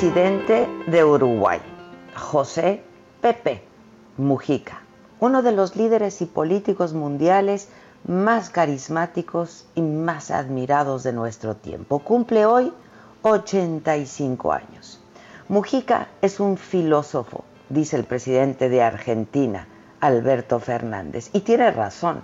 [0.00, 1.60] Expresidente de Uruguay,
[2.16, 2.82] José
[3.20, 3.62] Pepe
[4.16, 4.80] Mujica,
[5.18, 7.68] uno de los líderes y políticos mundiales
[8.08, 11.98] más carismáticos y más admirados de nuestro tiempo.
[11.98, 12.72] Cumple hoy
[13.20, 15.02] 85 años.
[15.48, 19.68] Mujica es un filósofo, dice el presidente de Argentina,
[20.00, 22.22] Alberto Fernández, y tiene razón.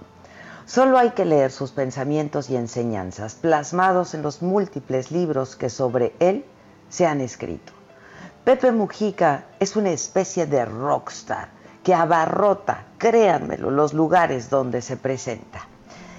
[0.64, 6.14] Solo hay que leer sus pensamientos y enseñanzas plasmados en los múltiples libros que sobre
[6.20, 6.46] él
[6.88, 7.72] se han escrito.
[8.44, 11.48] Pepe Mujica es una especie de rockstar
[11.82, 15.66] que abarrota, créanmelo, los lugares donde se presenta.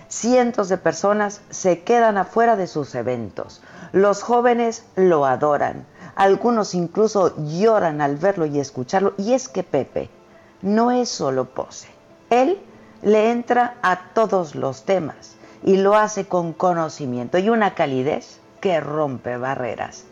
[0.10, 3.62] Cientos de personas se quedan afuera de sus eventos.
[3.92, 5.86] Los jóvenes lo adoran.
[6.16, 9.14] Algunos incluso lloran al verlo y escucharlo.
[9.18, 10.10] Y es que Pepe
[10.62, 11.90] no es solo pose.
[12.30, 12.60] Él
[13.02, 18.80] le entra a todos los temas y lo hace con conocimiento y una calidez que
[18.80, 20.06] rompe barreras.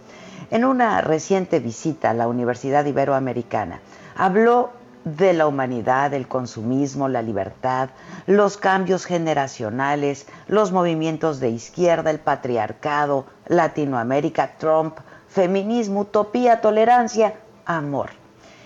[0.52, 3.80] En una reciente visita a la Universidad Iberoamericana,
[4.16, 4.70] habló
[5.04, 7.90] de la humanidad, el consumismo, la libertad,
[8.28, 17.34] los cambios generacionales, los movimientos de izquierda, el patriarcado, Latinoamérica, Trump, feminismo, utopía, tolerancia,
[17.66, 18.12] amor.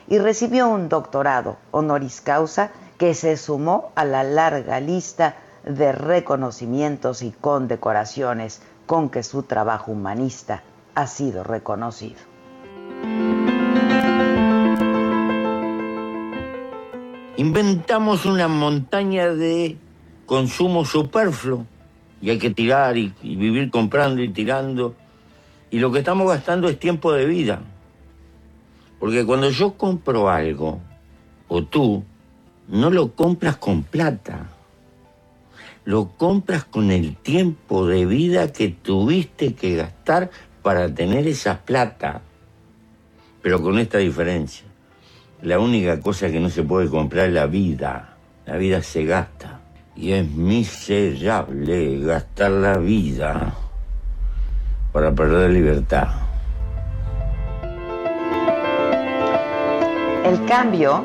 [0.10, 7.22] Y recibió un doctorado honoris causa que se sumó a la larga lista de reconocimientos
[7.22, 10.64] y condecoraciones con que su trabajo humanista
[11.00, 12.20] ha sido reconocido.
[17.38, 19.78] Inventamos una montaña de
[20.26, 21.66] consumo superfluo
[22.22, 24.94] y hay que tirar y, vivir comprando y tirando.
[25.72, 27.62] Y lo que estamos gastando es tiempo de vida.
[29.00, 30.82] Porque cuando yo compro algo,
[31.48, 32.04] o tú,
[32.68, 34.50] no lo compras con plata.
[35.86, 40.30] Lo compras con el tiempo de vida que tuviste que gastar
[40.70, 42.22] para tener esa plata.
[43.42, 44.68] Pero con esta diferencia.
[45.42, 48.18] La única cosa que no se puede comprar es la vida.
[48.46, 49.62] La vida se gasta.
[49.96, 53.52] Y es miserable gastar la vida
[54.94, 56.10] para perder libertad.
[60.24, 61.04] El cambio,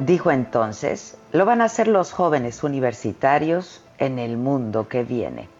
[0.00, 5.50] dijo entonces, lo van a hacer los jóvenes universitarios en el mundo que viene.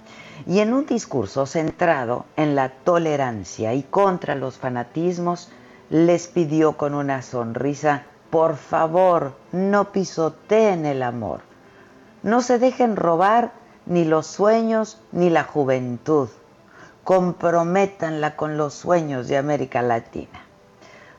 [0.47, 5.51] Y en un discurso centrado en la tolerancia y contra los fanatismos,
[5.91, 11.41] les pidió con una sonrisa, por favor, no pisoteen el amor.
[12.23, 13.53] No se dejen robar
[13.87, 16.29] ni los sueños ni la juventud.
[17.05, 20.47] Comprométanla con los sueños de América Latina.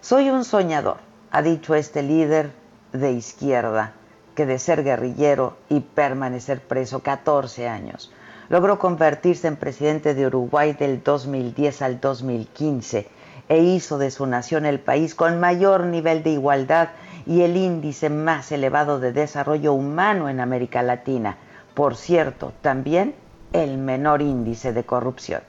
[0.02, 0.98] Soy un soñador,
[1.32, 2.52] ha dicho este líder
[2.94, 3.94] de izquierda,
[4.36, 8.12] que de ser guerrillero y permanecer preso 14 años,
[8.53, 13.08] logró convertirse en presidente de Uruguay del 2010 al 2015
[13.50, 16.89] e hizo de su nación el país con mayor nivel de igualdad
[17.25, 21.38] y el índice más elevado de desarrollo humano en América Latina.
[21.74, 23.16] Por cierto, también
[23.54, 25.42] el menor índice de corrupción.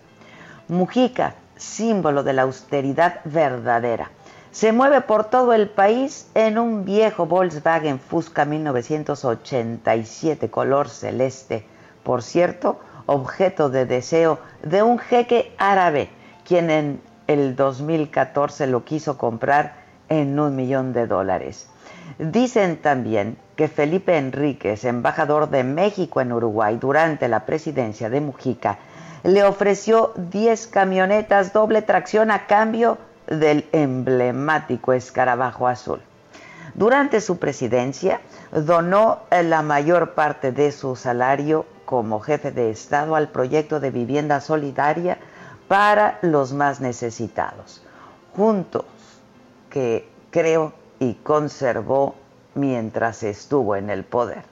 [0.69, 4.13] Mujica, símbolo de la austeridad verdadera.
[4.51, 11.67] Se mueve por todo el país en un viejo Volkswagen Fusca 1987 color celeste.
[12.03, 16.11] Por cierto, objeto de deseo de un jeque árabe,
[16.45, 19.77] quien en el 2014 lo quiso comprar
[20.09, 21.69] en un millón de dólares.
[22.19, 28.79] Dicen también que Felipe Enríquez, embajador de México en Uruguay durante la presidencia de Mujica,
[29.23, 36.01] le ofreció 10 camionetas doble tracción a cambio del emblemático escarabajo azul.
[36.75, 38.21] Durante su presidencia,
[38.53, 44.41] donó la mayor parte de su salario como jefe de Estado al proyecto de vivienda
[44.41, 45.19] solidaria
[45.69, 47.83] para los más necesitados,
[48.37, 48.85] juntos
[49.71, 52.15] que creo y conservó
[52.55, 54.43] mientras estuvo en el poder.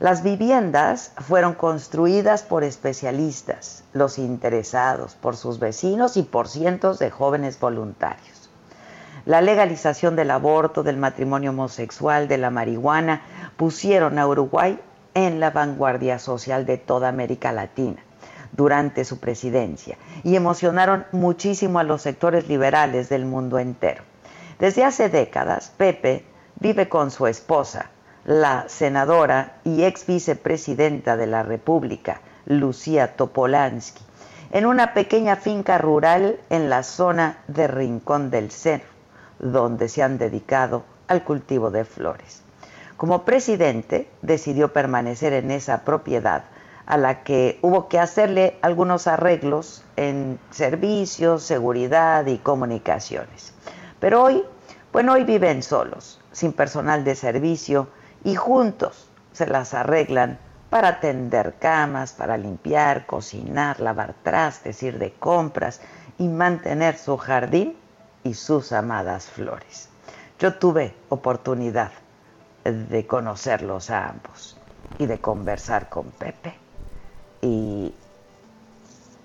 [0.00, 7.10] Las viviendas fueron construidas por especialistas, los interesados, por sus vecinos y por cientos de
[7.10, 8.50] jóvenes voluntarios.
[9.24, 13.22] La legalización del aborto, del matrimonio homosexual, de la marihuana,
[13.56, 14.80] pusieron a Uruguay
[15.14, 18.02] en la vanguardia social de toda América Latina
[18.52, 24.02] durante su presidencia y emocionaron muchísimo a los sectores liberales del mundo entero.
[24.58, 26.24] Desde hace décadas, Pepe
[26.60, 27.90] vive con su esposa,
[28.24, 34.04] la senadora y ex vicepresidenta de la República, Lucía Topolansky,
[34.52, 38.84] en una pequeña finca rural en la zona de Rincón del Cerro,
[39.38, 42.41] donde se han dedicado al cultivo de flores.
[43.02, 46.44] Como presidente, decidió permanecer en esa propiedad
[46.86, 53.54] a la que hubo que hacerle algunos arreglos en servicios, seguridad y comunicaciones.
[53.98, 54.44] Pero hoy,
[54.92, 57.88] bueno, hoy viven solos, sin personal de servicio
[58.22, 60.38] y juntos se las arreglan
[60.70, 65.80] para tender camas, para limpiar, cocinar, lavar trastes, ir de compras
[66.18, 67.76] y mantener su jardín
[68.22, 69.88] y sus amadas flores.
[70.38, 71.90] Yo tuve oportunidad
[72.64, 74.56] de conocerlos a ambos
[74.98, 76.54] y de conversar con Pepe
[77.40, 77.94] y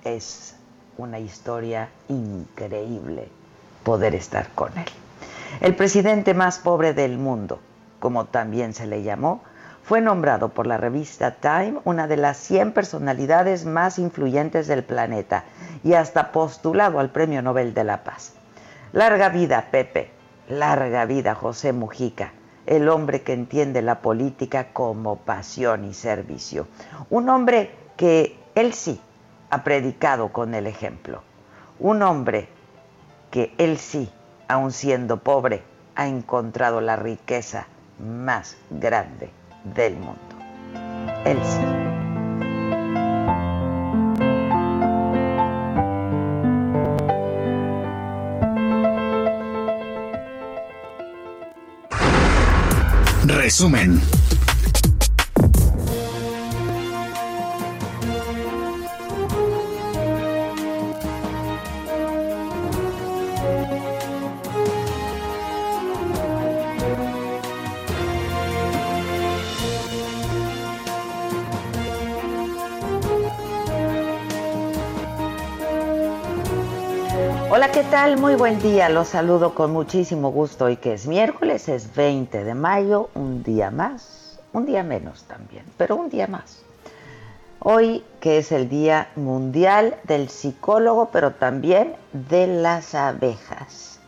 [0.03, 0.55] es
[0.97, 3.29] una historia increíble
[3.83, 4.85] poder estar con él.
[5.61, 7.59] El presidente más pobre del mundo,
[7.99, 9.41] como también se le llamó,
[9.83, 15.45] fue nombrado por la revista Time una de las 100 personalidades más influyentes del planeta
[15.83, 18.33] y hasta postulado al Premio Nobel de la Paz.
[18.91, 20.11] Larga vida, Pepe,
[20.49, 22.33] larga vida, José Mujica,
[22.67, 26.67] el hombre que entiende la política como pasión y servicio.
[27.09, 28.99] Un hombre que él sí
[29.49, 31.23] ha predicado con el ejemplo.
[31.79, 32.49] Un hombre
[33.31, 34.09] que él sí,
[34.47, 35.63] aun siendo pobre,
[35.95, 37.67] ha encontrado la riqueza
[37.99, 39.29] más grande
[39.63, 40.21] del mundo.
[41.25, 41.86] Él sí.
[53.47, 54.26] Resumen.
[77.89, 78.17] Tal?
[78.17, 78.89] Muy buen día.
[78.89, 83.71] Los saludo con muchísimo gusto hoy que es miércoles, es 20 de mayo, un día
[83.71, 86.63] más, un día menos también, pero un día más.
[87.59, 93.99] Hoy que es el Día Mundial del Psicólogo, pero también de las abejas.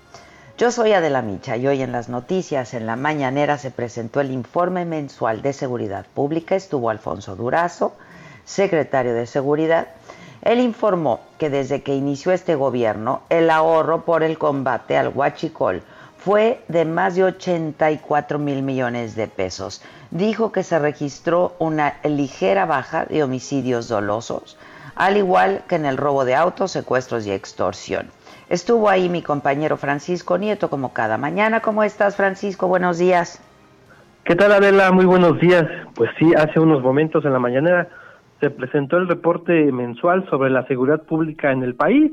[0.58, 4.32] Yo soy Adela Micha y hoy en las noticias, en la mañanera, se presentó el
[4.32, 6.56] informe mensual de seguridad pública.
[6.56, 7.94] Estuvo Alfonso Durazo,
[8.44, 9.88] secretario de Seguridad,
[10.42, 15.82] él informó que desde que inició este gobierno, el ahorro por el combate al huachicol
[16.18, 19.82] fue de más de 84 mil millones de pesos.
[20.12, 24.58] Dijo que se registró una ligera baja de homicidios dolosos,
[24.96, 28.08] al igual que en el robo de autos, secuestros y extorsión.
[28.50, 31.62] Estuvo ahí mi compañero Francisco Nieto como cada mañana.
[31.62, 32.68] ¿Cómo estás, Francisco?
[32.68, 33.42] Buenos días.
[34.24, 34.92] ¿Qué tal, Adela?
[34.92, 35.66] Muy buenos días.
[35.96, 37.88] Pues sí, hace unos momentos en la mañanera
[38.40, 42.12] se presentó el reporte mensual sobre la seguridad pública en el país,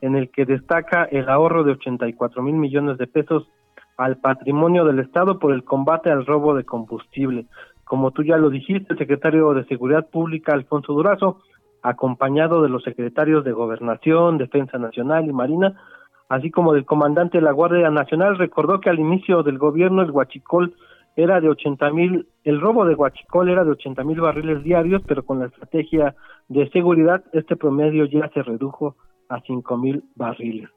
[0.00, 3.48] en el que destaca el ahorro de 84 mil millones de pesos
[3.96, 7.46] al patrimonio del Estado por el combate al robo de combustible.
[7.84, 11.40] Como tú ya lo dijiste, el secretario de Seguridad Pública, Alfonso Durazo,
[11.82, 15.80] acompañado de los secretarios de Gobernación, Defensa Nacional y Marina,
[16.28, 20.10] así como del comandante de la Guardia Nacional, recordó que al inicio del gobierno el
[20.10, 20.74] Huachicol
[21.16, 25.24] era de 80 mil, el robo de Huachicol era de 80 mil barriles diarios, pero
[25.24, 26.14] con la estrategia
[26.48, 28.96] de seguridad este promedio ya se redujo
[29.28, 30.70] a 5 mil barriles.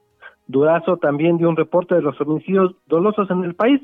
[0.46, 3.80] Durazo también dio un reporte de los homicidios dolosos en el país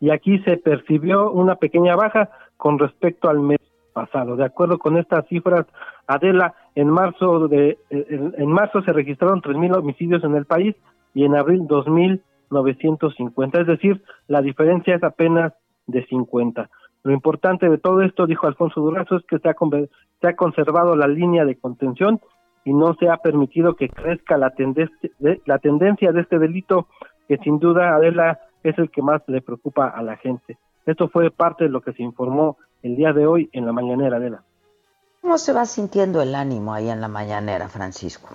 [0.00, 3.58] y aquí se percibió una pequeña baja con respecto al mes
[3.92, 4.36] pasado.
[4.36, 5.66] De acuerdo con estas cifras,
[6.06, 10.74] Adela, en marzo de en, marzo se registraron 3.000 homicidios en el país
[11.14, 15.52] y en abril 2.950, es decir, la diferencia es apenas
[15.86, 16.70] de 50.
[17.02, 19.54] Lo importante de todo esto, dijo Alfonso Durazo, es que se ha,
[20.20, 22.20] se ha conservado la línea de contención
[22.64, 26.88] y no se ha permitido que crezca la, tendencia de, la tendencia de este delito
[27.26, 30.58] que sin duda Adela es el que más le preocupa a la gente.
[30.84, 34.16] Esto fue parte de lo que se informó el día de hoy en la mañanera
[34.16, 34.42] Adela.
[35.22, 38.28] ¿Cómo se va sintiendo el ánimo ahí en la mañanera, Francisco?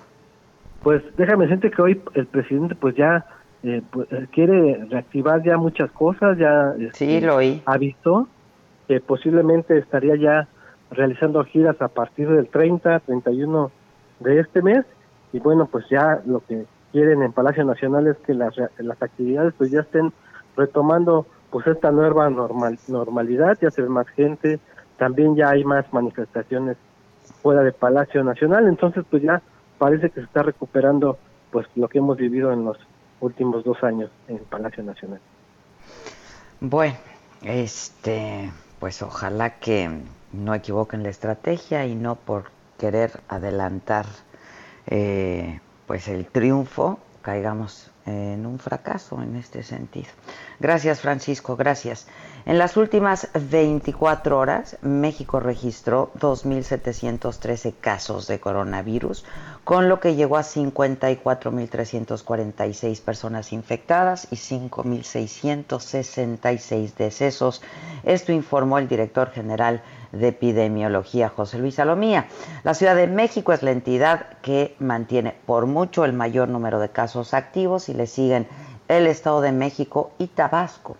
[0.82, 3.26] Pues déjame decirte que hoy el presidente pues ya
[3.66, 7.60] eh, pues, eh, quiere reactivar ya muchas cosas, ya sí, este, lo oí.
[7.66, 8.28] avisó
[8.86, 10.48] que posiblemente estaría ya
[10.92, 13.72] realizando giras a partir del 30, 31
[14.20, 14.86] de este mes
[15.32, 19.52] y bueno, pues ya lo que quieren en Palacio Nacional es que las, las actividades
[19.58, 20.12] pues ya estén
[20.56, 24.60] retomando pues esta nueva normal, normalidad, ya se ve más gente,
[24.96, 26.76] también ya hay más manifestaciones
[27.42, 29.42] fuera de Palacio Nacional, entonces pues ya
[29.78, 31.18] parece que se está recuperando
[31.50, 32.78] pues lo que hemos vivido en los
[33.20, 35.20] últimos dos años en Palacio Nacional.
[36.60, 36.96] Bueno,
[37.42, 39.90] este, pues ojalá que
[40.32, 44.06] no equivoquen la estrategia y no por querer adelantar
[44.86, 50.08] eh, pues el triunfo caigamos en un fracaso en este sentido.
[50.60, 52.06] Gracias Francisco, gracias.
[52.46, 59.24] En las últimas 24 horas, México registró 2.713 casos de coronavirus,
[59.64, 67.62] con lo que llegó a 54.346 personas infectadas y 5.666 decesos.
[68.04, 72.28] Esto informó el director general de epidemiología, José Luis Salomía.
[72.62, 76.90] La Ciudad de México es la entidad que mantiene por mucho el mayor número de
[76.90, 78.46] casos activos y le siguen
[78.86, 80.96] el Estado de México y Tabasco.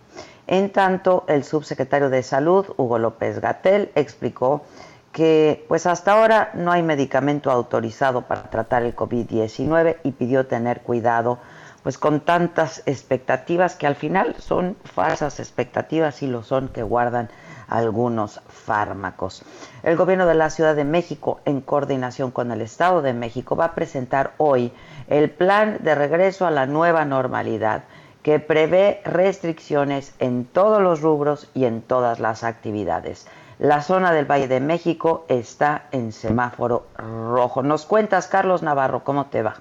[0.47, 4.63] En tanto, el subsecretario de Salud, Hugo López Gatel, explicó
[5.11, 10.81] que pues hasta ahora no hay medicamento autorizado para tratar el COVID-19 y pidió tener
[10.81, 11.39] cuidado
[11.83, 17.29] pues con tantas expectativas que al final son falsas expectativas y lo son que guardan
[17.67, 19.43] algunos fármacos.
[19.83, 23.65] El gobierno de la Ciudad de México, en coordinación con el Estado de México, va
[23.65, 24.71] a presentar hoy
[25.07, 27.83] el plan de regreso a la nueva normalidad
[28.27, 33.25] que prevé restricciones en todos los rubros y en todas las actividades.
[33.57, 37.63] La zona del Valle de México está en semáforo rojo.
[37.63, 39.55] Nos cuentas, Carlos Navarro, ¿cómo te va?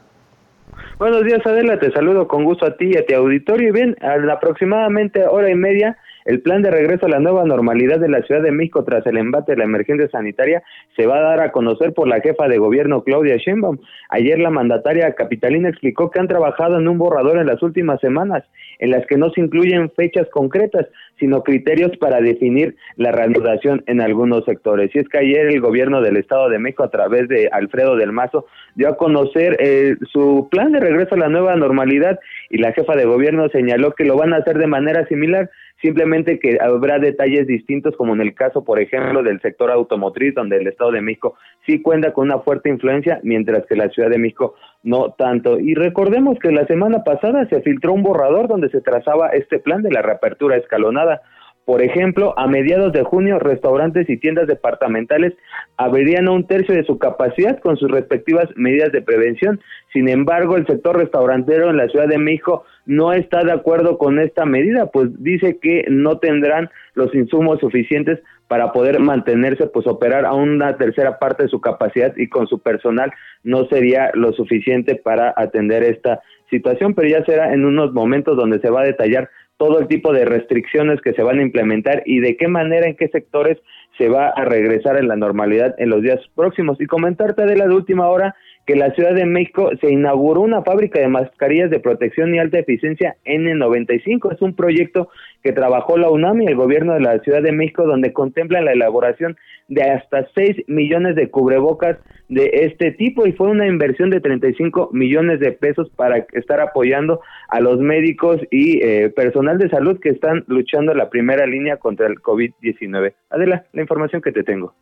[0.99, 1.79] Buenos días, Adela.
[1.79, 3.69] Te saludo con gusto a ti y a tu auditorio.
[3.69, 5.97] Y bien, a aproximadamente hora y media
[6.27, 9.17] el plan de regreso a la nueva normalidad de la Ciudad de México tras el
[9.17, 10.63] embate de la emergencia sanitaria
[10.97, 13.79] se va a dar a conocer por la jefa de gobierno Claudia Sheinbaum.
[14.11, 18.45] Ayer la mandataria capitalina explicó que han trabajado en un borrador en las últimas semanas
[18.79, 20.87] en las que no se incluyen fechas concretas,
[21.19, 24.91] sino criterios para definir la reanudación en algunos sectores.
[24.95, 28.13] Y es que ayer el gobierno del Estado de México, a través de Alfredo del
[28.13, 32.19] Mazo, dio a conocer eh, su plan de regreso a la nueva normalidad
[32.51, 35.51] y la jefa de gobierno señaló que lo van a hacer de manera similar
[35.83, 40.57] simplemente que habrá detalles distintos como en el caso, por ejemplo, del sector automotriz, donde
[40.57, 44.19] el Estado de México sí cuenta con una fuerte influencia, mientras que la Ciudad de
[44.19, 45.59] México no tanto.
[45.59, 49.83] Y recordemos que la semana pasada se filtró un borrador donde se trazaba este plan
[49.83, 51.23] de la reapertura escalonada.
[51.67, 55.35] Por ejemplo, a mediados de junio, restaurantes y tiendas departamentales
[55.77, 59.61] abrirían a un tercio de su capacidad con sus respectivas medidas de prevención.
[59.93, 64.21] Sin embargo, el sector restaurantero en la Ciudad de México no está de acuerdo con
[64.21, 70.25] esta medida, pues dice que no tendrán los insumos suficientes para poder mantenerse, pues operar
[70.25, 73.13] a una tercera parte de su capacidad y con su personal
[73.45, 78.61] no sería lo suficiente para atender esta situación, pero ya será en unos momentos donde
[78.61, 82.21] se va a detallar todo el tipo de restricciones que se van a implementar y
[82.21, 83.59] de qué manera, en qué sectores
[83.97, 86.81] se va a regresar en la normalidad en los días próximos.
[86.81, 88.35] Y comentarte de la última hora
[88.67, 92.59] que la Ciudad de México se inauguró una fábrica de mascarillas de protección y alta
[92.59, 94.35] eficiencia N95.
[94.35, 95.09] Es un proyecto
[95.45, 98.73] que trabajó la UNAM y el gobierno de la Ciudad de México, donde contempla la
[98.73, 99.37] elaboración
[99.69, 104.91] de hasta 6 millones de cubrebocas de este tipo y fue una inversión de 35
[104.93, 110.09] millones de pesos para estar apoyando a los médicos y eh, personal de salud que
[110.09, 113.15] están luchando en la primera línea contra el COVID-19.
[113.31, 114.75] Adela, la información que te tengo.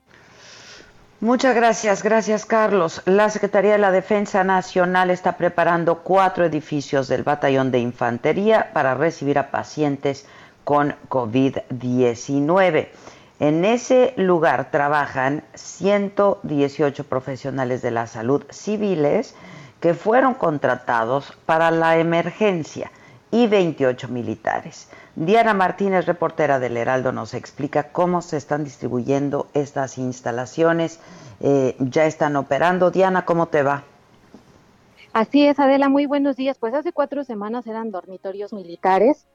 [1.25, 3.00] Muchas gracias, gracias Carlos.
[3.07, 8.95] La Secretaría de la Defensa Nacional está preparando cuatro edificios del Batallón de Infantería para
[8.95, 10.26] recibir a pacientes
[10.64, 12.88] con COVID-19.
[13.40, 19.35] En ese lugar trabajan 118 profesionales de la salud civiles
[19.81, 22.90] que fueron contratados para la emergencia
[23.31, 24.90] y 28 militares.
[25.16, 31.00] Diana Martínez, reportera del Heraldo, nos explica cómo se están distribuyendo estas instalaciones.
[31.40, 32.90] Eh, ya están operando.
[32.90, 33.85] Diana, ¿cómo te va?
[35.12, 36.59] Así es, Adela, muy buenos días.
[36.59, 39.26] Pues hace cuatro semanas eran dormitorios militares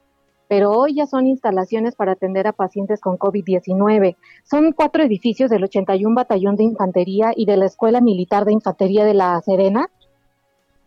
[0.50, 4.16] pero hoy ya son instalaciones para atender a pacientes con COVID-19.
[4.42, 9.04] Son cuatro edificios del 81 Batallón de Infantería y de la Escuela Militar de Infantería
[9.04, 9.88] de La Serena.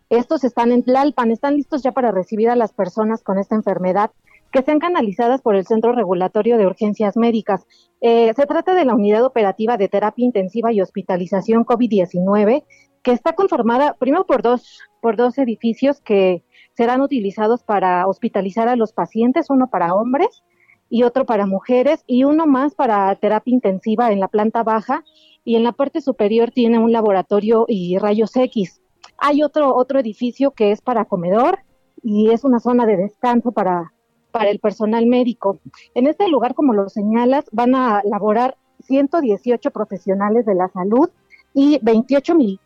[0.10, 4.12] Estos están en Tlalpan, están listos ya para recibir a las personas con esta enfermedad
[4.54, 7.66] que sean canalizadas por el Centro Regulatorio de Urgencias Médicas.
[8.02, 12.64] Eh, se trata de la unidad operativa de terapia intensiva y hospitalización COVID-19,
[13.02, 16.44] que está conformada primero por dos, por dos edificios que
[16.78, 20.44] serán utilizados para hospitalizar a los pacientes, uno para hombres
[20.88, 25.04] y otro para mujeres y uno más para terapia intensiva en la planta baja
[25.44, 28.82] y en la parte superior tiene un laboratorio y rayos X.
[29.18, 31.58] Hay otro otro edificio que es para comedor
[32.04, 33.94] y es una zona de descanso para
[34.34, 35.60] para el personal médico.
[35.94, 41.10] En este lugar, como lo señalas, van a laborar 118 profesionales de la salud
[41.54, 42.60] y 28 mil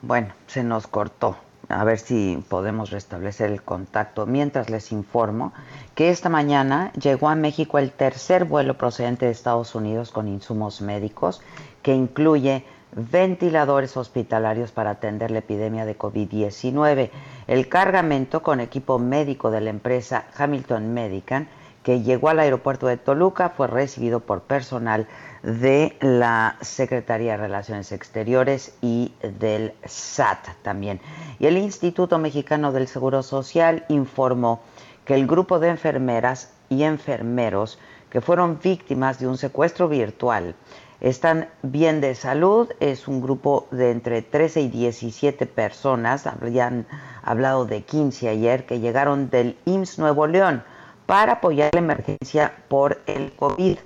[0.00, 1.36] Bueno, se nos cortó.
[1.68, 4.26] A ver si podemos restablecer el contacto.
[4.26, 5.52] Mientras les informo
[5.94, 10.80] que esta mañana llegó a México el tercer vuelo procedente de Estados Unidos con insumos
[10.80, 11.40] médicos
[11.82, 17.10] que incluye ventiladores hospitalarios para atender la epidemia de COVID-19.
[17.46, 21.48] El cargamento con equipo médico de la empresa Hamilton Medican
[21.82, 25.08] que llegó al aeropuerto de Toluca fue recibido por personal
[25.42, 31.00] de la Secretaría de Relaciones Exteriores y del SAT también.
[31.40, 34.60] Y el Instituto Mexicano del Seguro Social informó
[35.04, 37.78] que el grupo de enfermeras y enfermeros
[38.10, 40.54] que fueron víctimas de un secuestro virtual
[41.02, 42.70] están bien de salud.
[42.80, 46.86] Es un grupo de entre 13 y 17 personas, habían
[47.22, 50.64] hablado de 15 ayer, que llegaron del IMSS Nuevo León
[51.04, 53.76] para apoyar la emergencia por el COVID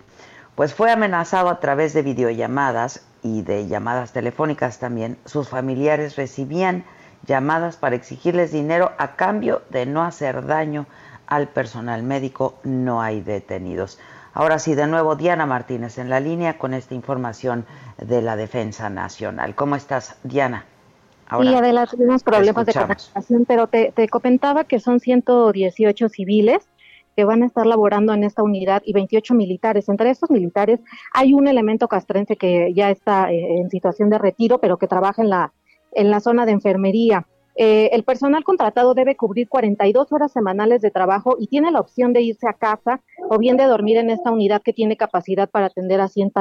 [0.56, 5.18] pues fue amenazado a través de videollamadas y de llamadas telefónicas también.
[5.26, 6.84] Sus familiares recibían
[7.26, 10.86] llamadas para exigirles dinero a cambio de no hacer daño
[11.26, 12.58] al personal médico.
[12.64, 13.98] No hay detenidos.
[14.38, 17.64] Ahora sí, de nuevo, Diana Martínez en la línea con esta información
[17.96, 19.54] de la Defensa Nacional.
[19.54, 20.66] ¿Cómo estás, Diana?
[21.26, 26.68] Ahora, sí, adelante, tenemos problemas de comunicación, pero te, te comentaba que son 118 civiles
[27.16, 29.88] que van a estar laborando en esta unidad y 28 militares.
[29.88, 30.80] Entre estos militares
[31.14, 35.22] hay un elemento castrense que ya está eh, en situación de retiro, pero que trabaja
[35.22, 35.54] en la,
[35.92, 37.26] en la zona de enfermería.
[37.58, 42.12] Eh, el personal contratado debe cubrir 42 horas semanales de trabajo y tiene la opción
[42.12, 45.66] de irse a casa o bien de dormir en esta unidad que tiene capacidad para
[45.66, 46.32] atender a 100,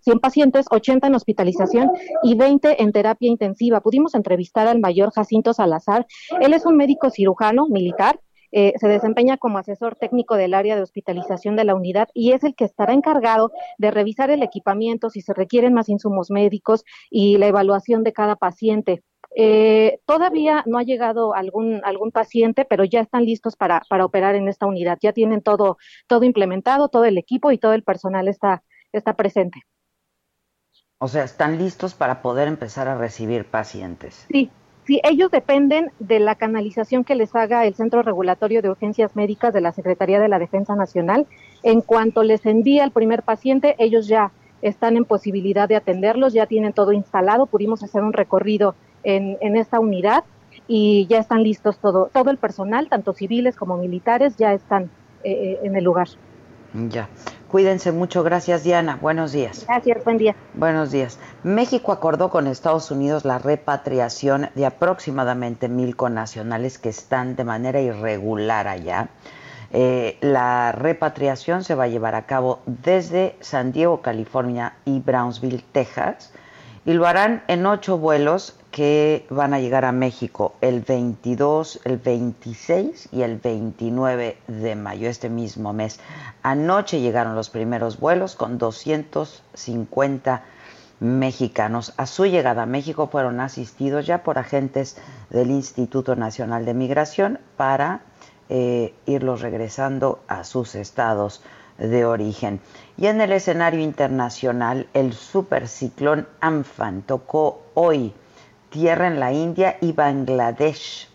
[0.00, 1.90] 100 pacientes, 80 en hospitalización
[2.22, 3.80] y 20 en terapia intensiva.
[3.80, 6.06] Pudimos entrevistar al mayor Jacinto Salazar.
[6.40, 8.20] Él es un médico cirujano militar
[8.56, 12.44] eh, se desempeña como asesor técnico del área de hospitalización de la unidad y es
[12.44, 17.36] el que estará encargado de revisar el equipamiento, si se requieren más insumos médicos y
[17.36, 19.02] la evaluación de cada paciente.
[19.36, 24.34] Eh, todavía no ha llegado algún, algún paciente, pero ya están listos para, para operar
[24.34, 24.98] en esta unidad.
[25.00, 29.62] Ya tienen todo, todo implementado, todo el equipo y todo el personal está, está presente.
[30.98, 34.26] O sea, están listos para poder empezar a recibir pacientes.
[34.30, 34.50] Sí,
[34.86, 39.54] Sí, ellos dependen de la canalización que les haga el Centro Regulatorio de Urgencias Médicas
[39.54, 41.26] de la Secretaría de la Defensa Nacional.
[41.62, 46.44] En cuanto les envía el primer paciente, ellos ya están en posibilidad de atenderlos, ya
[46.44, 50.24] tienen todo instalado, pudimos hacer un recorrido en, en esta unidad
[50.66, 54.84] y ya están listos todo, todo el personal, tanto civiles como militares, ya están
[55.22, 56.08] eh, eh, en el lugar.
[56.90, 57.08] Ya.
[57.48, 58.24] Cuídense mucho.
[58.24, 58.98] Gracias, Diana.
[59.00, 59.64] Buenos días.
[59.68, 60.34] Gracias, buen día.
[60.54, 61.20] Buenos días.
[61.44, 67.80] México acordó con Estados Unidos la repatriación de aproximadamente mil connacionales que están de manera
[67.80, 69.08] irregular allá.
[69.72, 75.64] Eh, la repatriación se va a llevar a cabo desde San Diego, California y Brownsville,
[75.70, 76.32] Texas,
[76.86, 81.96] y lo harán en ocho vuelos que van a llegar a México el 22, el
[81.98, 86.00] 26 y el 29 de mayo, este mismo mes.
[86.42, 90.42] Anoche llegaron los primeros vuelos con 250
[91.00, 91.94] mexicanos.
[91.96, 94.96] A su llegada a México fueron asistidos ya por agentes
[95.30, 98.00] del Instituto Nacional de Migración para
[98.48, 101.42] eh, irlos regresando a sus estados
[101.78, 102.60] de origen.
[102.96, 108.12] Y en el escenario internacional, el superciclón Amphan tocó hoy
[108.70, 111.08] tierra en la India y Bangladesh,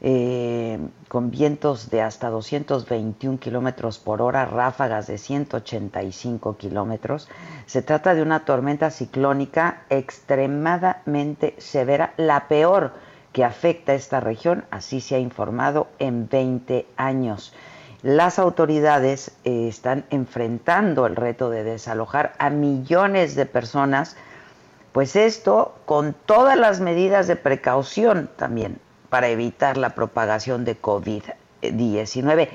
[0.00, 0.78] eh,
[1.08, 7.28] con vientos de hasta 221 kilómetros por hora, ráfagas de 185 kilómetros.
[7.66, 12.92] Se trata de una tormenta ciclónica extremadamente severa, la peor
[13.32, 17.52] que afecta a esta región, así se ha informado en 20 años.
[18.04, 24.14] Las autoridades eh, están enfrentando el reto de desalojar a millones de personas
[24.92, 32.50] pues esto con todas las medidas de precaución también para evitar la propagación de COVID-19.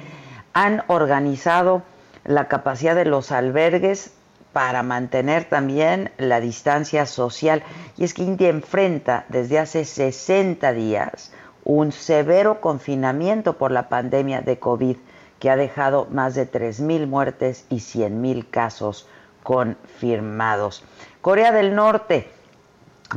[0.54, 1.82] Han organizado
[2.26, 4.12] la capacidad de los albergues
[4.54, 7.64] para mantener también la distancia social.
[7.98, 11.32] Y es que India enfrenta desde hace 60 días
[11.64, 14.96] un severo confinamiento por la pandemia de COVID
[15.40, 19.08] que ha dejado más de 3.000 muertes y 100.000 casos
[19.44, 20.84] confirmados.
[21.22, 22.30] Corea del Norte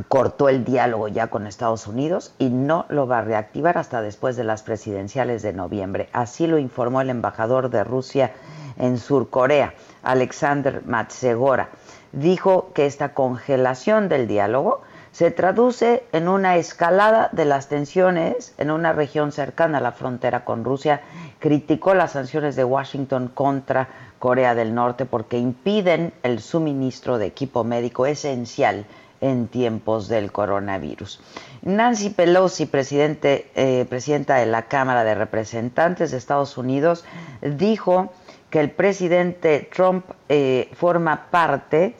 [0.07, 4.35] cortó el diálogo ya con Estados Unidos y no lo va a reactivar hasta después
[4.35, 6.09] de las presidenciales de noviembre.
[6.13, 8.31] Así lo informó el embajador de Rusia
[8.77, 11.69] en Sur Corea, Alexander Matsegora.
[12.11, 14.81] Dijo que esta congelación del diálogo
[15.13, 20.43] se traduce en una escalada de las tensiones en una región cercana a la frontera
[20.43, 21.01] con Rusia.
[21.39, 27.63] Criticó las sanciones de Washington contra Corea del Norte porque impiden el suministro de equipo
[27.63, 28.87] médico esencial
[29.21, 31.21] en tiempos del coronavirus.
[31.61, 37.05] Nancy Pelosi, presidente, eh, presidenta de la Cámara de Representantes de Estados Unidos,
[37.41, 38.11] dijo
[38.49, 41.95] que el presidente Trump eh, forma parte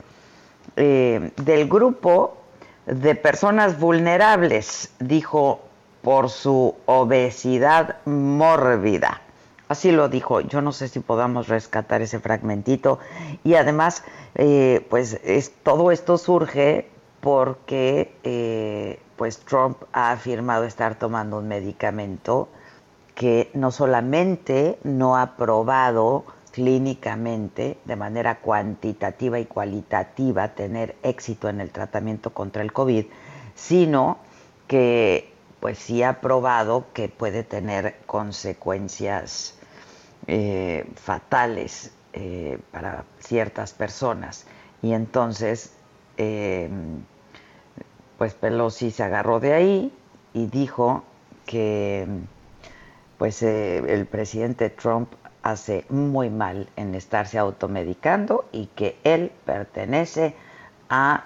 [0.76, 2.43] eh, del grupo
[2.86, 5.62] de personas vulnerables, dijo,
[6.02, 9.22] por su obesidad mórbida.
[9.70, 10.42] Así lo dijo.
[10.42, 13.00] Yo no sé si podamos rescatar ese fragmentito.
[13.44, 14.04] Y además,
[14.36, 16.90] eh, pues es, todo esto surge
[17.22, 22.50] porque eh, pues Trump ha afirmado estar tomando un medicamento
[23.16, 31.60] que no solamente no ha probado clínicamente, de manera cuantitativa y cualitativa, tener éxito en
[31.60, 33.06] el tratamiento contra el COVID,
[33.56, 34.20] sino
[34.68, 39.58] que pues sí ha probado que puede tener consecuencias
[40.28, 44.46] eh, fatales eh, para ciertas personas.
[44.84, 45.74] Y entonces,
[46.18, 46.70] eh,
[48.20, 49.94] pues Pelosi se agarró de ahí
[50.36, 51.04] y dijo
[51.48, 52.06] que
[53.18, 55.14] pues el presidente Trump
[55.44, 60.36] hace muy mal en estarse automedicando y que él pertenece
[60.90, 61.26] a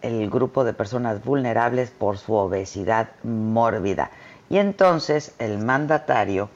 [0.00, 4.10] el grupo de personas vulnerables por su obesidad mórbida.
[4.48, 6.48] Y entonces el mandatario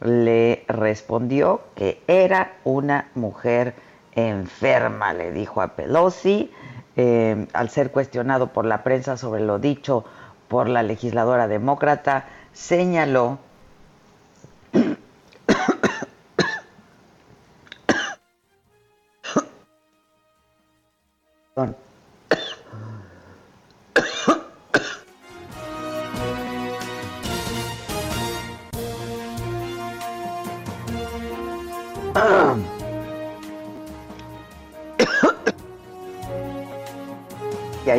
[0.00, 3.74] le respondió que era una mujer
[4.12, 6.52] enferma, le dijo a Pelosi,
[6.96, 10.04] eh, al ser cuestionado por la prensa sobre lo dicho
[10.48, 13.38] por la legisladora demócrata, señaló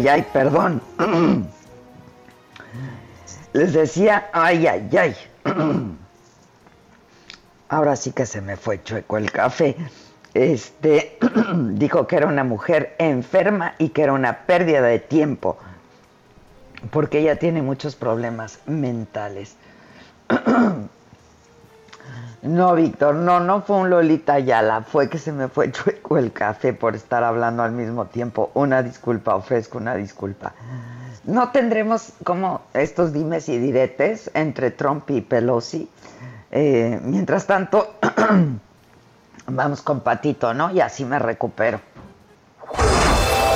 [0.10, 0.82] ay, perdón.
[3.54, 5.16] Les decía, ay, ay, ay.
[7.70, 9.76] Ahora sí que se me fue chueco el café.
[10.34, 11.18] Este
[11.74, 15.58] dijo que era una mujer enferma y que era una pérdida de tiempo
[16.92, 19.56] porque ella tiene muchos problemas mentales.
[22.42, 26.32] No, Víctor, no, no fue un Lolita Ayala, fue que se me fue chueco el
[26.32, 28.52] café por estar hablando al mismo tiempo.
[28.54, 30.54] Una disculpa, ofrezco una disculpa.
[31.26, 35.90] No tendremos como estos dimes y diretes entre Trump y Pelosi.
[36.52, 37.96] Eh, mientras tanto,
[39.48, 40.72] vamos con Patito, ¿no?
[40.72, 41.80] Y así me recupero.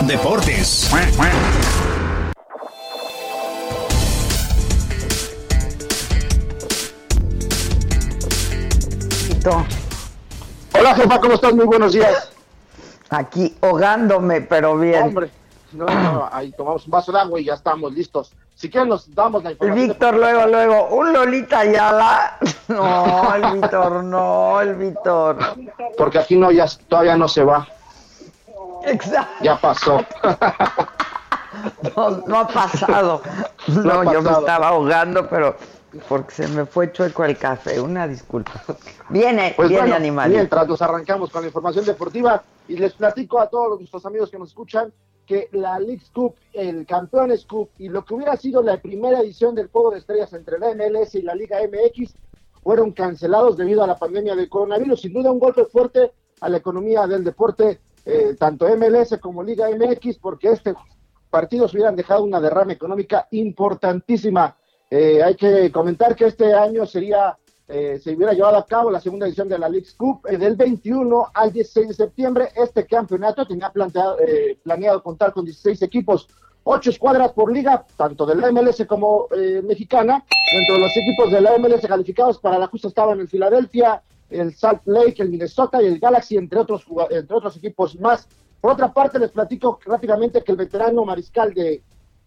[0.01, 0.91] Deportes.
[9.45, 11.53] Hola, jefa, ¿cómo estás?
[11.53, 12.31] Muy buenos días.
[13.09, 15.03] Aquí ahogándome, pero bien.
[15.03, 15.29] Hombre,
[15.73, 18.31] no, no, ahí tomamos un vaso de agua y ya estamos listos.
[18.55, 19.87] Si quieren nos damos la información.
[19.89, 22.37] Víctor, luego, luego, un Lolita Ayala.
[22.69, 25.37] No, el Víctor, no, el Víctor.
[25.97, 27.67] Porque aquí no, ya todavía no se va.
[28.85, 29.43] Exacto.
[29.43, 30.05] Ya pasó.
[31.95, 33.21] No, no ha pasado.
[33.67, 35.55] No, yo me estaba ahogando, pero
[36.07, 38.63] porque se me fue chueco el café, una disculpa.
[39.09, 40.31] Viene, pues viene animal.
[40.31, 44.39] Mientras nos arrancamos con la información deportiva y les platico a todos nuestros amigos que
[44.39, 44.91] nos escuchan
[45.25, 49.55] que la League Cup, el Campeones Cup y lo que hubiera sido la primera edición
[49.55, 52.15] del Juego de Estrellas entre la MLS y la Liga MX
[52.61, 55.01] fueron cancelados debido a la pandemia del coronavirus.
[55.01, 59.67] Sin duda un golpe fuerte a la economía del deporte, eh, tanto MLS como Liga
[59.69, 60.73] MX, porque este
[61.29, 64.55] partidos hubieran dejado una derrama económica importantísima
[64.95, 67.35] eh, hay que comentar que este año sería,
[67.67, 70.55] eh, se hubiera llevado a cabo la segunda edición de la League Cup eh, del
[70.55, 72.49] 21 al 16 de septiembre.
[72.55, 74.17] Este campeonato tenía planteado,
[74.61, 76.27] planeado contar con 16 equipos,
[76.63, 80.23] ocho escuadras por liga, tanto de la MLS como eh, mexicana.
[80.53, 84.53] Dentro de los equipos de la MLS calificados para la justa estaban el Filadelfia, el
[84.53, 88.27] Salt Lake, el Minnesota y el Galaxy, entre otros, entre otros equipos más.
[88.61, 91.81] Por otra parte, les platico rápidamente que el veterano mariscal de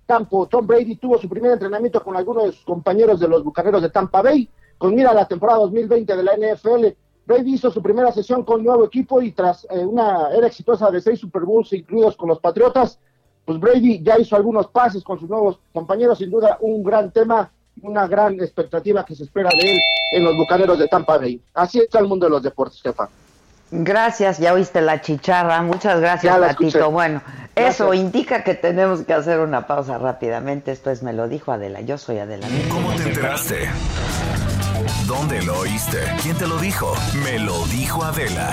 [0.06, 3.82] campo, Tom Brady, tuvo su primer entrenamiento con algunos de sus compañeros de los Bucaneros
[3.82, 6.86] de Tampa Bay, con mira a la temporada 2020 de la NFL.
[7.26, 11.00] Brady hizo su primera sesión con nuevo equipo y tras eh, una era exitosa de
[11.00, 12.98] seis Super Bowls incluidos con los Patriotas,
[13.44, 17.50] pues Brady ya hizo algunos pases con sus nuevos compañeros, sin duda un gran tema,
[17.82, 19.80] una gran expectativa que se espera de él
[20.12, 21.40] en los Bucaneros de Tampa Bay.
[21.54, 23.08] Así está el mundo de los deportes, Stefan.
[23.70, 25.60] Gracias, ya oíste la chicharra.
[25.62, 26.90] Muchas gracias, Patito.
[26.90, 27.20] Bueno,
[27.56, 30.72] eso indica que tenemos que hacer una pausa rápidamente.
[30.72, 31.80] Esto es Me lo dijo Adela.
[31.80, 32.46] Yo soy Adela.
[32.70, 33.68] ¿Cómo te enteraste?
[35.06, 35.98] ¿Dónde lo oíste?
[36.22, 36.94] ¿Quién te lo dijo?
[37.24, 38.50] Me lo dijo Adela.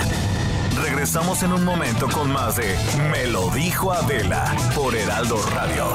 [0.82, 2.74] Regresamos en un momento con más de
[3.12, 5.86] Me lo dijo Adela por Heraldo Radio.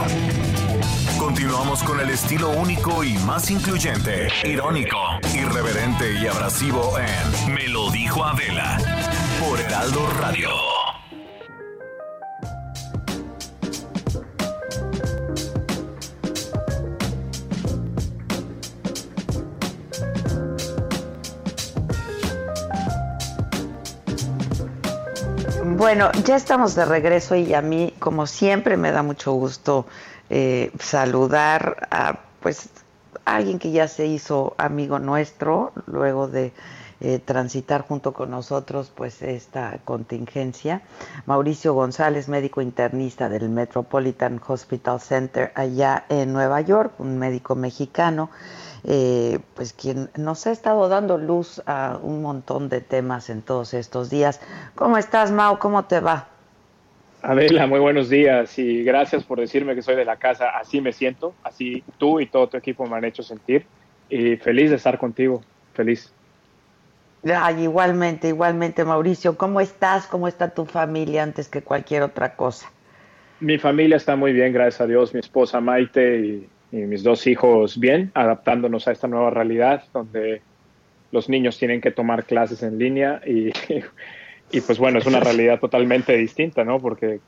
[1.17, 4.97] Continuamos con el estilo único y más incluyente, irónico,
[5.33, 8.77] irreverente y abrasivo en Me lo dijo Adela
[9.39, 10.78] por Heraldo Radio.
[25.79, 29.85] Bueno, ya estamos de regreso y a mí, como siempre, me da mucho gusto
[30.29, 32.67] eh, saludar a pues
[33.23, 36.51] alguien que ya se hizo amigo nuestro luego de
[36.99, 40.81] eh, transitar junto con nosotros pues esta contingencia.
[41.25, 48.29] Mauricio González, médico internista del Metropolitan Hospital Center allá en Nueva York, un médico mexicano,
[48.83, 53.73] eh, pues quien nos ha estado dando luz a un montón de temas en todos
[53.73, 54.41] estos días.
[54.75, 55.59] ¿Cómo estás, Mau?
[55.59, 56.27] ¿Cómo te va?
[57.21, 60.49] Adela, muy buenos días y gracias por decirme que soy de la casa.
[60.49, 63.65] Así me siento, así tú y todo tu equipo me han hecho sentir
[64.09, 65.41] y feliz de estar contigo,
[65.73, 66.13] feliz.
[67.23, 69.37] Ay, igualmente, igualmente, Mauricio.
[69.37, 70.07] ¿Cómo estás?
[70.07, 72.71] ¿Cómo está tu familia antes que cualquier otra cosa?
[73.41, 75.13] Mi familia está muy bien, gracias a Dios.
[75.13, 80.41] Mi esposa Maite y, y mis dos hijos bien, adaptándonos a esta nueva realidad donde
[81.12, 83.51] los niños tienen que tomar clases en línea y
[84.51, 86.79] Y pues bueno, es una realidad totalmente distinta, ¿no?
[86.79, 87.19] Porque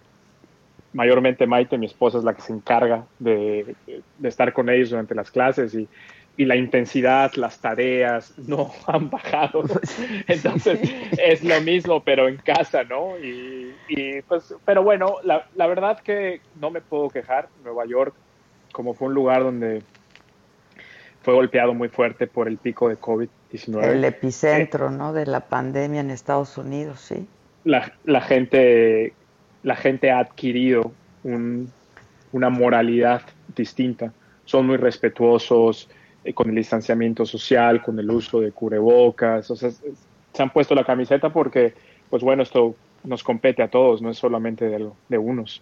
[0.93, 3.75] mayormente Maite, mi esposa, es la que se encarga de,
[4.23, 5.87] estar con ellos durante las clases y,
[6.35, 9.63] y, la intensidad, las tareas no han bajado.
[10.27, 10.79] Entonces
[11.17, 13.19] es lo mismo, pero en casa, ¿no?
[13.19, 17.49] Y, y pues, pero bueno, la, la, verdad que no me puedo quejar.
[17.63, 18.15] Nueva York,
[18.71, 19.83] como fue un lugar donde
[21.21, 23.83] fue golpeado muy fuerte por el pico de COVID-19.
[23.83, 25.13] El epicentro, ¿no?
[25.13, 27.27] De la pandemia en Estados Unidos, sí.
[27.63, 29.13] La, la gente,
[29.63, 30.91] la gente ha adquirido
[31.23, 31.71] un,
[32.31, 33.21] una moralidad
[33.55, 34.13] distinta.
[34.45, 35.89] Son muy respetuosos
[36.23, 39.51] eh, con el distanciamiento social, con el uso de cubrebocas.
[39.51, 41.73] O sea, se han puesto la camiseta porque,
[42.09, 45.61] pues bueno, esto nos compete a todos, no es solamente de, de unos.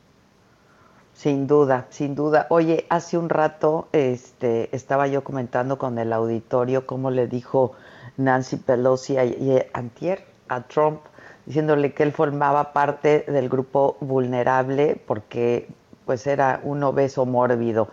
[1.19, 2.47] Sin duda, sin duda.
[2.49, 7.73] Oye, hace un rato este, estaba yo comentando con el auditorio cómo le dijo
[8.15, 9.25] Nancy Pelosi a,
[9.73, 11.01] Antier a Trump,
[11.45, 15.67] diciéndole que él formaba parte del grupo vulnerable porque
[16.05, 17.89] pues era un obeso mórbido.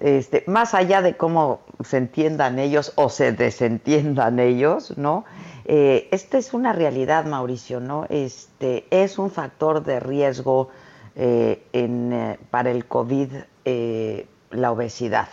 [0.00, 5.26] Este, más allá de cómo se entiendan ellos o se desentiendan ellos, ¿no?
[5.66, 8.06] Eh, esta es una realidad, Mauricio, ¿no?
[8.08, 10.70] Este, es un factor de riesgo
[11.14, 13.28] eh, en, eh, para el COVID
[13.64, 15.28] eh, la obesidad?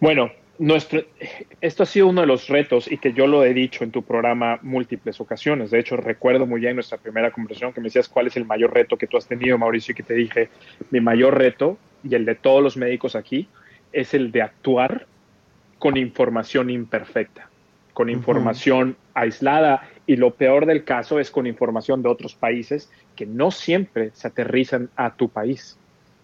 [0.00, 1.02] Bueno, nuestro,
[1.60, 4.02] esto ha sido uno de los retos y que yo lo he dicho en tu
[4.02, 5.70] programa múltiples ocasiones.
[5.70, 8.72] De hecho, recuerdo muy bien nuestra primera conversación que me decías cuál es el mayor
[8.72, 10.48] reto que tú has tenido, Mauricio, y que te dije,
[10.90, 13.48] mi mayor reto y el de todos los médicos aquí
[13.92, 15.06] es el de actuar
[15.78, 17.48] con información imperfecta,
[17.92, 23.26] con información aislada y lo peor del caso es con información de otros países que
[23.26, 25.78] no siempre se aterrizan a tu país.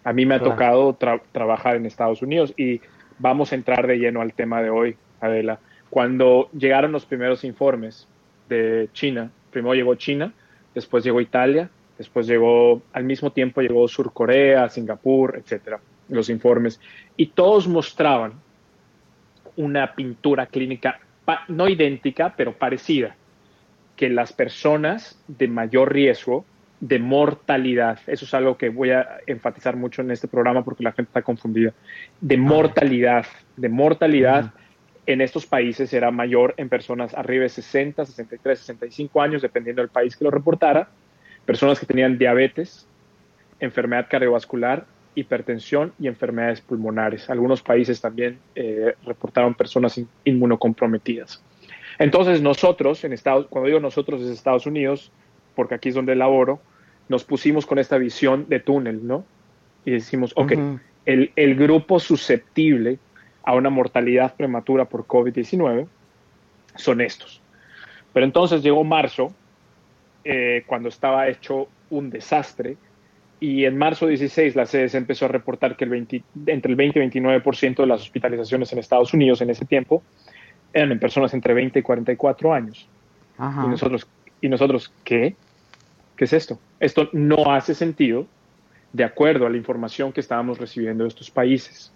[0.04, 0.96] A mí me ha tocado
[1.32, 2.80] trabajar en Estados Unidos y
[3.18, 5.58] vamos a entrar de lleno al tema de hoy, Adela.
[5.90, 8.06] Cuando llegaron los primeros informes
[8.48, 10.32] de China, primero llegó China,
[10.74, 16.80] después llegó Italia, después llegó, al mismo tiempo llegó Sur Corea, Singapur, etcétera, los informes,
[17.16, 18.32] y todos mostraban
[19.56, 20.98] una pintura clínica
[21.48, 23.16] no idéntica, pero parecida,
[23.96, 26.44] que las personas de mayor riesgo
[26.82, 30.90] de mortalidad, eso es algo que voy a enfatizar mucho en este programa porque la
[30.90, 31.72] gente está confundida,
[32.20, 33.24] de mortalidad,
[33.56, 34.52] de mortalidad
[35.06, 39.90] en estos países era mayor en personas arriba de 60, 63, 65 años, dependiendo del
[39.90, 40.88] país que lo reportara,
[41.46, 42.88] personas que tenían diabetes,
[43.60, 47.28] enfermedad cardiovascular hipertensión y enfermedades pulmonares.
[47.30, 51.42] Algunos países también eh, reportaron personas inmunocomprometidas.
[51.98, 55.12] Entonces nosotros, en Estados, cuando digo nosotros es Estados Unidos,
[55.54, 56.60] porque aquí es donde laboro,
[57.08, 59.24] nos pusimos con esta visión de túnel, ¿no?
[59.84, 60.52] Y decimos, ok,
[61.04, 62.98] el, el, grupo susceptible
[63.42, 65.86] a una mortalidad prematura por COVID-19
[66.76, 67.40] son estos.
[68.12, 69.32] Pero entonces llegó marzo,
[70.24, 72.76] eh, cuando estaba hecho un desastre,
[73.40, 75.92] y en marzo 16 la CDC empezó a reportar que el
[76.46, 80.02] entre el 20 y 29% de las hospitalizaciones en Estados Unidos en ese tiempo
[80.72, 82.88] eran en personas entre 20 y 44 años.
[83.38, 84.06] Y nosotros,
[84.40, 85.34] ¿y nosotros qué?
[86.22, 86.60] ¿Qué es esto?
[86.78, 88.28] Esto no hace sentido
[88.92, 91.92] de acuerdo a la información que estábamos recibiendo de estos países.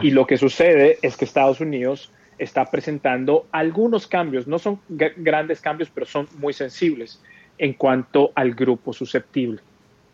[0.00, 5.60] Y lo que sucede es que Estados Unidos está presentando algunos cambios, no son grandes
[5.60, 7.20] cambios, pero son muy sensibles
[7.58, 9.60] en cuanto al grupo susceptible.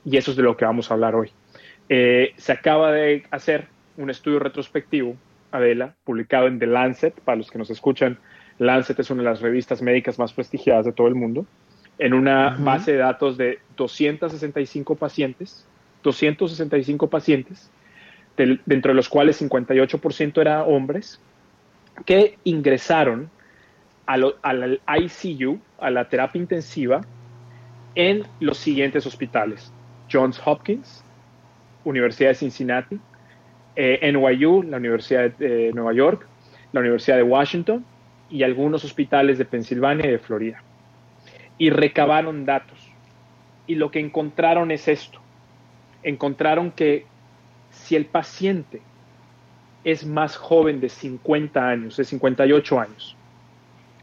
[0.06, 1.30] Y eso es de lo que vamos a hablar hoy.
[1.90, 3.66] Eh, se acaba de hacer
[3.98, 5.16] un estudio retrospectivo,
[5.52, 8.18] Adela, publicado en The Lancet, para los que nos escuchan,
[8.56, 11.46] Lancet es una de las revistas médicas más prestigiadas de todo el mundo,
[11.98, 15.66] en una base de datos de 265 pacientes,
[16.02, 17.70] 265 pacientes,
[18.36, 21.20] dentro de los cuales 58% eran hombres,
[22.06, 23.30] que ingresaron
[24.06, 27.00] al ICU, a la terapia intensiva,
[27.94, 29.72] en los siguientes hospitales.
[30.10, 31.04] Johns Hopkins,
[31.84, 33.00] Universidad de Cincinnati,
[33.74, 36.26] eh, NYU, la Universidad de Nueva York,
[36.72, 37.84] la Universidad de Washington
[38.30, 40.62] y algunos hospitales de Pensilvania y de Florida.
[41.58, 42.78] Y recabaron datos.
[43.66, 45.20] Y lo que encontraron es esto.
[46.02, 47.06] Encontraron que
[47.70, 48.80] si el paciente
[49.84, 53.16] es más joven de 50 años, de 58 años,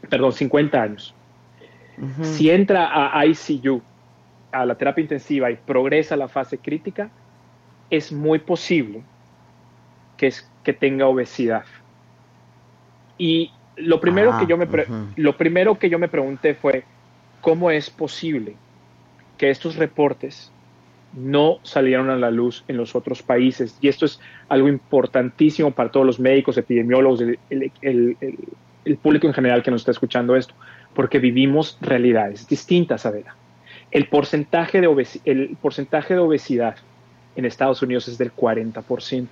[0.08, 1.14] perdón, 50 años,
[2.22, 3.80] si entra a ICU,
[4.52, 7.10] a la terapia intensiva y progresa a la fase crítica,
[7.90, 9.02] es muy posible
[10.16, 11.64] que, es, que tenga obesidad.
[13.18, 14.66] Y lo primero, que yo me
[15.16, 16.84] lo primero que yo me pregunté fue,
[17.40, 18.56] ¿cómo es posible
[19.38, 20.50] que estos reportes
[21.16, 23.76] no salieron a la luz en los otros países.
[23.80, 29.70] Y esto es algo importantísimo para todos los médicos, epidemiólogos, el, público en general que
[29.70, 30.54] nos está escuchando esto,
[30.94, 33.34] porque vivimos realidades distintas, Adela.
[33.90, 36.76] El porcentaje de, el porcentaje de obesidad
[37.34, 39.26] en Estados Unidos es del 40%.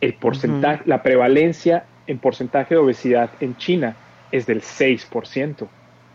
[0.00, 3.96] El porcentaje, La prevalencia en porcentaje de obesidad en China
[4.30, 5.66] es del 6%.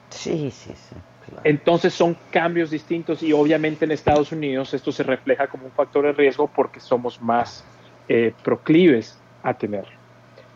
[0.10, 0.96] Sí, sí, sí.
[1.44, 6.06] Entonces son cambios distintos y obviamente en Estados Unidos esto se refleja como un factor
[6.06, 7.64] de riesgo porque somos más
[8.08, 9.86] eh, proclives a tener.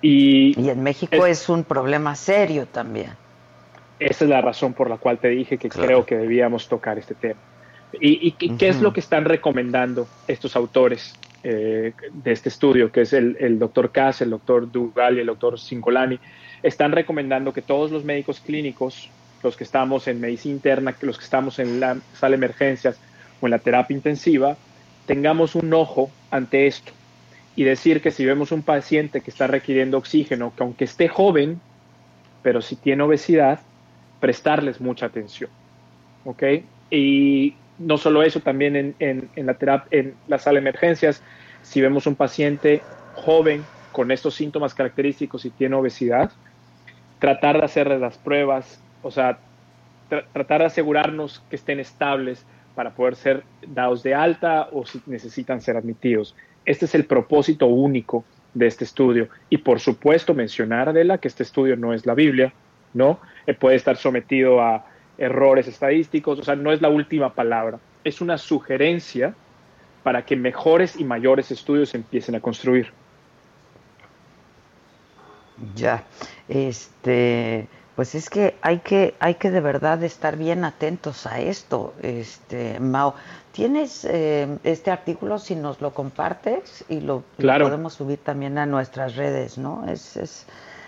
[0.02, 3.12] Y, y en México es, un problema serio también.
[4.00, 7.16] Esa es la razón por la cual te dije que creo que debíamos tocar este
[7.16, 7.40] tema.
[8.00, 13.14] ¿Y, qué es lo que están recomendando estos autores eh, de este estudio, que es
[13.14, 16.20] el, el doctor Cass, el doctor Dugal y el doctor Singolani?
[16.62, 19.10] Están recomendando que todos los médicos clínicos
[19.46, 23.00] los que estamos en medicina interna, los que estamos en la sala de emergencias
[23.40, 24.58] o en la terapia intensiva,
[25.06, 26.92] tengamos un ojo ante esto
[27.56, 31.62] y decir que si vemos un paciente que está requiriendo oxígeno, que aunque esté joven,
[32.42, 33.60] pero si tiene obesidad,
[34.20, 35.52] prestarles mucha atención.
[36.26, 36.44] ¿Ok?
[36.90, 41.22] Y no solo eso, también en, en, la terapia, en la sala de emergencias,
[41.62, 42.82] si vemos un paciente
[43.14, 46.32] joven con estos síntomas característicos y tiene obesidad,
[47.20, 49.38] tratar de hacerle las pruebas o sea,
[50.10, 55.62] tratar de asegurarnos que estén estables para poder ser dados de alta o si necesitan
[55.62, 56.36] ser admitidos.
[56.66, 59.30] Este es el propósito único de este estudio.
[59.48, 62.52] Y por supuesto mencionar, Adela, que este estudio no es la Biblia,
[62.96, 63.20] ¿no?
[63.46, 64.88] Eh, puede estar sometido a
[65.20, 67.78] errores estadísticos, o sea, no es la última palabra.
[68.04, 69.36] Es una sugerencia
[70.02, 72.92] para que mejores y mayores estudios empiecen a construir.
[75.76, 76.04] Ya,
[76.50, 81.94] este, pues es que hay que, hay que de verdad estar bien atentos a esto,
[82.02, 83.16] este Mao.
[83.54, 89.16] ¿Tienes eh, este artículo si nos lo compartes y lo, podemos subir también a nuestras
[89.16, 89.86] redes, ¿no?
[89.88, 90.46] Es, es,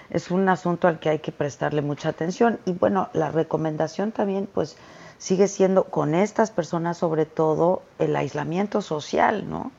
[0.09, 2.59] es un asunto al que hay que prestarle mucha atención.
[2.65, 4.77] Y bueno, la recomendación también, pues,
[5.17, 9.71] sigue siendo con estas personas, sobre todo, el aislamiento social, ¿no?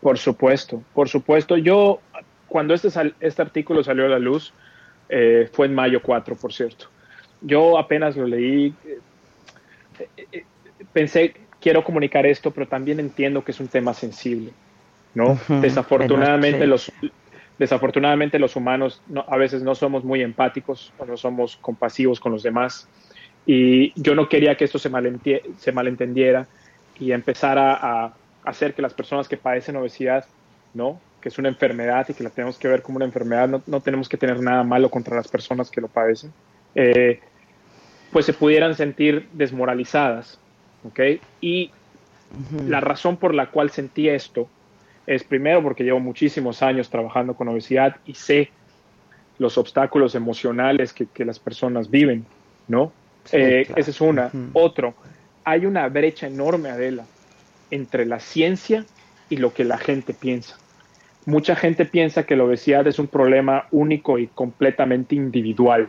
[0.00, 1.58] Por supuesto, por supuesto.
[1.58, 2.00] Yo,
[2.48, 2.88] cuando este,
[3.20, 4.54] este artículo salió a la luz,
[5.08, 6.86] eh, fue en mayo 4, por cierto.
[7.40, 10.44] Yo apenas lo leí, eh, eh,
[10.92, 14.52] pensé, quiero comunicar esto, pero también entiendo que es un tema sensible,
[15.14, 15.38] ¿no?
[15.60, 16.92] desafortunadamente, los,
[17.58, 22.42] desafortunadamente los humanos a veces no somos muy empáticos o no somos compasivos con los
[22.42, 22.88] demás.
[23.46, 24.90] Y yo no quería que esto se,
[25.56, 26.46] se malentendiera
[26.98, 30.24] y empezara a, hacer que las personas que padecen obesidad,
[30.72, 31.00] ¿no?
[31.20, 33.80] Que es una enfermedad y que la tenemos que ver como una enfermedad, no, no
[33.80, 36.32] tenemos que tener nada malo contra las personas que lo padecen,
[36.74, 37.20] eh,
[38.12, 40.38] pues se pudieran sentir desmoralizadas,
[40.84, 41.00] ¿ok?
[41.40, 41.70] Y
[42.66, 44.48] la razón por la cual sentí esto
[45.06, 48.50] es primero porque llevo muchísimos años trabajando con obesidad y sé
[49.38, 52.26] los obstáculos emocionales que, que las personas viven,
[52.66, 52.92] ¿no?
[53.32, 54.30] Eh, esa es una.
[54.52, 54.94] Otro,
[55.44, 57.04] hay una brecha enorme, Adela,
[57.70, 58.84] entre la ciencia
[59.28, 60.58] y lo que la gente piensa.
[61.26, 65.88] Mucha gente piensa que la obesidad es un problema único y completamente individual,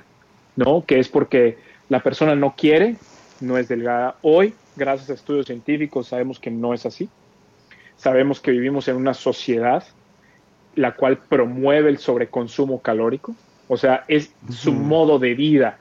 [0.56, 0.84] ¿no?
[0.86, 1.58] Que es porque
[1.88, 2.96] la persona no quiere,
[3.40, 4.16] no es delgada.
[4.22, 7.10] Hoy, gracias a estudios científicos, sabemos que no es así.
[7.96, 9.84] Sabemos que vivimos en una sociedad
[10.76, 13.36] la cual promueve el sobreconsumo calórico,
[13.68, 15.80] o sea, es su modo de vida,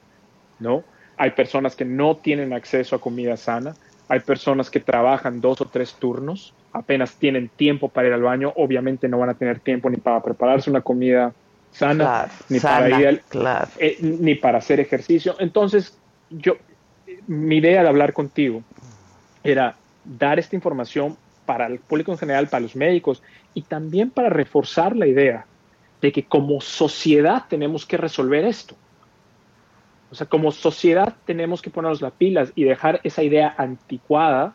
[0.59, 0.83] ¿no?
[1.17, 3.75] Hay personas que no tienen acceso a comida sana,
[4.09, 8.53] hay personas que trabajan dos o tres turnos, apenas tienen tiempo para ir al baño,
[8.57, 11.33] obviamente no van a tener tiempo ni para prepararse una comida
[11.73, 13.23] sana, ni, para ir
[13.79, 15.37] eh, ni para hacer ejercicio.
[15.39, 15.97] Entonces,
[16.31, 16.57] yo,
[17.27, 18.63] mi idea de hablar contigo
[19.45, 21.17] era dar esta información
[21.47, 23.23] para el público en general, para los médicos
[23.55, 25.47] y también para reforzar la idea
[26.01, 28.77] de que como sociedad tenemos que resolver esto.
[30.11, 34.55] O sea, como sociedad tenemos que ponernos las pilas y dejar esa idea anticuada,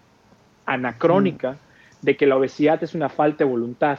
[0.65, 1.57] anacrónica,
[2.03, 3.97] de que la obesidad es una falta de voluntad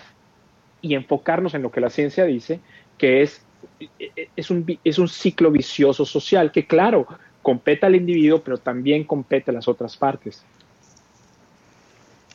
[0.81, 2.61] y enfocarnos en lo que la ciencia dice,
[2.99, 3.43] que es,
[4.37, 7.07] es, un, es un ciclo vicioso social, que claro,
[7.43, 10.45] compete al individuo, pero también compete a las otras partes.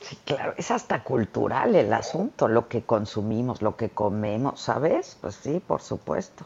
[0.01, 5.17] Sí, claro, es hasta cultural el asunto, lo que consumimos, lo que comemos, ¿sabes?
[5.21, 6.45] Pues sí, por supuesto.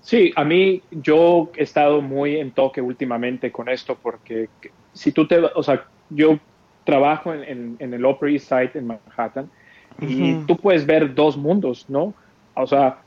[0.00, 4.48] Sí, a mí yo he estado muy en toque últimamente con esto porque
[4.92, 6.38] si tú te, o sea, yo
[6.86, 9.50] trabajo en, el Upper East Side en Manhattan
[10.00, 12.14] y tú puedes ver dos mundos, ¿no?
[12.54, 13.00] O sea,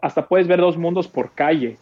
[0.00, 1.76] hasta puedes ver dos mundos por calle.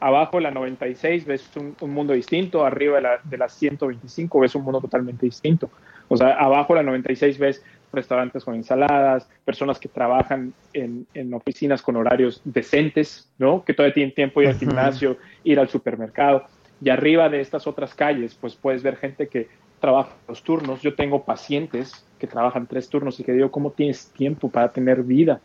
[0.00, 4.54] Abajo de la 96 ves un, mundo distinto, arriba de la, de la 125 ves
[4.54, 5.70] un mundo totalmente distinto.
[6.08, 7.62] O sea, abajo de la 96 ves
[7.92, 13.64] restaurantes con ensaladas, personas que trabajan en, oficinas con horarios decentes, ¿no?
[13.64, 16.44] Que todavía tienen tiempo de ir al gimnasio, ir al supermercado.
[16.82, 19.48] Y arriba de estas otras calles, pues puedes ver gente que
[19.80, 20.82] trabaja los turnos.
[20.82, 25.02] Yo tengo pacientes que trabajan tres turnos y que digo, ¿cómo tienes tiempo para tener
[25.02, 25.40] vida?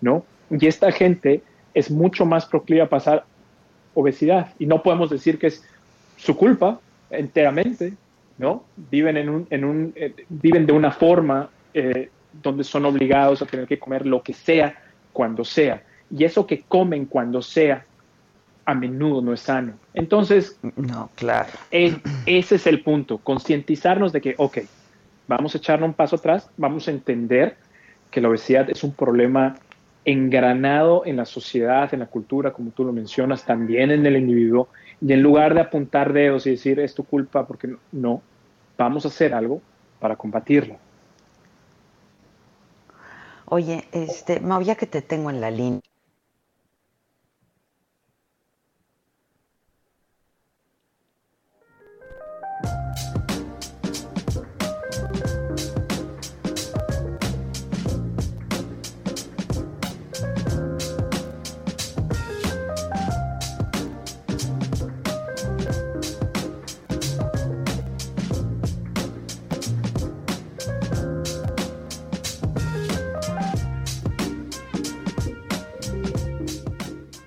[0.00, 0.24] ¿No?
[0.50, 1.42] Y esta gente
[1.74, 3.24] es mucho más proclive a pasar
[3.94, 4.54] obesidad.
[4.58, 5.64] Y no podemos decir que es
[6.16, 6.80] su culpa
[7.10, 7.94] enteramente,
[8.38, 8.64] ¿no?
[8.76, 12.10] Viven, en un, en un, eh, viven de una forma eh,
[12.42, 14.74] donde son obligados a tener que comer lo que sea
[15.12, 15.82] cuando sea.
[16.10, 17.84] Y eso que comen cuando sea,
[18.70, 19.74] a menudo no es sano.
[19.94, 21.50] Entonces, no, claro.
[21.70, 24.58] ese es el punto, concientizarnos de que, ok,
[25.28, 27.56] vamos a echarle un paso atrás, vamos a entender
[28.10, 29.56] que la obesidad es un problema
[30.04, 34.68] engranado en la sociedad, en la cultura, como tú lo mencionas, también en el individuo,
[35.00, 38.22] y en lugar de apuntar dedos y decir es tu culpa, porque no,
[38.76, 39.60] vamos a hacer algo
[40.00, 40.76] para combatirlo.
[43.46, 45.80] Oye, este, Mau, ya que te tengo en la línea.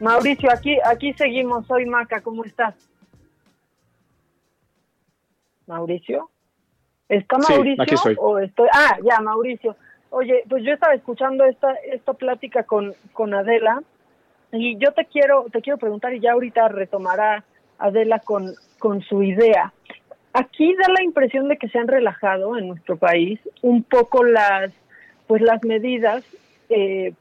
[0.04, 1.66] Mauricio, aquí, aquí seguimos.
[1.66, 2.76] Soy Maca, ¿cómo estás?
[5.66, 6.30] Mauricio.
[7.08, 7.84] ¿Está Mauricio?
[7.84, 7.95] aquí.
[8.20, 8.68] O estoy...
[8.74, 9.78] Ah, ya, Mauricio.
[10.10, 13.82] Oye, pues yo estaba escuchando esta, esta plática con, con Adela
[14.51, 17.45] y yo te quiero, te quiero preguntar y ya ahorita retomará
[17.80, 19.72] Adela con, con su idea.
[20.34, 24.74] Aquí da la impresión de que se han relajado en nuestro país un poco las,
[25.28, 26.26] pues las medidas
[26.70, 27.14] eh,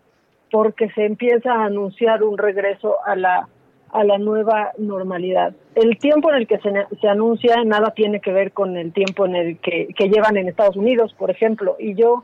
[0.53, 3.49] porque se empieza a anunciar un regreso a la,
[3.91, 5.55] a la nueva normalidad.
[5.75, 9.25] El tiempo en el que se, se anuncia nada tiene que ver con el tiempo
[9.25, 12.23] en el que, que llevan en Estados Unidos, por ejemplo, y yo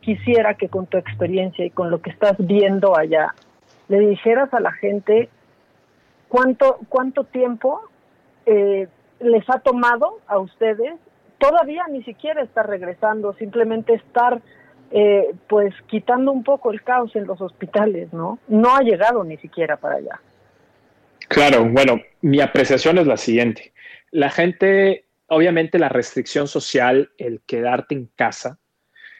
[0.00, 3.34] quisiera que con tu experiencia y con lo que estás viendo allá,
[3.88, 5.28] le dijeras a la gente
[6.28, 7.82] cuánto, cuánto tiempo
[8.46, 8.88] eh,
[9.20, 10.94] les ha tomado a ustedes
[11.38, 14.42] todavía ni siquiera estar regresando, simplemente estar
[14.90, 18.38] eh, pues quitando un poco el caos en los hospitales, ¿no?
[18.48, 20.20] No ha llegado ni siquiera para allá.
[21.28, 23.72] Claro, bueno, mi apreciación es la siguiente.
[24.10, 28.58] La gente, obviamente la restricción social, el quedarte en casa,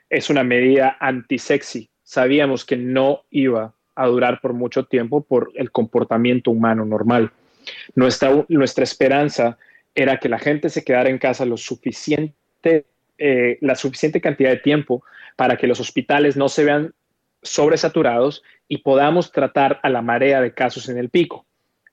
[0.09, 1.89] es una medida anti-sexy.
[2.03, 7.31] Sabíamos que no iba a durar por mucho tiempo por el comportamiento humano normal.
[7.95, 9.57] Nuestra, nuestra esperanza
[9.95, 12.87] era que la gente se quedara en casa lo suficiente,
[13.21, 15.05] eh, la suficiente cantidad de tiempo
[15.37, 16.95] para que los hospitales no se vean
[17.43, 21.47] sobresaturados y podamos tratar a la marea de casos en el pico.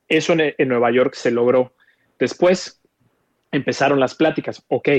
[0.07, 1.73] Eso en, en Nueva York se logró.
[2.17, 2.81] Después
[3.51, 4.63] empezaron las pláticas.
[4.69, 4.89] Ok,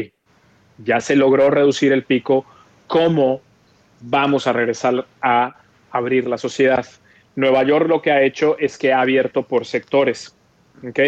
[0.85, 2.45] ya se logró reducir el pico.
[2.87, 3.41] ¿Cómo
[4.01, 5.57] vamos a regresar a
[5.91, 6.87] abrir la sociedad?
[7.37, 10.37] Nueva York lo que ha hecho es que ha abierto por sectores.
[10.87, 11.01] ¿ok?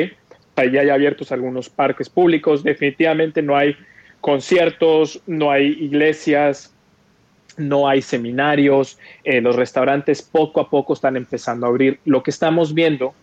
[0.71, 2.63] Ya hay abiertos algunos parques públicos.
[2.63, 3.77] Definitivamente no hay
[4.21, 6.73] conciertos, no hay iglesias,
[7.57, 12.01] no hay seminarios, eh, los restaurantes poco a poco están empezando a abrir.
[12.05, 13.15] Lo que estamos viendo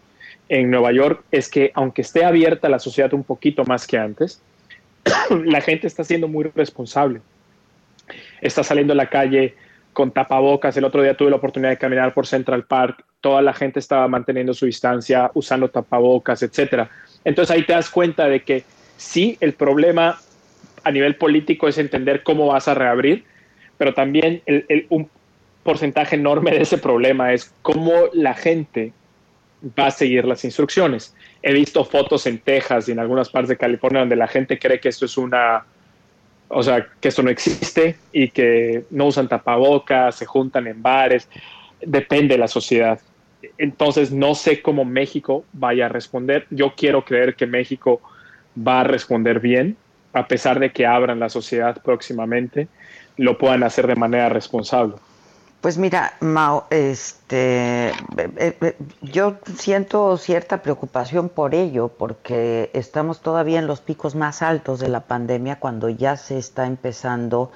[0.49, 4.41] en Nueva York es que aunque esté abierta la sociedad un poquito más que antes,
[5.45, 7.21] la gente está siendo muy responsable.
[8.41, 9.55] Está saliendo a la calle
[9.93, 10.77] con tapabocas.
[10.77, 13.03] El otro día tuve la oportunidad de caminar por Central Park.
[13.19, 16.89] Toda la gente estaba manteniendo su distancia, usando tapabocas, etcétera.
[17.25, 18.63] Entonces ahí te das cuenta de que
[18.95, 20.19] sí, el problema
[20.87, 23.25] a nivel político es entender cómo vas a reabrir,
[23.77, 24.41] pero también
[24.89, 25.09] un
[25.63, 28.93] porcentaje enorme de ese problema es cómo la gente
[29.77, 31.13] va a seguir las instrucciones.
[31.41, 34.79] He visto fotos en Texas y en algunas partes de California donde la gente cree
[34.79, 35.65] que esto es una,
[36.47, 41.27] o sea, que esto no existe y que no usan tapabocas, se juntan en bares.
[41.81, 42.99] Depende de la sociedad.
[43.57, 46.47] Entonces, no sé cómo México vaya a responder.
[46.49, 48.01] Yo quiero creer que México
[48.57, 49.75] va a responder bien,
[50.13, 52.67] a pesar de que abran la sociedad próximamente
[53.17, 54.95] lo puedan hacer de manera responsable.
[55.61, 57.93] Pues mira, Mao, este, eh,
[58.37, 64.79] eh, yo siento cierta preocupación por ello, porque estamos todavía en los picos más altos
[64.79, 67.51] de la pandemia, cuando ya se está empezando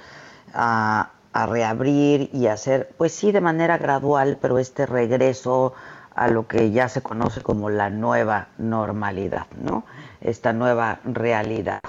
[0.54, 5.74] a, a reabrir y hacer, pues sí, de manera gradual, pero este regreso
[6.16, 9.86] a lo que ya se conoce como la nueva normalidad, ¿no?
[10.22, 11.82] Esta nueva realidad.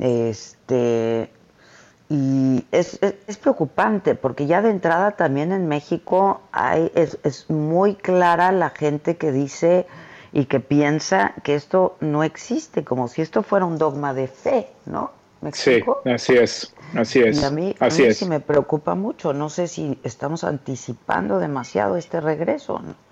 [0.00, 1.30] Este,
[2.08, 7.94] y es, es, preocupante porque ya de entrada también en México hay, es, es, muy
[7.94, 9.86] clara la gente que dice
[10.32, 14.68] y que piensa que esto no existe, como si esto fuera un dogma de fe,
[14.86, 15.10] ¿no?
[15.40, 17.40] ¿Me sí, así es, así es.
[17.40, 22.20] Y a mí, así sí me preocupa mucho, no sé si estamos anticipando demasiado este
[22.20, 22.80] regreso.
[22.80, 23.07] ¿no?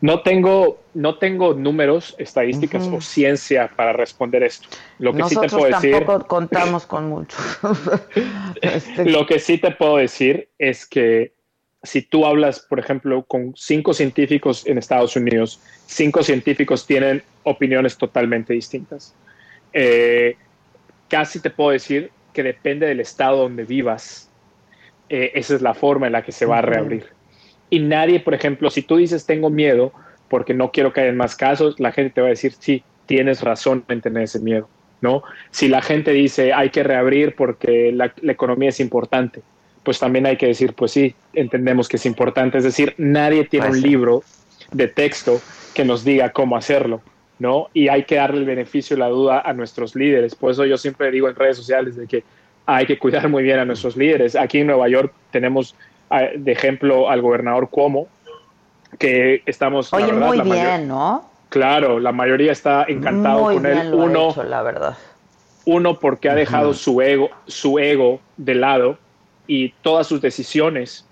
[0.00, 4.68] No tengo, no tengo números, estadísticas o ciencia para responder esto.
[4.98, 7.36] Lo que Nosotros sí te puedo tampoco contamos con mucho.
[8.62, 9.10] este...
[9.10, 11.34] Lo que sí te puedo decir es que
[11.82, 17.96] si tú hablas, por ejemplo, con cinco científicos en Estados Unidos, cinco científicos tienen opiniones
[17.96, 19.14] totalmente distintas.
[19.72, 20.36] Eh,
[21.08, 24.30] casi te puedo decir que depende del estado donde vivas,
[25.08, 27.06] eh, esa es la forma en la que se va a reabrir.
[27.70, 29.92] Y nadie, por ejemplo, si tú dices tengo miedo
[30.28, 33.42] porque no quiero caer en más casos, la gente te va a decir, sí, tienes
[33.42, 34.68] razón en tener ese miedo,
[35.00, 35.22] ¿no?
[35.50, 39.42] Si la gente dice hay que reabrir porque la, la economía es importante,
[39.82, 42.58] pues también hay que decir, pues sí, entendemos que es importante.
[42.58, 44.22] Es decir, nadie tiene un libro
[44.72, 45.40] de texto
[45.74, 47.00] que nos diga cómo hacerlo,
[47.38, 47.68] ¿no?
[47.72, 50.34] Y hay que darle el beneficio de la duda a nuestros líderes.
[50.34, 52.24] Por eso yo siempre digo en redes sociales de que
[52.66, 54.36] hay que cuidar muy bien a nuestros líderes.
[54.36, 55.74] Aquí en Nueva York tenemos
[56.10, 58.08] de ejemplo al gobernador Cuomo,
[58.98, 59.92] que estamos...
[59.92, 61.30] Oye, la verdad, muy la bien, mayor, ¿no?
[61.48, 63.90] Claro, la mayoría está encantado muy con bien él.
[63.90, 64.98] Lo Uno, ha hecho, la verdad.
[65.64, 68.98] uno porque ha dejado su ego, su ego de lado
[69.46, 71.06] y todas sus decisiones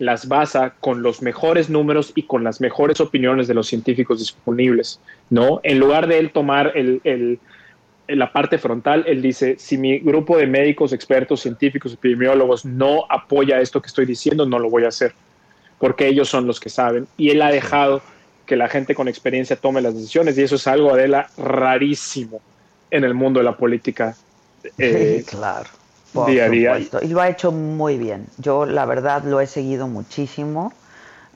[0.00, 5.00] las basa con los mejores números y con las mejores opiniones de los científicos disponibles,
[5.30, 5.60] ¿no?
[5.62, 7.38] En lugar de él tomar el, el,
[8.08, 13.60] la parte frontal, él dice, si mi grupo de médicos, expertos, científicos, epidemiólogos no apoya
[13.60, 15.14] esto que estoy diciendo, no lo voy a hacer,
[15.78, 17.06] porque ellos son los que saben.
[17.16, 18.02] Y él ha dejado
[18.46, 22.40] que la gente con experiencia tome las decisiones, y eso es algo, Adela, rarísimo
[22.90, 24.14] en el mundo de la política.
[24.78, 25.70] Eh, claro.
[26.12, 26.78] Por día a día.
[27.02, 28.26] Y lo ha hecho muy bien.
[28.38, 30.72] Yo, la verdad, lo he seguido muchísimo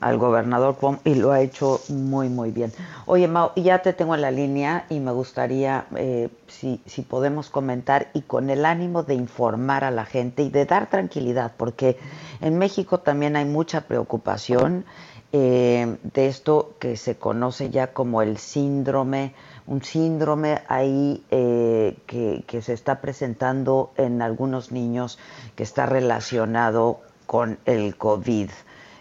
[0.01, 2.71] al gobernador Cuomo y lo ha hecho muy, muy bien.
[3.05, 7.49] Oye, Mau, ya te tengo en la línea y me gustaría, eh, si, si podemos
[7.49, 11.97] comentar y con el ánimo de informar a la gente y de dar tranquilidad, porque
[12.41, 14.85] en México también hay mucha preocupación
[15.31, 19.35] eh, de esto que se conoce ya como el síndrome,
[19.67, 25.19] un síndrome ahí eh, que, que se está presentando en algunos niños
[25.55, 28.49] que está relacionado con el COVID.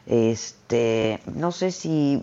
[0.09, 2.22] Este, no sé si,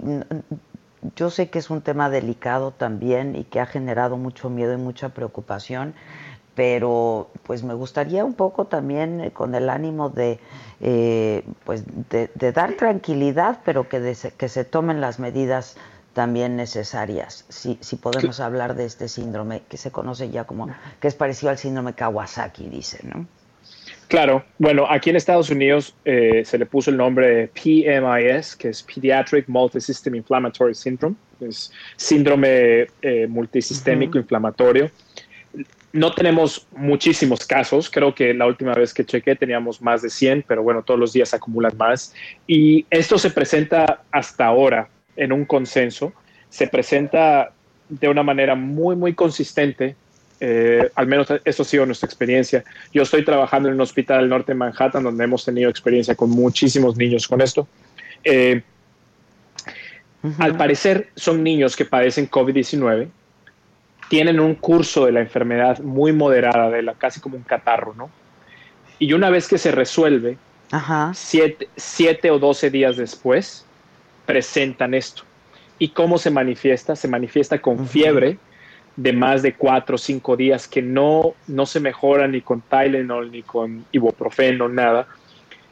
[1.16, 4.78] yo sé que es un tema delicado también y que ha generado mucho miedo y
[4.78, 5.94] mucha preocupación,
[6.56, 10.40] pero pues me gustaría un poco también eh, con el ánimo de
[10.82, 15.78] eh, pues de, dar tranquilidad, pero que, que se tomen las medidas
[16.14, 17.46] también necesarias.
[17.50, 20.70] Si, si podemos hablar de este síndrome que se conoce ya como
[21.00, 23.28] que es parecido al síndrome Kawasaki, dice, ¿no?
[24.08, 28.84] Claro, bueno, aquí en Estados Unidos eh, se le puso el nombre PMIS, que es
[28.84, 34.92] Pediatric Multisystem Inflammatory Syndrome, es síndrome eh, multisistémico inflamatorio.
[35.92, 40.46] No tenemos muchísimos casos, creo que la última vez que chequé teníamos más de 100,
[40.48, 42.14] pero bueno, todos los días acumulan más.
[42.46, 46.14] Y esto se presenta hasta ahora en un consenso,
[46.50, 47.54] se presenta
[47.90, 49.96] de una manera muy, muy consistente
[50.40, 52.64] eh, al menos eso ha sido nuestra experiencia.
[52.94, 56.30] Yo estoy trabajando en un hospital del norte de Manhattan donde hemos tenido experiencia con
[56.30, 57.68] muchísimos niños con esto.
[58.24, 58.62] Eh,
[60.40, 63.08] al parecer son niños que padecen COVID-19,
[64.10, 68.10] tienen un curso de la enfermedad muy moderada, de la, casi como un catarro, ¿no?
[68.98, 70.38] Y una vez que se resuelve,
[71.16, 73.66] Siete, o doce días después,
[74.26, 75.24] presentan esto.
[75.78, 76.96] ¿Y cómo se manifiesta?
[76.96, 78.38] Se manifiesta con fiebre,
[78.96, 83.32] de más de cuatro o cinco días que no, no se mejora ni con Tylenol
[83.32, 85.08] ni con ibuprofeno, nada.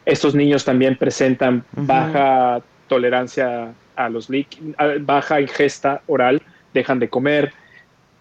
[0.05, 6.41] Estos niños también presentan baja tolerancia a los líquidos, baja ingesta oral,
[6.73, 7.53] dejan de comer,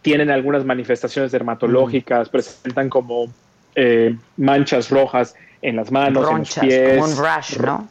[0.03, 3.33] tienen algunas manifestaciones dermatológicas, presentan como
[3.75, 6.99] eh, manchas rojas en las manos, en los pies.
[6.99, 7.89] Como un rash, ¿no?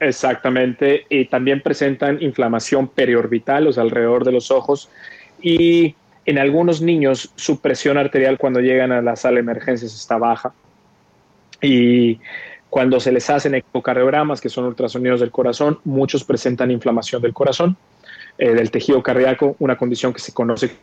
[0.00, 1.06] Exactamente.
[1.08, 4.90] Y también presentan inflamación periorbital, o sea, alrededor de los ojos.
[5.40, 5.94] Y
[6.26, 10.52] en algunos niños su presión arterial cuando llegan a la sala de emergencias está baja
[11.62, 12.18] y
[12.68, 17.76] cuando se les hacen ecocardiogramas, que son ultrasonidos del corazón, muchos presentan inflamación del corazón,
[18.36, 20.76] eh, del tejido cardíaco, una condición que se conoce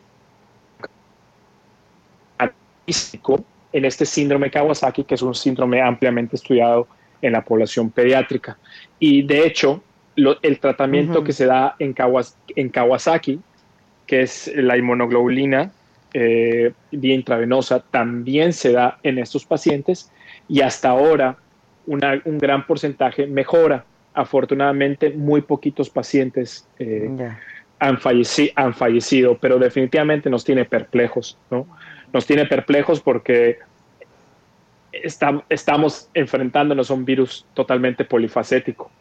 [3.74, 6.88] en este síndrome Kawasaki, que es un síndrome ampliamente estudiado
[7.22, 8.58] en la población pediátrica.
[9.00, 9.84] Y de hecho,
[10.16, 11.94] el tratamiento que se da en,
[12.56, 13.40] en Kawasaki
[14.08, 15.72] que es la inmunoglobulina
[16.14, 20.12] eh, vía intravenosa, también se da en estos pacientes
[20.48, 21.38] y hasta ahora
[21.86, 23.86] un gran porcentaje mejora.
[24.14, 27.10] Afortunadamente, muy poquitos pacientes eh,
[27.80, 27.98] han,
[28.56, 31.68] han, fallecido, pero definitivamente nos tiene perplejos, ¿no?
[32.14, 33.58] Nos tiene perplejos porque
[35.50, 38.92] estamos enfrentándonos a un virus totalmente polifacético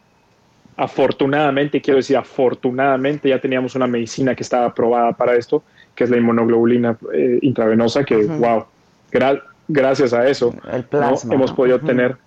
[0.75, 5.63] afortunadamente, quiero decir afortunadamente, ya teníamos una medicina que estaba aprobada para esto,
[5.95, 8.65] que es la inmunoglobulina eh, intravenosa, que, wow,
[9.67, 10.53] gracias a eso
[11.31, 12.17] hemos podido tener.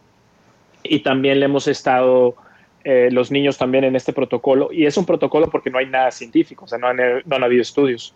[0.82, 2.36] Y también le hemos estado,
[2.84, 6.10] eh, los niños también en este protocolo, y es un protocolo porque no hay nada
[6.10, 8.14] científico, o sea, no han, no han habido estudios.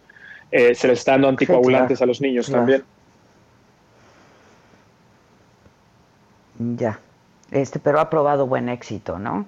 [0.53, 2.83] Eh, se les está dando anticoagulantes a los niños también.
[6.77, 6.99] Ya,
[7.51, 9.47] este, pero ha probado buen éxito, ¿no?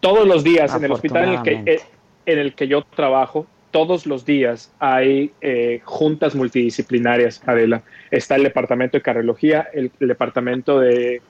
[0.00, 1.80] Todos los días en el hospital en el, que, eh,
[2.26, 7.82] en el que yo trabajo, todos los días hay eh, juntas multidisciplinarias, Adela.
[8.10, 11.22] Está el departamento de cardiología, el, departamento de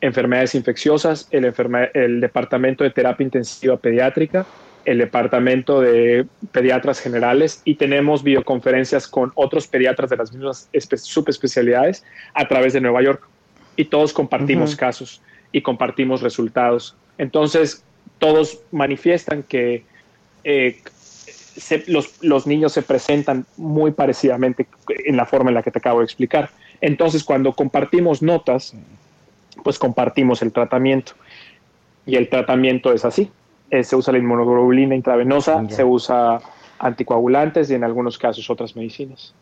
[0.00, 1.52] enfermedades infecciosas, el,
[1.94, 4.44] el departamento de terapia intensiva pediátrica,
[4.84, 12.04] el departamento de pediatras generales y tenemos videoconferencias con otros pediatras de las mismas subespecialidades
[12.34, 13.26] a través de Nueva York.
[13.76, 16.96] Y todos compartimos casos y compartimos resultados.
[17.18, 17.84] Entonces,
[18.18, 19.84] todos manifiestan que
[20.44, 20.80] eh,
[21.86, 26.04] los, niños se presentan muy parecidamente en la forma en la que te acabo de
[26.04, 26.50] explicar.
[26.80, 28.74] Entonces, cuando compartimos notas,
[29.62, 31.12] pues compartimos el tratamiento.
[32.06, 33.30] Y el tratamiento es así.
[33.70, 36.40] Eh, se usa la inmunoglobulina intravenosa, se usa
[36.78, 39.34] anticoagulantes y en algunos casos otras medicinas.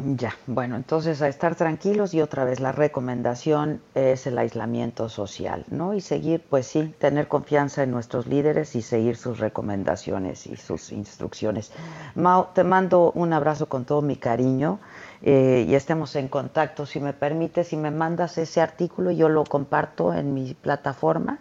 [0.00, 5.64] Ya, bueno, entonces a estar tranquilos y otra vez la recomendación es el aislamiento social,
[5.70, 5.92] ¿no?
[5.92, 10.92] Y seguir, pues sí, tener confianza en nuestros líderes y seguir sus recomendaciones y sus
[10.92, 11.72] instrucciones.
[12.14, 14.78] Mao, te mando un abrazo con todo mi cariño
[15.20, 16.86] eh, y estemos en contacto.
[16.86, 21.40] Si me permites, si me mandas ese artículo, yo lo comparto en mi plataforma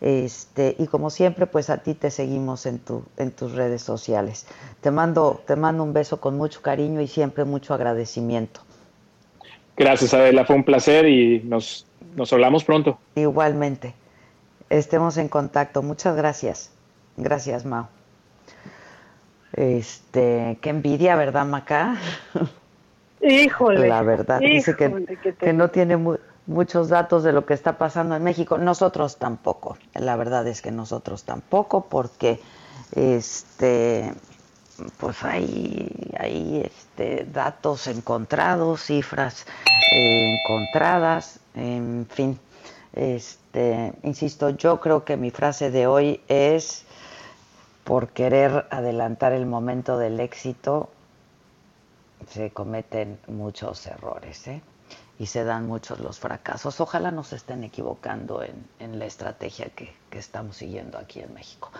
[0.00, 4.46] este, y como siempre, pues a ti te seguimos en, tu, en tus redes sociales.
[4.80, 8.60] Te mando, te mando un beso con mucho cariño y siempre mucho agradecimiento.
[9.76, 12.98] Gracias, Adela, fue un placer y nos, nos hablamos pronto.
[13.14, 13.94] Igualmente.
[14.70, 15.82] Estemos en contacto.
[15.82, 16.70] Muchas gracias.
[17.16, 17.88] Gracias, Mao.
[19.52, 21.96] Este, qué envidia, ¿verdad, Maca?
[23.20, 23.88] Híjole.
[23.88, 26.18] La verdad, dice que, que no tiene muy,
[26.48, 28.58] muchos datos de lo que está pasando en México.
[28.58, 29.78] Nosotros tampoco.
[29.94, 32.40] La verdad es que nosotros tampoco, porque
[32.96, 34.12] este
[34.96, 39.44] pues hay, hay este, datos encontrados, cifras
[39.92, 42.38] eh, encontradas, en fin.
[42.92, 46.84] Este, insisto, yo creo que mi frase de hoy es
[47.82, 50.90] por querer adelantar el momento del éxito
[52.30, 54.60] se cometen muchos errores, ¿eh?
[55.18, 56.80] Y se dan muchos los fracasos.
[56.80, 61.70] Ojalá nos estén equivocando en, la estrategia que, que, estamos siguiendo aquí en México.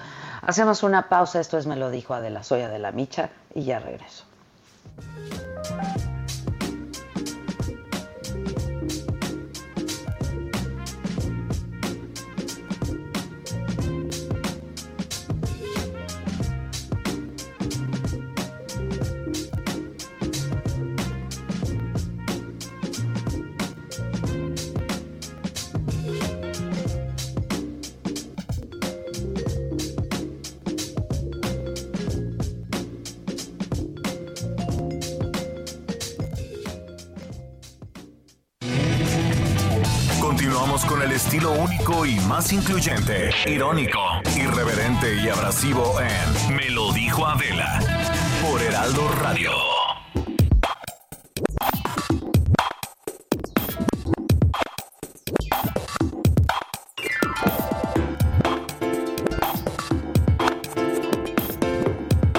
[0.43, 3.79] Hacemos una pausa, esto es Me lo dijo Adela Soya de la Micha y ya
[3.79, 4.25] regreso.
[42.07, 43.99] Y más incluyente, irónico,
[44.37, 47.81] irreverente y abrasivo en Me lo dijo Adela
[48.43, 49.51] por Heraldo Radio.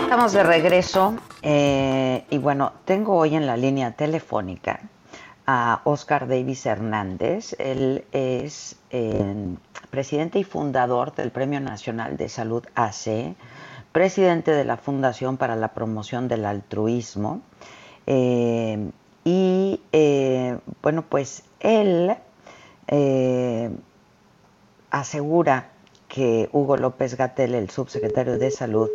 [0.02, 4.80] Estamos de regreso eh, y bueno, tengo hoy en la línea telefónica
[5.52, 7.56] a Oscar Davis Hernández.
[7.58, 9.56] Él es eh,
[9.90, 13.36] presidente y fundador del Premio Nacional de Salud AC,
[13.92, 17.42] presidente de la Fundación para la Promoción del Altruismo.
[18.06, 18.92] Eh,
[19.24, 22.16] y eh, bueno, pues él
[24.92, 25.70] asegura
[26.08, 28.90] que Hugo López Gatel, el subsecretario de Salud,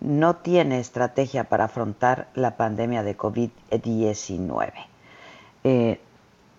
[0.00, 4.89] no tiene estrategia para afrontar la pandemia de COVID-19.
[5.64, 6.00] Eh,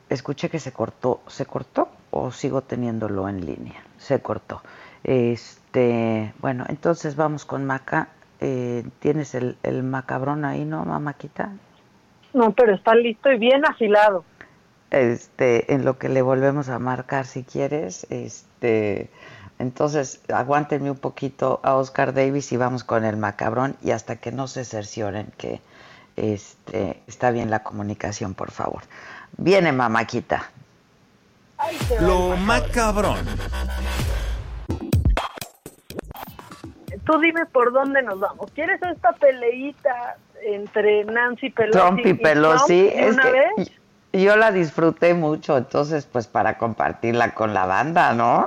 [0.09, 1.21] escuché que se cortó.
[1.27, 3.83] ¿Se cortó o sigo teniéndolo en línea?
[3.97, 4.61] Se cortó.
[5.03, 8.09] Este, bueno, entonces vamos con Maca.
[8.39, 11.51] Eh, ¿Tienes el, el macabrón ahí, no, mamáquita?
[12.33, 14.23] No, pero está listo y bien afilado.
[14.89, 19.09] Este, en lo que le volvemos a marcar si quieres, este,
[19.57, 24.33] entonces aguántenme un poquito a Oscar Davis y vamos con el macabrón y hasta que
[24.33, 25.61] no se cercioren que
[26.15, 28.83] este, está bien la comunicación, por favor.
[29.37, 30.49] Viene, mamáquita.
[32.01, 33.25] Lo macabrón.
[37.05, 38.51] Tú dime por dónde nos vamos.
[38.51, 42.89] ¿Quieres esta peleita entre Nancy Pelosi Trump y, Pelosi?
[42.93, 48.45] es que yo la disfruté mucho, entonces pues para compartirla con la banda, ¿no?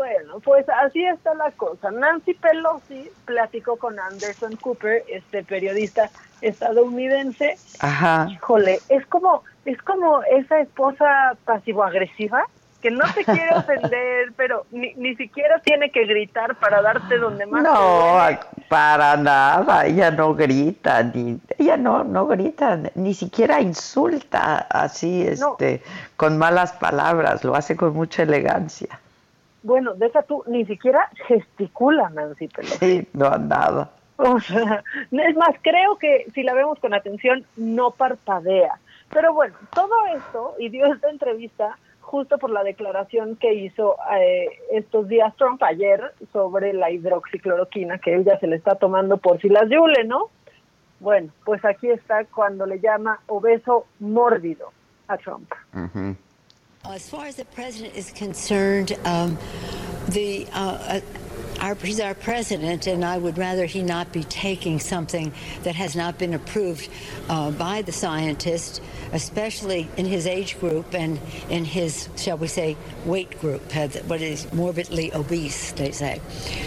[0.00, 1.90] Bueno, pues así está la cosa.
[1.90, 6.08] Nancy Pelosi platicó con Anderson Cooper, este periodista
[6.40, 7.58] estadounidense.
[7.80, 8.26] Ajá.
[8.30, 12.46] Híjole, es como es como esa esposa pasivo-agresiva
[12.80, 17.44] que no te quiere ofender, pero ni, ni siquiera tiene que gritar para darte donde
[17.44, 17.62] más.
[17.62, 18.16] No,
[18.70, 25.82] para nada, ella no grita, ni ella no no grita, ni siquiera insulta así, este,
[26.16, 28.98] con malas palabras, lo hace con mucha elegancia.
[29.62, 32.78] Bueno, deja tú, ni siquiera gesticula Nancy Pelosi.
[32.78, 33.90] Sí, no, nada.
[34.16, 38.78] O sea, es más, creo que si la vemos con atención, no parpadea.
[39.12, 44.48] Pero bueno, todo esto, y dio esta entrevista justo por la declaración que hizo eh,
[44.72, 49.40] estos días Trump ayer sobre la hidroxicloroquina, que él ya se le está tomando por
[49.40, 50.28] si las yule, ¿no?
[50.98, 54.72] Bueno, pues aquí está cuando le llama obeso mórbido
[55.08, 55.50] a Trump.
[56.84, 59.38] As far as the president is concerned, um,
[60.08, 61.00] the uh, uh,
[61.60, 65.94] our, he's our president, and I would rather he not be taking something that has
[65.94, 66.88] not been approved
[67.28, 68.80] uh, by the scientists,
[69.12, 71.20] especially in his age group and
[71.50, 73.60] in his, shall we say, weight group,
[74.06, 76.18] what is morbidly obese, they say.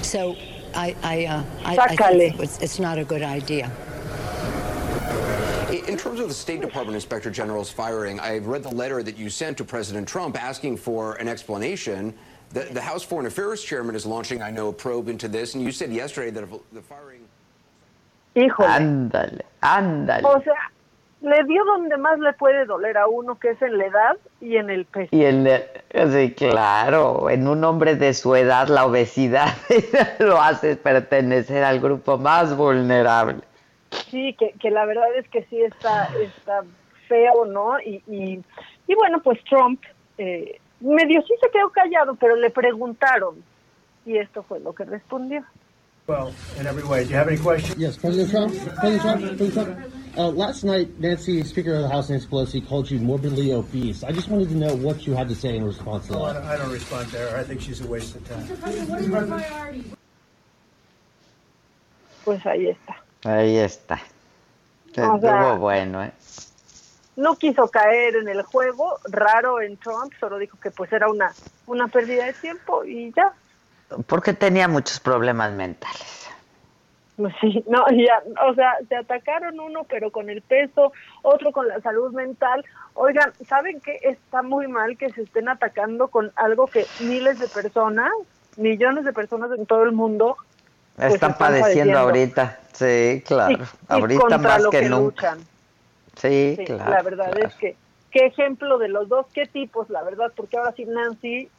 [0.03, 0.35] So
[0.75, 3.71] I, I, uh, I, I think it's, it's not a good idea.
[5.73, 9.27] In terms of the State Department Inspector General's firing, I've read the letter that you
[9.27, 12.13] sent to President Trump asking for an explanation.
[12.51, 15.63] The, the House Foreign Affairs Chairman is launching, I know, a probe into this, and
[15.63, 17.21] you said yesterday that if the firing.
[18.35, 18.67] Híjole.
[18.67, 20.23] Ándale, ándale.
[20.25, 20.53] O sea,
[21.21, 24.57] le dio donde más le puede doler a uno, que es en la edad y
[24.57, 25.09] en el peso.
[25.11, 25.63] Y en el,
[26.11, 29.55] sí, claro, en un hombre de su edad la obesidad
[30.19, 33.41] lo hace pertenecer al grupo más vulnerable.
[34.09, 36.63] Sí, que, que la verdad es que sí está, está
[37.07, 37.79] feo, ¿no?
[37.79, 38.43] Y, y,
[38.87, 39.81] y bueno, pues Trump
[40.17, 43.43] eh, medio sí se quedó callado, pero le preguntaron
[44.05, 45.43] y esto fue lo que respondió.
[46.05, 47.05] Well, in every way.
[47.05, 47.77] Do you have any questions?
[47.79, 48.53] Yes, President Trump.
[48.79, 49.37] President Trump.
[49.37, 49.93] President Trump.
[50.17, 54.03] Uh, last night, Nancy, Speaker of the House, Nancy Pelosi, called you morbidly obese.
[54.03, 56.33] I just wanted to know what you had to say in response to Oh, I
[56.33, 56.39] that.
[56.41, 57.37] don't, I don't respond to her.
[57.37, 59.95] I think she's a waste of time.
[62.25, 63.02] Pues ahí está.
[63.25, 64.01] Ahí está.
[64.93, 66.11] Sea- Estuvo bueno, ¿eh?
[67.15, 71.31] No quiso caer en el juego, raro en Trump, solo dijo que pues era una,
[71.67, 73.31] una pérdida de tiempo y ya.
[74.07, 76.27] Porque tenía muchos problemas mentales.
[77.15, 81.67] Pues Sí, no, ya, o sea, se atacaron uno, pero con el peso, otro con
[81.67, 82.65] la salud mental.
[82.95, 83.99] Oigan, ¿saben qué?
[84.01, 88.11] Está muy mal que se estén atacando con algo que miles de personas,
[88.57, 90.37] millones de personas en todo el mundo
[90.95, 92.59] pues, Están padeciendo ahorita.
[92.73, 93.65] Sí, claro.
[93.87, 95.37] ahorita más que, que nunca.
[96.15, 96.91] Sí, Sí, claro.
[96.91, 97.47] la verdad claro.
[97.47, 97.75] es que
[98.11, 101.49] qué ejemplo de los dos, qué tipos, la verdad, porque ahora sí Nancy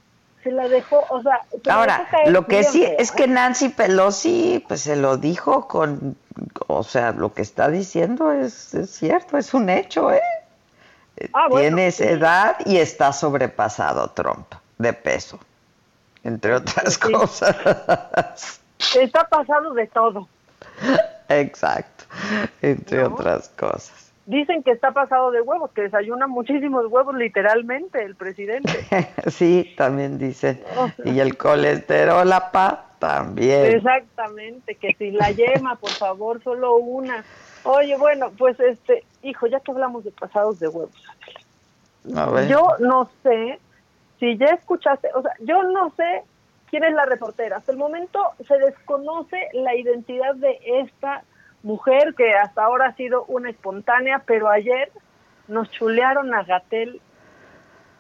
[0.43, 1.41] se la dejó, o sea,
[1.73, 6.17] Ahora, lo que sí es que Nancy Pelosi, pues se lo dijo con,
[6.67, 10.21] o sea, lo que está diciendo es, es cierto, es un hecho, ¿eh?
[11.33, 12.05] Ah, bueno, Tienes sí.
[12.05, 14.47] edad y está sobrepasado Trump
[14.79, 15.39] de peso,
[16.25, 18.61] entre otras cosas.
[18.79, 20.29] Está pasado de todo.
[21.29, 22.05] Exacto,
[22.63, 23.15] entre ¿No?
[23.15, 24.13] otras cosas.
[24.27, 28.73] Dicen que está pasado de huevos, que desayuna muchísimos huevos literalmente el presidente.
[29.27, 30.63] sí, también dicen.
[31.05, 33.77] Y el colesterol, pa, también.
[33.77, 37.23] Exactamente, que si la yema, por favor, solo una.
[37.65, 41.05] Oye, bueno, pues este, hijo, ya que hablamos de pasados de huevos,
[42.17, 42.49] A ver.
[42.49, 43.59] yo no sé
[44.21, 46.23] si ya escuchaste, o sea, yo no sé
[46.75, 47.59] quién es la reportera.
[47.59, 48.19] Hasta el momento
[48.49, 51.23] se desconoce la identidad de esta
[51.63, 54.91] mujer que hasta ahora ha sido una espontánea, pero ayer
[55.47, 57.01] nos chulearon a Gatel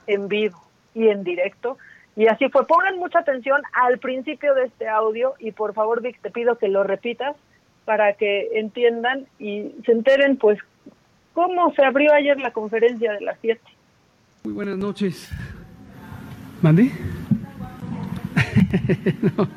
[0.08, 0.60] en vivo
[0.92, 1.78] y en directo.
[2.16, 2.66] Y así fue.
[2.66, 6.66] Pongan mucha atención al principio de este audio y por favor, Vic, te pido que
[6.66, 7.36] lo repitas
[7.84, 10.58] para que entiendan y se enteren, pues,
[11.32, 13.60] cómo se abrió ayer la conferencia de las 7.
[14.42, 15.30] Muy buenas noches.
[16.60, 16.90] ¿Mandé?
[19.36, 19.48] No.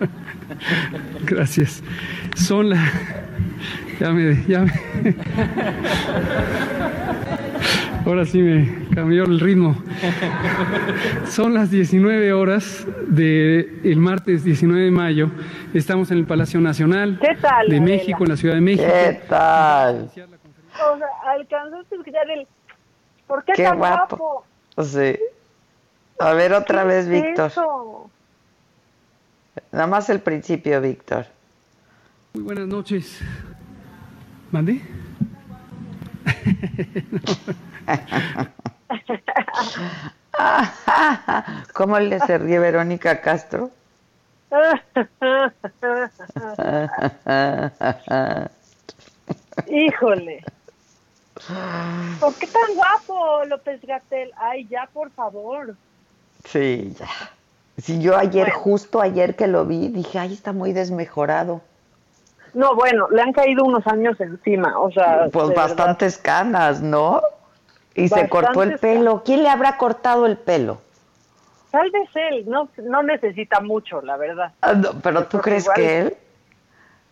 [1.25, 1.83] Gracias.
[2.35, 2.83] Son la...
[3.99, 4.43] Ya me...
[4.47, 5.15] Ya me-
[8.05, 9.75] Ahora sí me cambió el ritmo.
[11.27, 15.29] Son las 19 horas del el martes 19 de mayo.
[15.73, 17.85] Estamos en el Palacio Nacional ¿Qué tal, de Adela?
[17.85, 18.87] México, en la Ciudad de México.
[18.87, 20.09] ¿Qué tal?
[20.15, 22.47] O sea, alcanzaste a escuchar el...
[23.27, 24.15] ¿Por qué, Qué tan guapo.
[24.75, 24.83] guapo?
[24.87, 25.17] Sí.
[26.19, 27.47] A ver otra ¿Qué vez, es Víctor.
[27.47, 28.09] eso?
[29.71, 31.25] Nada más el principio, Víctor.
[32.33, 33.19] Muy buenas noches.
[34.51, 34.81] ¿Mandé?
[41.73, 43.71] ¿Cómo le se ríe Verónica Castro?
[49.67, 50.43] Híjole.
[52.19, 54.31] ¿Por qué tan guapo, López Gatel?
[54.37, 55.75] Ay, ya, por favor.
[56.45, 57.07] Sí, ya.
[57.77, 61.61] Sí, yo ayer, justo ayer que lo vi, dije, ay, está muy desmejorado.
[62.53, 65.27] No, bueno, le han caído unos años encima, o sea...
[65.31, 65.75] Pues de verdad.
[65.75, 67.21] bastantes canas, ¿no?
[67.93, 69.21] Y se cortó el pelo.
[69.23, 70.81] ¿Quién le habrá cortado el pelo?
[71.71, 74.53] Tal vez él, no, no necesita mucho, la verdad.
[74.61, 76.17] Ah, no, pero ¿tú crees igual- que él?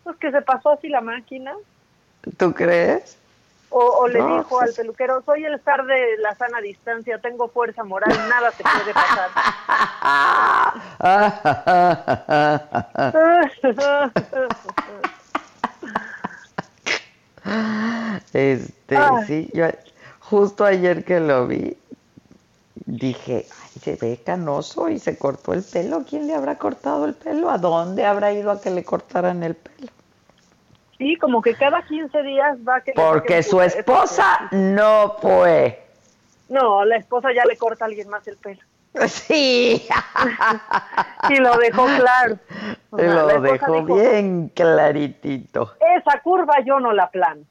[0.03, 1.53] Pues que se pasó así la máquina,
[2.37, 3.17] ¿Tú crees?
[3.69, 7.19] O, o le No, dijo pues- al peluquero, soy el zar de la sana distancia,
[7.19, 9.29] tengo fuerza moral, nada te puede pasar.
[18.33, 19.25] Este, Ay.
[19.27, 19.65] sí, yo
[20.19, 21.77] justo ayer que lo vi,
[22.85, 26.03] dije, ay, se ve canoso y se cortó el pelo.
[26.07, 27.49] ¿Quién le habrá cortado el pelo?
[27.49, 29.91] ¿A dónde habrá ido a que le cortaran el pelo?
[30.97, 35.15] Sí, como que cada 15 días va a que le Porque saquen su esposa no
[35.21, 35.85] fue.
[36.47, 38.61] No, la esposa ya le corta a alguien más el pelo.
[39.07, 39.85] Sí.
[41.29, 42.37] y lo dejó claro.
[42.91, 45.73] O sea, Lo dejó dijo, bien claritito.
[45.97, 47.41] Esa curva yo no la plano.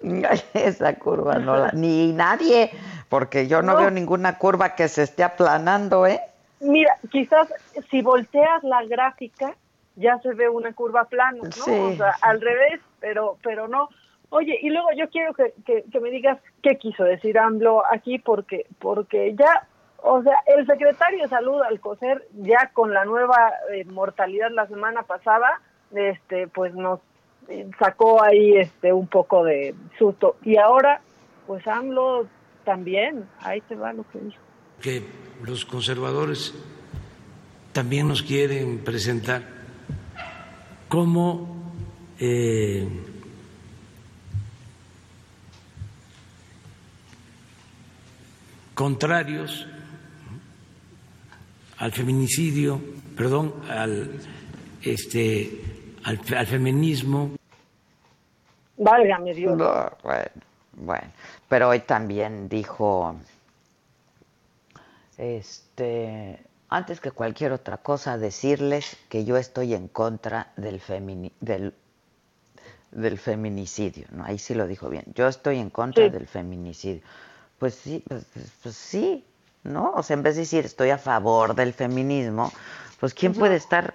[0.54, 2.70] Esa curva no la, ni nadie,
[3.08, 3.78] porque yo no, No.
[3.78, 6.20] veo ninguna curva que se esté aplanando, ¿eh?
[6.60, 7.48] Mira, quizás
[7.90, 9.54] si volteas la gráfica
[9.96, 11.50] ya se ve una curva plana, ¿no?
[11.50, 11.70] Sí.
[11.70, 13.88] O sea, al revés, pero pero no.
[14.30, 18.18] Oye, y luego yo quiero que, que, que me digas qué quiso decir AMLO aquí,
[18.18, 19.68] porque porque ya,
[20.02, 24.66] o sea, el secretario de Salud al coser ya con la nueva eh, mortalidad la
[24.66, 25.60] semana pasada,
[25.94, 27.00] este, pues nos
[27.48, 30.36] eh, sacó ahí este un poco de susto.
[30.42, 31.00] Y ahora,
[31.46, 32.26] pues AMLO
[32.64, 34.42] también, ahí te va lo que dijo.
[34.80, 35.02] que
[35.44, 36.54] los conservadores
[37.72, 39.53] también nos quieren presentar
[40.94, 41.48] como
[42.20, 42.88] eh,
[48.74, 49.66] contrarios
[51.78, 52.80] al feminicidio,
[53.16, 54.20] perdón, al
[54.82, 55.60] este
[56.04, 57.32] al, al feminismo.
[58.76, 59.56] Válgame Dios.
[59.56, 60.30] No, bueno,
[60.74, 61.12] bueno,
[61.48, 63.16] pero hoy también dijo,
[65.18, 66.38] este,
[66.74, 71.72] antes que cualquier otra cosa, decirles que yo estoy en contra del, femini del,
[72.90, 74.24] del feminicidio, ¿no?
[74.24, 75.04] Ahí sí lo dijo bien.
[75.14, 76.10] Yo estoy en contra Sí.
[76.10, 77.02] del feminicidio.
[77.58, 78.24] Pues sí, pues,
[78.62, 79.24] pues sí,
[79.62, 79.92] ¿no?
[79.94, 82.52] O sea, en vez de decir estoy a favor del feminismo,
[82.98, 83.94] pues quién puede estar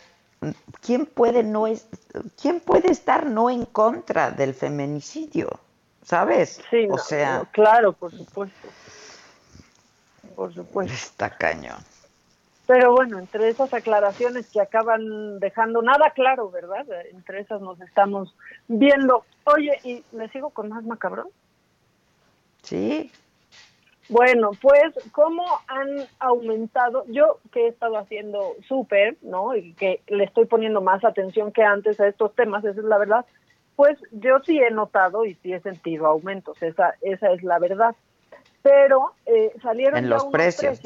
[0.82, 1.86] quién puede no es
[2.42, 5.60] quién puede estar no en contra del feminicidio,
[6.06, 6.62] ¿sabes?
[6.70, 8.68] Sí, o no, sea, claro, por supuesto.
[10.36, 10.94] Por supuesto.
[10.94, 11.84] está cañón.
[12.70, 16.86] Pero bueno, entre esas aclaraciones que acaban dejando nada claro, ¿verdad?
[17.12, 18.36] Entre esas nos estamos
[18.68, 19.26] viendo.
[19.46, 21.30] Oye, ¿y le sigo con más macabrón?
[22.62, 23.12] Sí.
[24.08, 27.06] Bueno, pues, ¿cómo han aumentado?
[27.08, 29.56] Yo que he estado haciendo súper, ¿no?
[29.56, 33.00] Y que le estoy poniendo más atención que antes a estos temas, esa es la
[33.00, 33.26] verdad.
[33.76, 37.96] Pues yo sí he notado y sí he sentido aumentos, esa, esa es la verdad.
[38.62, 40.80] Pero eh, salieron En ya los precios.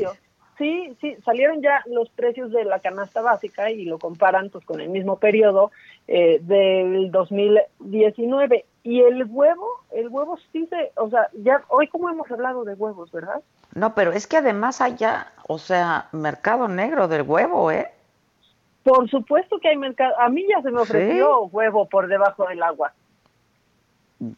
[0.58, 4.82] Sí, sí, salieron ya los precios de la canasta básica y lo comparan pues con
[4.82, 5.72] el mismo periodo
[6.08, 12.10] eh, del 2019 y el huevo, el huevo sí se, o sea, ya hoy como
[12.10, 13.42] hemos hablado de huevos, ¿verdad?
[13.74, 17.90] No, pero es que además allá, o sea, mercado negro del huevo, ¿eh?
[18.84, 20.92] Por supuesto que hay mercado, a mí ya se me Sí.
[20.92, 22.94] ofreció huevo por debajo del agua.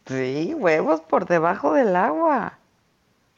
[0.05, 2.57] Sí, huevos por debajo del agua.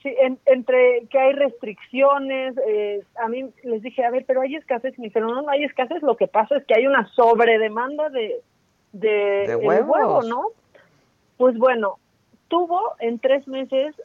[0.03, 4.55] Sí, en- entre que hay restricciones, eh, a mí les dije, a ver, pero hay
[4.55, 7.07] escasez, y me dijeron, no, no hay escasez, lo que pasa es que hay una
[7.15, 8.41] sobredemanda de,
[8.93, 10.45] de, De huevo, ¿no?
[11.37, 11.97] Pues bueno,
[12.47, 13.95] tuvo en tres meses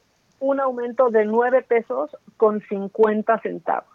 [0.41, 3.89] un aumento de nueve pesos con 50 centavos.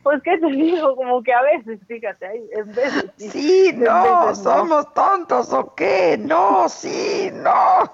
[0.02, 0.96] Pues, ¿qué te digo?
[0.96, 3.10] Como que a veces, fíjate, en veces.
[3.18, 4.54] Sí, en no, veces no.
[4.56, 6.16] somos tontos o qué?
[6.18, 7.92] No, sí, no.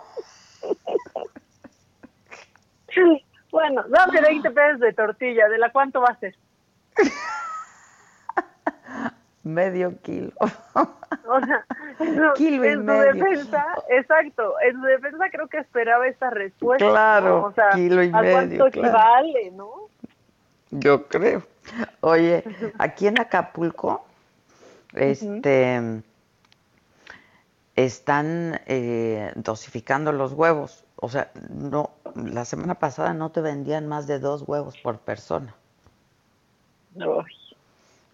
[3.50, 6.34] Bueno, dame 20 pesos de tortilla, ¿de la cuánto va a ser?
[9.44, 10.32] Medio kilo.
[11.26, 11.64] O sea,
[12.34, 13.14] Kilo y en su medio.
[13.14, 16.86] defensa, exacto, en su defensa creo que esperaba esta respuesta.
[16.86, 17.46] Claro, ¿no?
[17.46, 18.88] O sea, kilo y ¿a medio, cuánto claro.
[18.88, 19.70] equivale, no?
[20.70, 21.42] Yo creo.
[22.00, 22.44] Oye,
[22.78, 24.04] aquí en Acapulco,
[24.92, 26.02] este,
[27.76, 30.84] están eh, dosificando los huevos.
[30.96, 35.54] O sea, no, la semana pasada no te vendían más de dos huevos por persona.
[36.98, 37.43] Ay.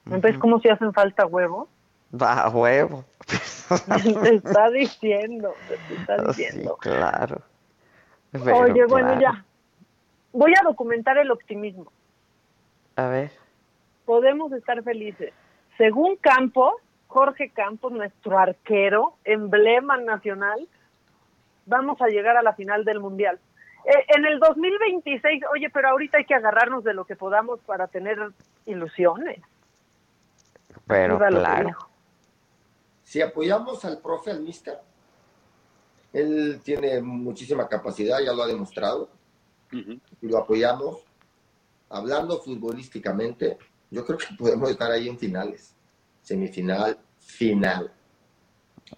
[0.07, 1.69] Entonces, ¿cómo se hacen falta huevos?
[2.13, 3.05] Va huevo.
[4.23, 6.77] te está diciendo, te está Sí, diciendo.
[6.81, 7.41] claro.
[8.33, 9.21] Pero Oye, bueno, claro.
[9.21, 9.45] ya.
[10.33, 11.91] Voy a documentar el optimismo.
[12.97, 13.31] A ver.
[14.05, 15.33] podemos estar felices.
[15.79, 16.75] Según Campos,
[17.07, 20.69] Jorge Campos, nuestro arquero, emblema nacional,
[21.67, 23.39] vamos a llegar a la final del Mundial.
[23.85, 27.87] Eh, en el 2026, oye, pero ahorita hay que agarrarnos de lo que podamos para
[27.87, 28.19] tener
[28.67, 29.41] ilusiones.
[30.87, 31.71] Pero claro.
[33.03, 34.79] Si apoyamos al profe, al mister,
[36.13, 39.09] él tiene muchísima capacidad, ya lo ha demostrado,
[39.73, 41.05] y lo apoyamos.
[41.89, 43.59] Hablando futbolísticamente,
[43.91, 45.75] yo creo que podemos estar ahí en finales,
[46.23, 47.93] semifinal, final.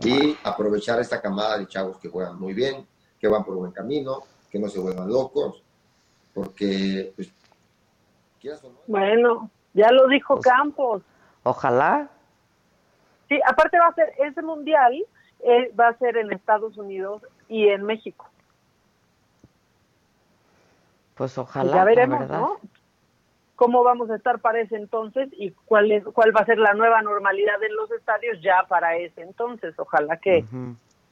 [0.01, 2.87] Y aprovechar esta camada de chavos que juegan muy bien,
[3.19, 4.21] que van por buen camino,
[4.51, 5.63] que no se vuelvan locos,
[6.35, 7.33] porque, pues,
[8.41, 11.03] quieras o no, Bueno, ya lo dijo Campos.
[11.45, 12.09] Ojalá.
[13.29, 14.95] Sí, aparte va a ser, ese mundial
[15.41, 18.29] eh, va a ser en Estados Unidos y en México.
[21.15, 21.73] Pues ojalá.
[21.73, 22.41] ya veremos, la verdad.
[22.41, 22.57] ¿no?
[23.57, 26.75] Cómo vamos a estar para ese entonces y cuál es cuál va a ser la
[26.75, 29.79] nueva normalidad en los estadios ya para ese entonces.
[29.79, 30.45] Ojalá que,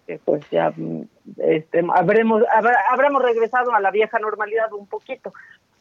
[0.07, 1.03] que, pues ya mm,
[1.37, 5.33] este, habremos habrá- habremos regresado a la vieja normalidad un poquito.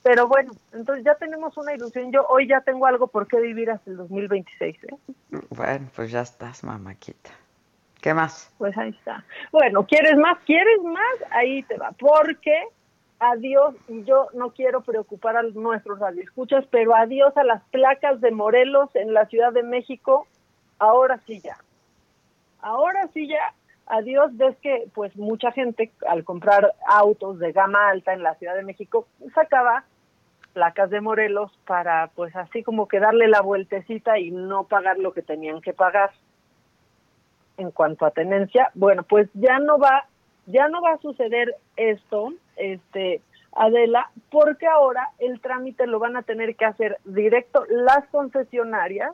[0.03, 2.11] Pero bueno, entonces ya tenemos una ilusión.
[2.11, 4.77] Yo hoy ya tengo algo por qué vivir hasta el 2026.
[4.85, 5.17] ¿eh?
[5.49, 7.31] Bueno, pues ya estás, mamáquita.
[8.01, 8.51] ¿Qué más?
[8.57, 9.25] Pues ahí está.
[9.51, 10.37] Bueno, ¿quieres más?
[10.45, 11.31] ¿Quieres más?
[11.31, 11.91] Ahí te va.
[11.91, 12.63] Porque
[13.19, 18.31] adiós, y yo no quiero preocupar a nuestros radioescuchas, pero adiós a las placas de
[18.31, 20.27] Morelos en la Ciudad de México.
[20.77, 21.57] Ahora sí ya.
[22.61, 23.53] Ahora sí ya.
[23.89, 28.53] Adiós, ves que pues mucha gente al comprar autos de gama alta en la Ciudad
[28.53, 29.83] de México sacaba
[30.53, 35.11] placas de Morelos para pues así como que darle la vueltecita y no pagar lo
[35.11, 36.11] que tenían que pagar.
[37.57, 40.05] En cuanto a tenencia, bueno, pues ya no va,
[40.45, 43.21] ya no va a suceder esto, este,
[43.53, 49.13] Adela, porque ahora el trámite lo van a tener que hacer directo las concesionarias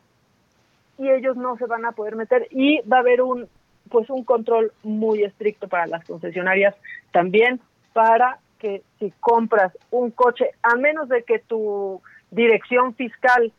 [0.97, 3.47] y ellos no se van a poder meter y va a haber un,
[3.89, 6.75] pues un control muy estricto para las concesionarias
[7.11, 7.59] también
[7.93, 13.51] para que si compras un coche, a menos de que tu dirección fiscal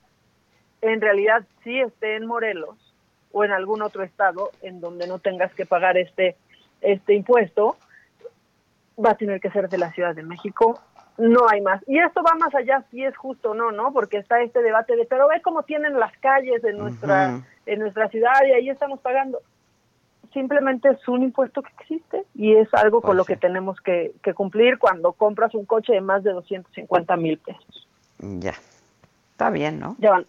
[0.83, 2.77] en realidad sí esté en Morelos
[3.33, 6.37] o en algún otro estado en donde no tengas que pagar este
[6.81, 7.77] este impuesto
[9.03, 10.81] va a tener que ser de la Ciudad de México.
[11.19, 11.83] No hay más.
[11.87, 14.97] Y esto va más allá si es justo o no no porque está este debate
[14.97, 17.45] de pero ve cómo tienen las calles de nuestra Ujú.
[17.67, 19.41] en nuestra ciudad y ahí estamos pagando
[20.33, 23.33] simplemente es un impuesto que existe y es algo con Pues lo sí.
[23.33, 27.89] que tenemos que, que cumplir cuando compras un coche de más de 250 mil pesos
[28.19, 28.55] Ya.
[29.33, 29.97] Está bien, ¿no?
[29.99, 30.27] ya van.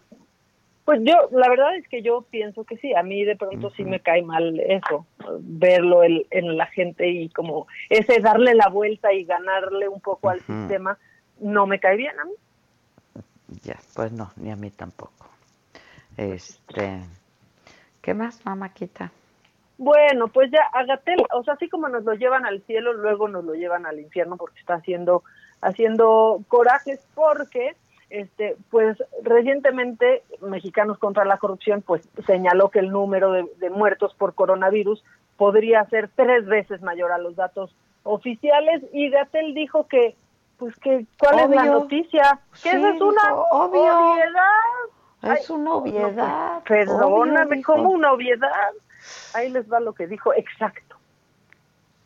[0.84, 3.84] Pues yo, la verdad es que yo pienso que sí, a mí de pronto sí
[3.84, 5.04] me cae mal eso,
[5.40, 10.30] verlo el- en la gente y como ese darle la vuelta y ganarle un poco
[10.30, 10.96] al sistema,
[11.40, 12.32] no me cae bien a mí.
[13.64, 15.26] Ya, pues no, ni a mí tampoco.
[16.16, 17.00] Este,
[18.02, 19.12] ¿qué más, mamáquita?
[19.78, 23.44] Bueno, pues ya Agatel, o sea, así como nos lo llevan al cielo, luego nos
[23.44, 25.22] lo llevan al infierno porque está haciendo
[25.60, 27.74] haciendo corajes porque
[28.10, 34.14] este pues recientemente Mexicanos contra la corrupción pues señaló que el número de, de muertos
[34.14, 35.04] por coronavirus
[35.36, 37.74] podría ser tres veces mayor a los datos
[38.04, 40.14] oficiales y Gatel dijo que
[40.58, 44.12] pues que cuál es la noticia que Sí, esa es una obvio.
[44.12, 46.62] obviedad Es una obviedad.
[46.66, 48.50] pues, perdóname obvio, una obviedad
[49.34, 50.96] ahí les va lo que dijo exacto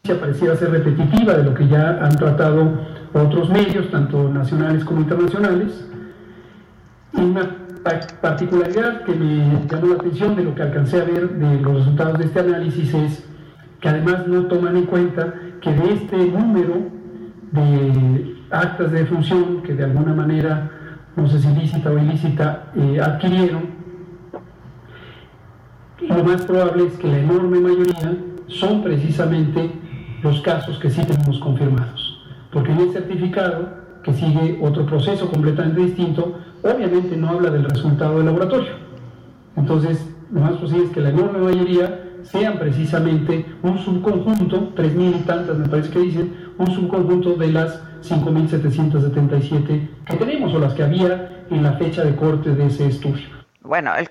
[0.05, 2.73] noticia pareciera ser repetitiva de lo que ya han tratado
[3.13, 5.87] otros medios, tanto nacionales como internacionales.
[7.13, 11.29] Y una pa- particularidad que me llamó la atención de lo que alcancé a ver
[11.31, 13.25] de los resultados de este análisis es
[13.81, 16.75] que además no toman en cuenta que de este número
[17.53, 20.69] de actas de defunción que de alguna manera,
[21.15, 23.82] no sé si ilícita o ilícita, eh, adquirieron,
[26.09, 28.17] lo más probable es que la enorme mayoría
[28.49, 29.71] son precisamente
[30.23, 32.21] los casos que sí tenemos confirmados.
[32.53, 38.17] Porque en el certificado, que sigue otro proceso completamente distinto, obviamente no habla del resultado
[38.17, 38.73] del laboratorio.
[39.57, 45.23] Entonces, lo más posible es que la enorme mayoría sean precisamente un subconjunto, 3.000 y
[45.23, 50.83] tantas me parece que dicen, un subconjunto de las 5.777 que tenemos o las que
[50.83, 53.27] había en la fecha de corte de ese estudio.
[53.63, 54.09] Bueno, el,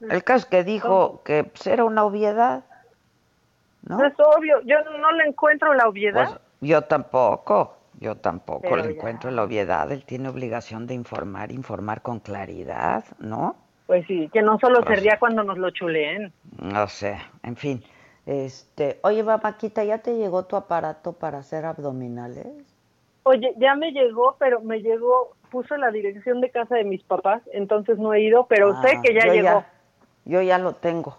[0.00, 2.64] el caso es que dijo que pues, era una obviedad.
[3.82, 4.04] ¿No?
[4.04, 6.26] Es obvio, yo no le encuentro la obviedad.
[6.28, 8.90] Pues, yo tampoco, yo tampoco Pero le ya.
[8.90, 9.90] encuentro la obviedad.
[9.92, 13.56] Él tiene obligación de informar, informar con claridad, ¿no?
[13.86, 16.32] Pues sí, que no solo se Pues- ría cuando nos lo chuleen.
[16.60, 17.82] No sé, en fin.
[18.26, 22.46] Este, oye, Maquita, ¿ya te llegó tu aparato para hacer abdominales?
[23.22, 27.40] Oye, ya me llegó, pero me llegó puse la dirección de casa de mis papás,
[27.54, 29.64] entonces no he ido, pero Ah, sé que ya llegó.
[30.28, 31.18] Yo ya lo tengo.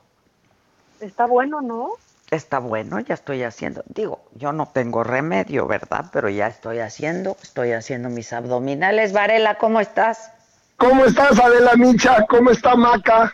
[1.01, 1.89] Está bueno, ¿no?
[2.31, 3.83] Está bueno, ya estoy haciendo.
[3.87, 6.05] Digo, yo no tengo remedio, ¿verdad?
[6.13, 9.11] Pero ya estoy haciendo, estoy haciendo mis abdominales.
[9.11, 10.31] Varela, ¿cómo estás?
[10.77, 12.25] ¿Cómo estás, Adela Micha?
[12.29, 13.33] ¿Cómo está Maca?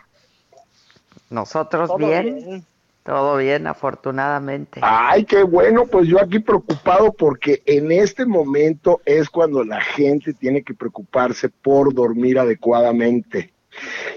[1.29, 2.35] Nosotros Todo bien.
[2.35, 2.65] bien.
[3.03, 4.79] Todo bien, afortunadamente.
[4.81, 10.33] Ay, qué bueno, pues yo aquí preocupado porque en este momento es cuando la gente
[10.33, 13.53] tiene que preocuparse por dormir adecuadamente.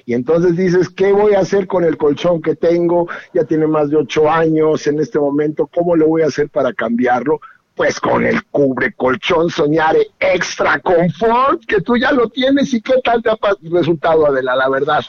[0.07, 3.09] Y entonces dices, ¿qué voy a hacer con el colchón que tengo?
[3.35, 6.73] Ya tiene más de ocho años en este momento, ¿cómo le voy a hacer para
[6.73, 7.41] cambiarlo?
[7.75, 12.95] Pues con el cubre colchón Soñare Extra Comfort, que tú ya lo tienes y qué
[13.05, 13.39] tal te ha
[13.71, 15.01] resultado, Adela, la verdad.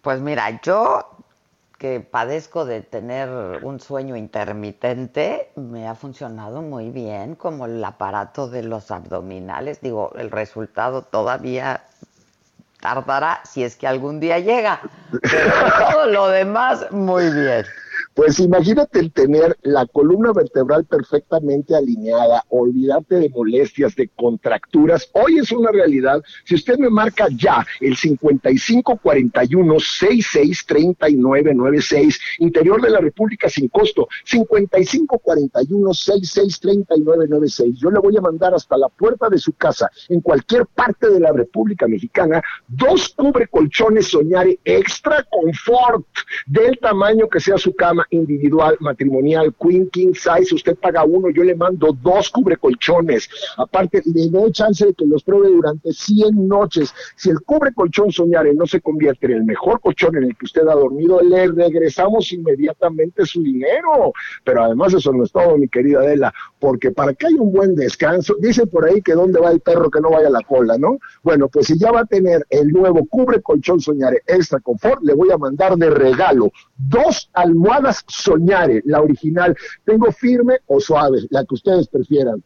[0.00, 1.14] Pues mira, yo
[1.78, 3.28] que padezco de tener
[3.62, 9.82] un sueño intermitente, me ha funcionado muy bien como el aparato de los abdominales.
[9.82, 11.84] Digo, el resultado todavía
[12.84, 14.78] tardará si es que algún día llega,
[15.22, 15.50] pero
[15.90, 17.64] todo lo demás muy bien.
[18.14, 25.10] Pues imagínate el tener la columna vertebral perfectamente alineada, olvidarte de molestias, de contracturas.
[25.14, 26.22] Hoy es una realidad.
[26.44, 35.92] Si usted me marca ya el 5541 663996, interior de la República sin costo, 5541
[35.92, 37.80] 663996.
[37.80, 41.18] Yo le voy a mandar hasta la puerta de su casa, en cualquier parte de
[41.18, 46.06] la República Mexicana, dos cubre colchones Soñare Extra Confort
[46.46, 50.54] del tamaño que sea su cama individual, matrimonial, queen, king size.
[50.54, 53.28] Usted paga uno, yo le mando dos cubre colchones.
[53.56, 56.92] Aparte, le doy chance de que los pruebe durante 100 noches.
[57.16, 60.46] Si el cubre colchón Soñare no se convierte en el mejor colchón en el que
[60.46, 64.12] usted ha dormido, le regresamos inmediatamente su dinero.
[64.44, 67.74] Pero además eso no es todo, mi querida Adela, porque para que haya un buen
[67.74, 70.78] descanso, dice por ahí que dónde va el perro que no vaya a la cola,
[70.78, 70.98] ¿no?
[71.22, 75.14] Bueno, pues si ya va a tener el nuevo cubre colchón Soñare Extra Confort, le
[75.14, 79.56] voy a mandar de regalo dos almohadas Soñare, la original.
[79.84, 82.42] Tengo firme o suave, la que ustedes prefieran.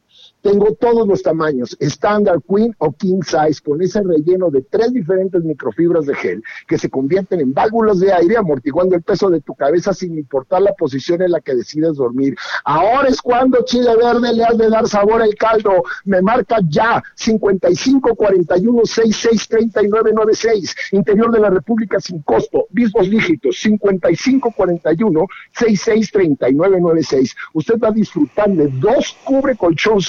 [0.49, 5.45] Tengo todos los tamaños, estándar, queen o king size, con ese relleno de tres diferentes
[5.45, 9.55] microfibras de gel que se convierten en válvulas de aire, amortiguando el peso de tu
[9.55, 12.35] cabeza sin importar la posición en la que decides dormir.
[12.65, 15.83] Ahora es cuando Chile Verde le has de dar sabor al caldo.
[16.07, 23.11] Me marca ya 55 41 66 39 96, interior de la República sin costo, mismos
[23.11, 27.37] dígitos 55 41 66 39 96.
[27.53, 30.01] Usted va a disfrutar de dos cubre colchón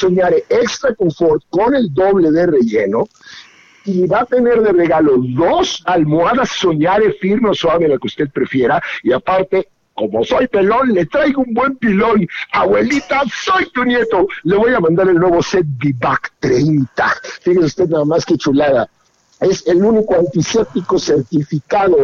[0.50, 3.08] Extra Confort con el doble de relleno
[3.86, 8.30] y va a tener de regalo dos almohadas Soñare firme o suave, la que usted
[8.30, 9.70] prefiera, y aparte
[10.00, 12.26] como soy pelón, le traigo un buen pilón.
[12.54, 14.28] Abuelita, soy tu nieto.
[14.44, 16.88] Le voy a mandar el nuevo set Vivac 30.
[17.42, 18.90] Fíjese usted nada más que chulada.
[19.42, 21.98] Es el único antiséptico certificado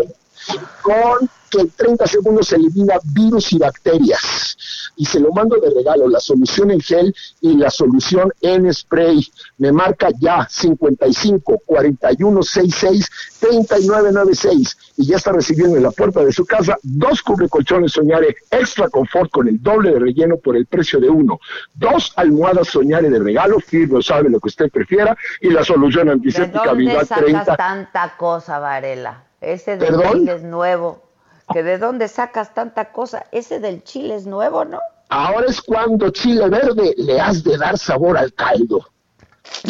[0.81, 4.57] con que en 30 segundos se elimina virus y bacterias.
[4.97, 9.25] Y se lo mando de regalo, la solución en gel y la solución en spray.
[9.57, 13.09] Me marca ya 55 41 66
[13.39, 17.91] 39 96 y ya está recibiendo en la puerta de su casa dos cubre colchones
[17.91, 21.39] Soñare Extra Confort con el doble de relleno por el precio de uno.
[21.73, 26.13] Dos almohadas Soñare de regalo, firme, sabe lo que usted prefiera y la solución ¿De
[26.13, 27.55] antiséptica dónde Vivac sacas 30.
[27.55, 29.23] tanta cosa, Varela?
[29.41, 31.04] Ese chile es nuevo.
[31.51, 33.25] ¿Que de dónde sacas tanta cosa?
[33.31, 34.79] Ese del chile es nuevo, ¿no?
[35.09, 38.85] Ahora es cuando chile verde le has de dar sabor al caldo.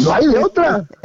[0.02, 0.84] No hay de otra.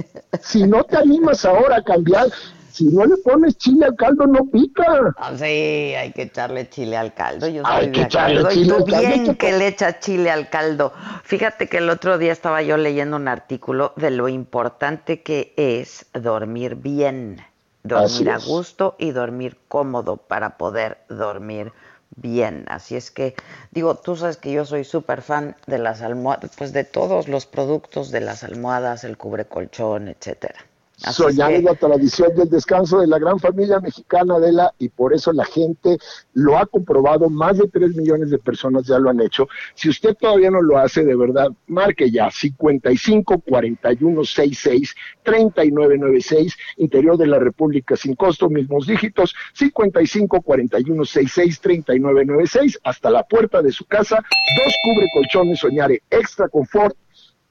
[0.42, 2.28] Si no te animas ahora a cambiar,
[2.72, 5.14] si no le pones chile al caldo, no pica.
[5.18, 7.48] Ah, Sí, hay que echarle chile al caldo.
[7.48, 10.94] Yo Hay que echarle chile al caldo, bien que le echas chile al caldo.
[11.24, 16.06] Fíjate que el otro día estaba yo leyendo un artículo de lo importante que es
[16.14, 17.44] dormir bien,
[17.84, 21.74] dormir a gusto y dormir cómodo para poder dormir
[22.16, 22.66] bien.
[22.68, 23.36] Así es que,
[23.72, 27.46] digo, tú sabes que yo soy súper fan de las almohadas, pues de todos los
[27.46, 30.71] productos de las almohadas, el cubre colchón, etcétera.
[31.10, 35.14] Soñar es la tradición del descanso de la gran familia mexicana de la y por
[35.14, 35.98] eso la gente
[36.34, 39.48] lo ha comprobado, más de 3 millones de personas ya lo han hecho.
[39.74, 46.56] Si usted todavía no lo hace, de verdad, marque ya 55 41 66 39 96,
[46.78, 53.24] interior de la República sin costo, mismos dígitos, 55 41 66 39 96, hasta la
[53.24, 54.24] puerta de su casa,
[54.56, 56.96] dos cubre colchones Soñare Extra Confort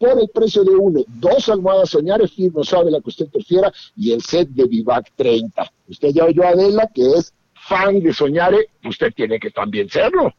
[0.00, 4.12] por el precio de uno, dos almohadas Soñare firme, sabe la que usted prefiera, y
[4.12, 5.70] el set de Vivac 30.
[5.88, 7.34] Usted ya oyó a Adela, que es
[7.68, 10.32] fan de Soñare, usted tiene que también serlo.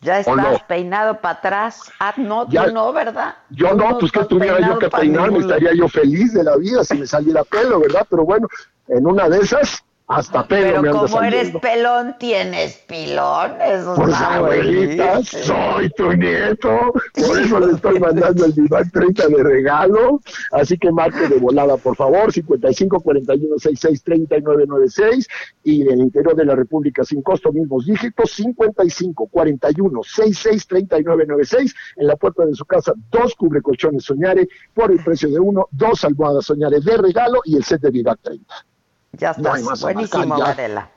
[0.00, 0.58] Ya ¿O estás no?
[0.66, 1.92] peinado para atrás.
[2.00, 3.36] Ah, no, tú Ya- no, ¿verdad?
[3.50, 6.82] Yo Tú no, pues que tuviera yo que peinarme, estaría yo feliz de la vida
[6.82, 8.04] si me saliera pelo, ¿verdad?
[8.10, 8.48] Pero bueno,
[8.88, 13.84] en una de esas, hasta pelo Pero me como eres pelón, tienes pilones.
[13.94, 20.20] Pues abuelita, soy tu nieto, por eso le estoy mandando el Vivac 30 de regalo,
[20.50, 25.28] así que marque de volada, por favor, 55 41 66 39 96
[25.62, 31.26] y en el interior de la República sin costo, mismos dígitos, 55 41 66 39
[31.26, 34.48] 96 en la puerta de su casa, dos cubrecolchones Soñare.
[34.74, 38.18] Por el precio de uno, dos almohadas Soñare de regalo y el set de Vivac
[38.22, 38.69] 30.
[39.12, 39.80] Ya No estás.
[39.80, 40.44] Buenísimo, ya.
[40.52, 40.90] Adela.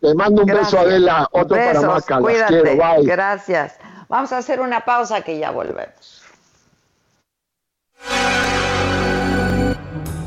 [0.00, 0.72] Te mando un Gracias.
[0.72, 2.62] beso, Adela, otro Besos, para Maca, las cuídate.
[2.62, 3.06] quiero, bye.
[3.06, 3.74] Gracias.
[4.08, 6.22] Vamos a hacer una pausa que ya volvemos.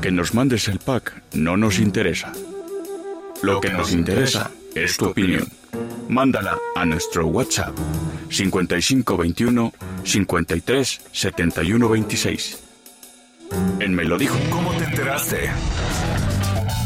[0.02, 2.32] Que nos mandes el pack no nos interesa.
[3.42, 5.48] Lo que nos interesa es tu opinión.
[6.08, 7.76] Mándala a nuestro WhatsApp
[8.30, 9.74] 5521
[10.04, 12.64] 53 71 26.
[13.80, 14.38] En Me lo dijo.
[14.50, 15.50] ¿Cómo te enteraste?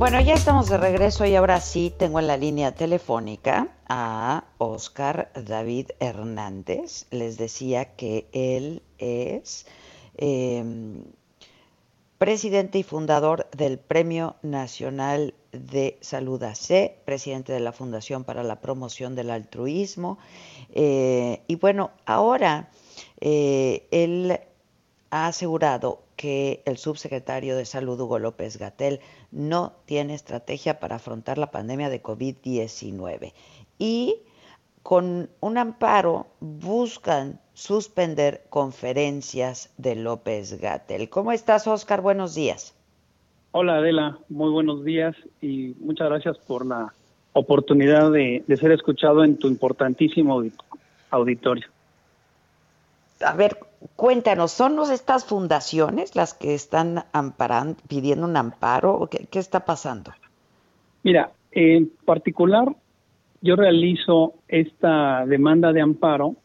[0.00, 5.30] Bueno, ya estamos de regreso y ahora sí tengo en la línea telefónica a Oscar
[5.34, 7.04] David Hernández.
[7.10, 9.66] Les decía que él es
[10.16, 10.64] eh,
[12.16, 18.62] presidente y fundador del Premio Nacional de Salud AC, presidente de la Fundación para la
[18.62, 20.16] Promoción del Altruismo.
[20.70, 22.70] Eh, y bueno, ahora
[23.20, 24.40] eh, él
[25.10, 31.38] ha asegurado que el subsecretario de Salud, Hugo López Gatel, no tiene estrategia para afrontar
[31.38, 33.32] la pandemia de COVID-19.
[33.78, 34.16] Y
[34.82, 41.08] con un amparo buscan suspender conferencias de López Gatel.
[41.08, 42.02] ¿Cómo estás, Oscar?
[42.02, 42.74] Buenos días.
[43.52, 46.92] Hola Adela, muy buenos días y muchas gracias por la
[47.32, 50.52] oportunidad de, de ser escuchado en tu importantísimo audi-
[51.08, 51.66] auditorio.
[53.20, 53.58] A ver,
[53.96, 58.94] cuéntanos, ¿son estas fundaciones las que están amparando, pidiendo un amparo?
[58.94, 60.12] ¿O ¿Qué, qué está pasando?
[61.02, 62.68] Mira, en particular,
[63.42, 66.36] yo realizo esta demanda de amparo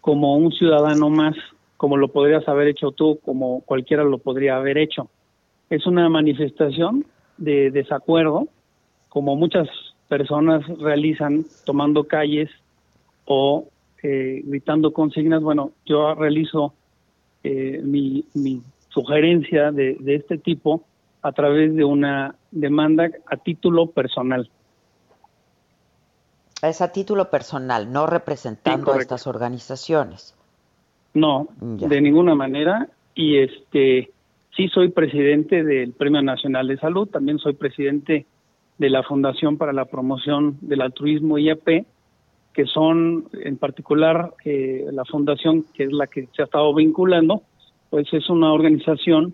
[0.00, 1.36] como un ciudadano más,
[1.76, 5.08] como lo podrías haber hecho tú, como cualquiera lo podría haber hecho.
[5.70, 7.04] Es una manifestación
[7.36, 8.48] de desacuerdo,
[9.08, 9.68] como muchas
[10.08, 12.50] personas realizan tomando calles
[13.26, 13.66] o
[14.02, 15.42] eh, gritando consignas.
[15.42, 16.74] Bueno, yo realizo
[17.42, 20.82] eh, mi, mi sugerencia de, de este tipo
[21.22, 24.48] a través de una demanda a título personal.
[26.62, 30.34] Es a título personal, no representando a estas organizaciones.
[31.14, 31.48] No,
[31.78, 31.88] Ya.
[31.88, 32.88] de ninguna manera.
[33.14, 34.10] Y este,
[34.56, 38.26] sí soy presidente del Premio Nacional de Salud, también soy presidente
[38.78, 41.84] de la Fundación para la Promoción del Altruismo IAP,
[42.58, 47.42] que son en particular la fundación que es la que se ha estado vinculando,
[47.88, 49.32] pues es una organización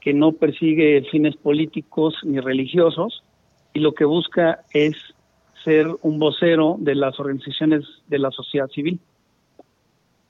[0.00, 3.24] que no persigue fines políticos ni religiosos
[3.74, 4.96] y lo que busca es
[5.62, 8.98] ser un vocero de las organizaciones de la sociedad civil.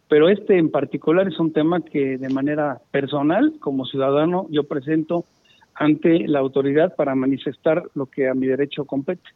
[0.08, 5.26] Pero este en particular es un tema que de manera personal, como ciudadano, yo presento
[5.76, 9.30] ante la autoridad para manifestar lo que a mi derecho compete.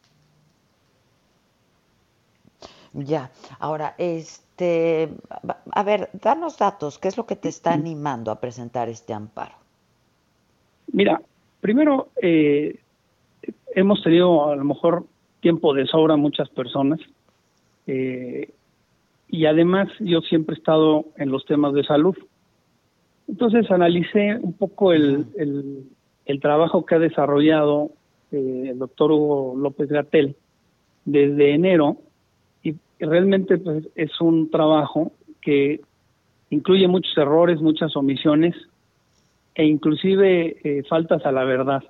[2.93, 5.09] Ya, ahora, este,
[5.71, 9.55] a- ver, danos datos, ¿qué es lo que te está animando a presentar este amparo?
[10.91, 11.21] Mira,
[11.61, 12.79] primero, eh,
[13.75, 15.05] hemos tenido a lo mejor
[15.41, 16.99] tiempo de sobra muchas personas
[17.85, 18.49] eh,
[19.29, 22.15] y además yo siempre he estado en los temas de salud.
[23.27, 25.83] Entonces analicé un poco el, el,
[26.25, 27.91] el trabajo que ha desarrollado
[28.31, 30.35] eh, el doctor Hugo López Gatel
[31.05, 31.97] desde enero
[33.05, 35.11] realmente pues, es un trabajo
[35.41, 35.81] que
[36.49, 38.55] incluye muchos errores, muchas omisiones
[39.55, 41.83] e inclusive eh, faltas a la verdad.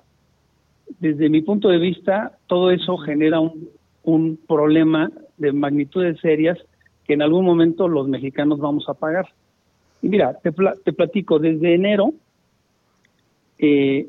[1.00, 3.68] Desde mi punto de vista, todo eso genera un,
[4.04, 6.58] un problema de magnitudes serias
[7.04, 9.28] que en algún momento los mexicanos vamos a pagar.
[10.02, 12.12] Y mira, te, pla- te platico, desde enero
[13.58, 14.08] eh,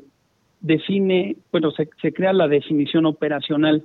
[0.60, 3.84] define, bueno, se, se crea la definición operacional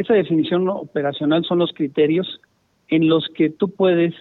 [0.00, 2.40] esa definición operacional son los criterios
[2.88, 4.14] en los que tú puedes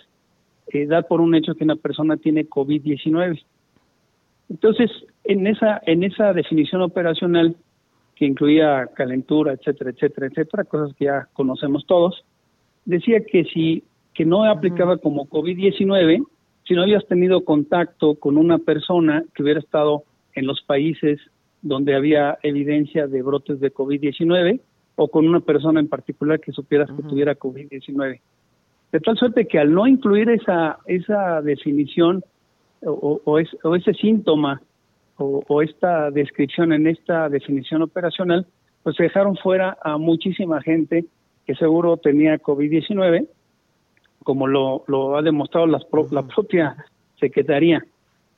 [0.74, 3.42] eh, dar por un hecho que una persona tiene COVID-19.
[4.50, 4.92] Entonces,
[5.24, 7.56] en esa, en esa definición operacional,
[8.16, 12.24] que incluía calentura, etcétera, etcétera, etcétera, cosas que ya conocemos todos,
[12.86, 13.84] decía que si
[14.16, 16.26] que no aplicaba como COVID-19
[16.68, 21.20] si no habías tenido contacto con una persona que hubiera estado en los países
[21.62, 24.60] donde había evidencia de brotes de COVID-19
[24.98, 28.20] o con una persona en particular que supieras que tuviera COVID-19.
[28.92, 32.24] De tal suerte que al no incluir esa, esa definición
[32.84, 34.62] o, o, ese síntoma
[35.18, 38.48] o, o, esta descripción en esta definición operacional,
[38.82, 41.06] pues se dejaron fuera a muchísima gente
[41.46, 43.28] que seguro tenía COVID-19,
[44.24, 45.80] como lo, lo ha demostrado la
[46.24, 46.76] propia
[47.20, 47.86] Secretaría.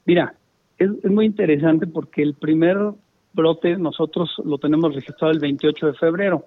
[0.06, 0.34] Mira,
[0.78, 2.78] es, es muy interesante porque el primer
[3.40, 6.46] brote nosotros lo tenemos registrado el 28 de febrero,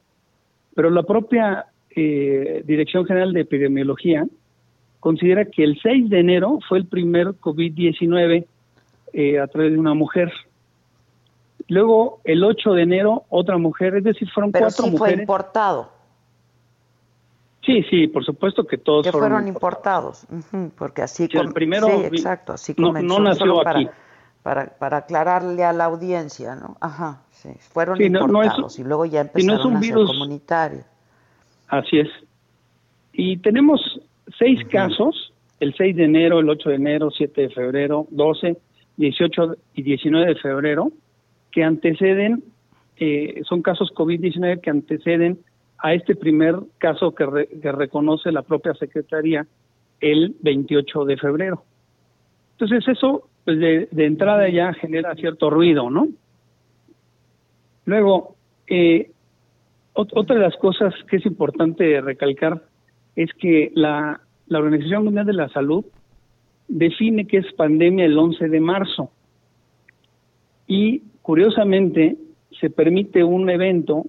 [0.74, 4.26] pero la propia eh, Dirección General de Epidemiología
[5.00, 8.46] considera que el 6 de enero fue el primer COVID-19
[9.14, 10.32] eh, a través de una mujer.
[11.68, 15.14] Luego, el 8 de enero, otra mujer, es decir, fueron Pero cuatro sí mujeres.
[15.16, 15.90] fue importado.
[17.64, 20.24] Sí, sí, por supuesto que todos Que fueron, fueron importados.
[20.30, 21.28] Ujú, porque así...
[21.30, 23.06] Sí, el primero sí, exacto, así no- comenzó.
[23.18, 23.88] no nació solo para, aquí.
[24.42, 26.76] Para, para aclararle a la audiencia, ¿no?
[26.80, 27.50] Ajá, sí.
[27.72, 29.80] Fueron Sí, no- no es- importados y luego ya y no es empezaron un a
[29.80, 30.84] ser virus- comunitarios.
[31.68, 32.08] Así es.
[33.12, 33.80] Y tenemos
[34.38, 38.56] seis casos, el 6 de enero, el 8 de enero, 7 de febrero, 12,
[38.96, 40.90] 18 y 19 de febrero,
[41.52, 42.42] que anteceden,
[42.96, 45.38] eh, son casos COVID-19 que anteceden
[45.78, 49.46] a este primer caso que, re- que reconoce la propia Secretaría
[50.00, 51.62] el 28 de febrero.
[52.58, 56.08] Entonces eso, pues de, de entrada ya genera cierto ruido, ¿no?
[57.84, 58.36] Luego,
[58.68, 59.10] eh,
[59.94, 62.62] ot- otra de las cosas que es importante recalcar
[63.16, 65.84] es que la, la Organización Mundial de la Salud
[66.68, 69.10] define que es pandemia el 11 de marzo
[70.66, 72.16] y curiosamente
[72.60, 74.04] se permite un evento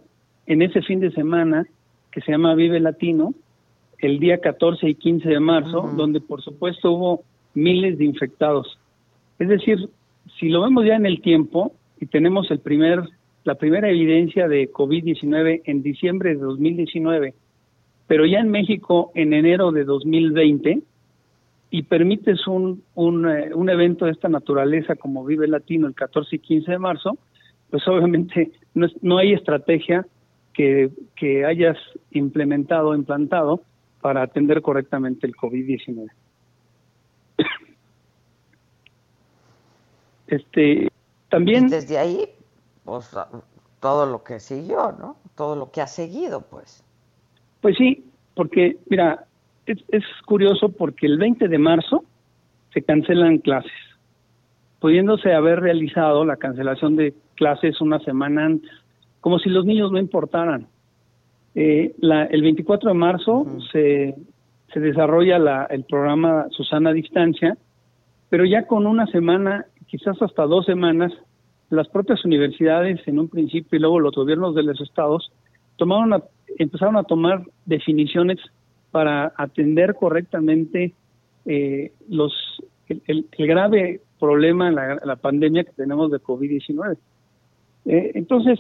[0.46, 1.66] en ese fin de semana
[2.12, 3.34] que se llama Vive Latino
[4.00, 7.24] el día 14 y 15 de marzo, donde por supuesto hubo
[7.54, 8.78] miles de infectados.
[9.40, 9.90] Es decir,
[10.40, 13.04] si lo vemos ya en el tiempo y tenemos el primer
[13.46, 17.34] la primera evidencia de COVID-19 en diciembre de 2019,
[18.08, 20.82] pero ya en México en enero de 2020
[21.70, 26.38] y permites un, un, eh, un evento de esta naturaleza como Vive Latino el 14
[26.38, 27.18] y 15 de marzo,
[27.70, 30.06] pues obviamente no, es- no hay estrategia
[30.54, 31.78] que, que hayas
[32.12, 33.62] implementado, implantado
[34.00, 36.08] para atender correctamente el COVID-19.
[40.34, 40.90] Este,
[41.30, 42.28] también Y desde ahí,
[42.84, 43.16] pues
[43.80, 45.18] todo lo que siguió, ¿no?
[45.36, 46.84] Todo lo que ha seguido, pues.
[47.62, 48.06] Pues sí,
[48.36, 49.26] porque, mira,
[49.66, 52.04] es, es curioso porque el 20 de marzo
[52.74, 53.72] se cancelan clases,
[54.80, 58.72] pudiéndose haber realizado la cancelación de clases una semana antes,
[59.22, 60.68] como si los niños no importaran.
[61.56, 64.16] Eh, la- el 24 de marzo se,
[64.74, 67.56] se desarrolla la- el programa Susana a Distancia,
[68.30, 71.14] pero ya con una semana, quizás hasta dos semanas,
[71.70, 75.32] las propias universidades en un principio y luego los gobiernos de los estados
[75.76, 76.24] tomaron a-
[76.58, 78.40] empezaron a tomar definiciones
[78.90, 80.94] para atender correctamente
[81.46, 82.34] eh, los
[82.90, 86.98] el, el- grave problema, la, la pandemia que tenemos de COVID-19.
[87.86, 88.58] Eh, entonces,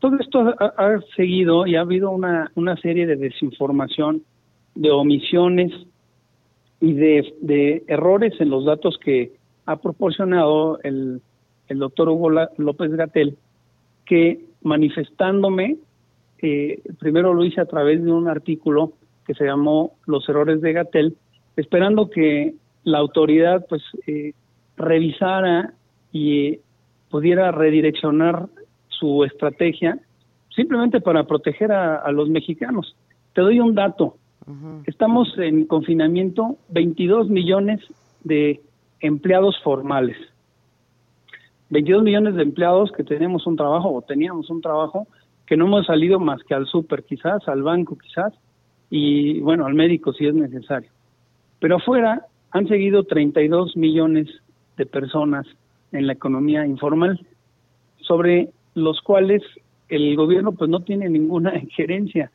[0.00, 4.22] todo esto ha, ha seguido y ha habido una, una serie de desinformación,
[4.74, 5.70] de omisiones
[6.80, 9.30] y de, de errores en los datos que
[9.66, 11.20] ha proporcionado el,
[11.68, 13.36] el doctor Hugo López Gatel,
[14.04, 15.76] que manifestándome,
[16.42, 18.92] eh, primero lo hice a través de un artículo
[19.26, 21.16] que se llamó Los errores de Gatel,
[21.56, 24.34] esperando que la autoridad pues eh,
[24.76, 25.72] revisara
[26.12, 26.60] y eh,
[27.10, 28.46] pudiera redireccionar
[28.88, 29.98] su estrategia
[30.54, 32.94] simplemente para proteger a, a los mexicanos.
[33.32, 34.16] Te doy un dato.
[34.86, 37.80] Estamos en confinamiento 22 millones
[38.24, 38.60] de
[39.04, 40.16] empleados formales.
[41.68, 45.06] 22 millones de empleados que tenemos un trabajo o teníamos un trabajo
[45.46, 48.32] que no hemos salido más que al súper quizás, al banco quizás
[48.88, 50.88] y bueno, al médico si es necesario.
[51.60, 54.28] Pero afuera han seguido 32 millones
[54.78, 55.46] de personas
[55.92, 57.20] en la economía informal
[58.00, 59.42] sobre los cuales
[59.90, 62.30] el gobierno pues no tiene ninguna injerencia.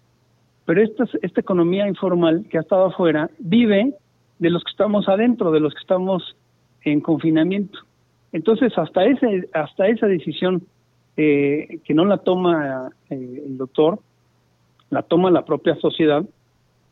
[0.66, 3.96] Pero esta, esta economía informal que ha estado afuera vive
[4.38, 6.36] de los que estamos adentro, de los que estamos
[6.84, 7.80] en confinamiento.
[8.32, 10.64] Entonces, hasta ese, hasta esa decisión
[11.18, 14.00] eh, que no la toma eh, el doctor,
[14.90, 16.24] la toma la propia sociedad,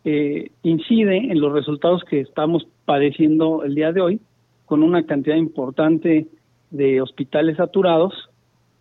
[0.10, 4.22] eh, incide en los resultados que estamos padeciendo el día de hoy,
[4.66, 6.28] con una cantidad importante
[6.70, 8.30] de hospitales saturados,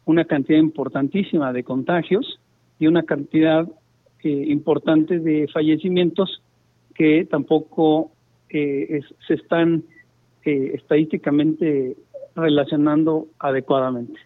[0.05, 2.39] una cantidad importantísima de contagios
[2.79, 3.69] y una cantidad
[4.23, 6.43] eh, importante de fallecimientos
[6.95, 8.13] que tampoco
[8.49, 9.83] eh, se están
[10.47, 11.97] eh, estadísticamente
[12.37, 14.21] relacionando adecuadamente.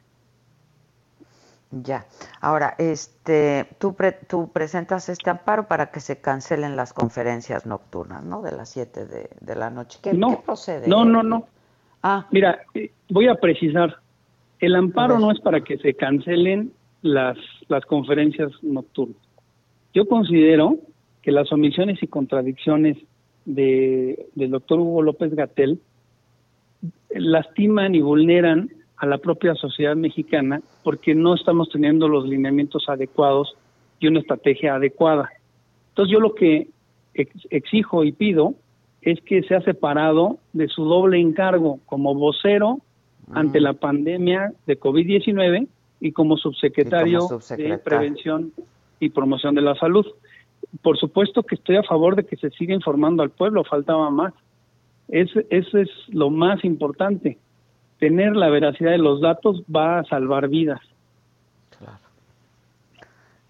[1.70, 2.04] Ya.
[2.42, 3.96] Ahora, este, tú,
[4.28, 8.42] tú presentas este amparo para que se cancelen las conferencias nocturnas, ¿no?
[8.42, 9.98] De las 7 de, la noche.
[10.02, 10.88] ¿Qué, no, procede?
[10.88, 11.46] No, no, no.
[12.02, 12.26] Ah.
[12.32, 13.96] Mira, eh, voy a precisar.
[14.58, 17.38] El amparo no es para que se cancelen las,
[17.68, 19.16] las conferencias nocturnas.
[19.94, 20.76] Yo considero
[21.22, 22.98] que las omisiones y contradicciones
[23.44, 25.80] de, del doctor Hugo López Gatel
[27.14, 33.54] lastiman y vulneran a la propia sociedad mexicana porque no estamos teniendo los lineamientos adecuados
[33.98, 35.30] y una estrategia adecuada.
[35.90, 36.68] Entonces yo lo que
[37.14, 38.54] exijo y pido
[39.02, 42.78] es que sea separado de su doble encargo como vocero
[43.32, 45.68] ante la pandemia de COVID-19
[46.00, 47.20] y como subsecretario,
[47.56, 48.52] de Prevención
[48.98, 50.06] y Promoción de la Salud.
[50.82, 54.34] Por supuesto que estoy a favor de que se siga informando al pueblo, faltaba más.
[55.10, 57.38] Eso es lo más importante.
[57.98, 60.80] Tener la veracidad de los datos va a salvar vidas.
[61.78, 61.98] Claro.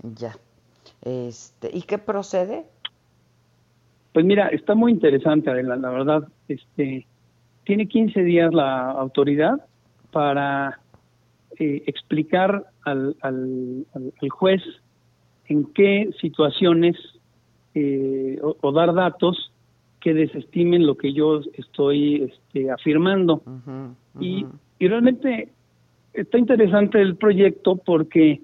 [0.03, 0.35] Ya.
[1.03, 2.65] Este, ¿Y qué procede?
[4.13, 6.29] Pues mira, está muy interesante, la, la verdad.
[6.49, 7.07] Este,
[7.65, 9.65] tiene 15 días la autoridad
[10.11, 10.81] para
[11.59, 13.87] eh, explicar al, al,
[14.31, 14.63] juez
[15.47, 16.97] en qué situaciones
[17.75, 19.53] eh, o, dar datos
[20.01, 23.43] que desestimen lo que yo estoy este, afirmando.
[24.19, 24.47] Y,
[24.79, 25.49] y, realmente
[26.15, 28.41] está interesante el proyecto porque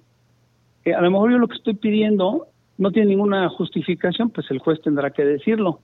[0.85, 2.47] eh, a lo mejor yo lo que estoy pidiendo
[2.79, 5.81] no tiene ninguna justificación, pues el juez tendrá que decirlo.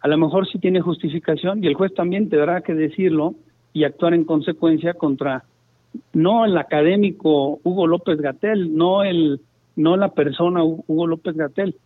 [0.00, 3.34] A lo mejor sí tiene justificación y el juez también tendrá que decirlo
[3.72, 5.44] y actuar en consecuencia contra
[6.12, 9.40] no el académico Hugo López Gatel, no el
[9.74, 11.76] no la persona Hugo López Gatel,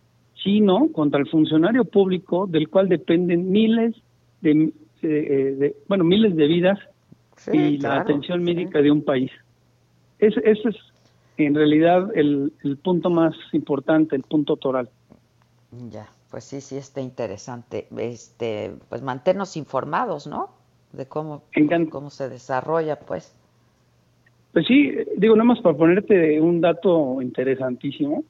[0.43, 3.95] sino contra el funcionario público del cual dependen miles
[4.41, 6.79] de, eh, bueno miles de vidas
[7.51, 9.31] y la atención médica de un país.
[10.19, 10.75] Ese, ese es
[11.37, 14.89] en realidad el, el punto más importante, el punto toral.
[15.91, 17.87] Ya, pues sí, sí está interesante.
[17.97, 20.49] Este, pues mantenernos informados, ¿no?
[20.93, 21.43] De cómo,
[21.89, 23.35] cómo se desarrolla, pues.
[24.53, 28.23] Pues sí, digo, nada más para ponerte un dato interesantísimo.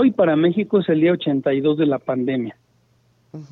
[0.00, 2.56] Hoy para México es el día 82 de la pandemia.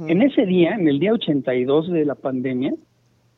[0.06, 2.72] En ese día, en el día 82 de la pandemia,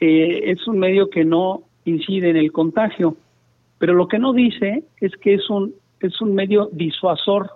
[0.00, 3.16] eh, es un medio que no incide en el contagio,
[3.78, 7.50] pero lo que no dice es que es un, es un medio disuasor.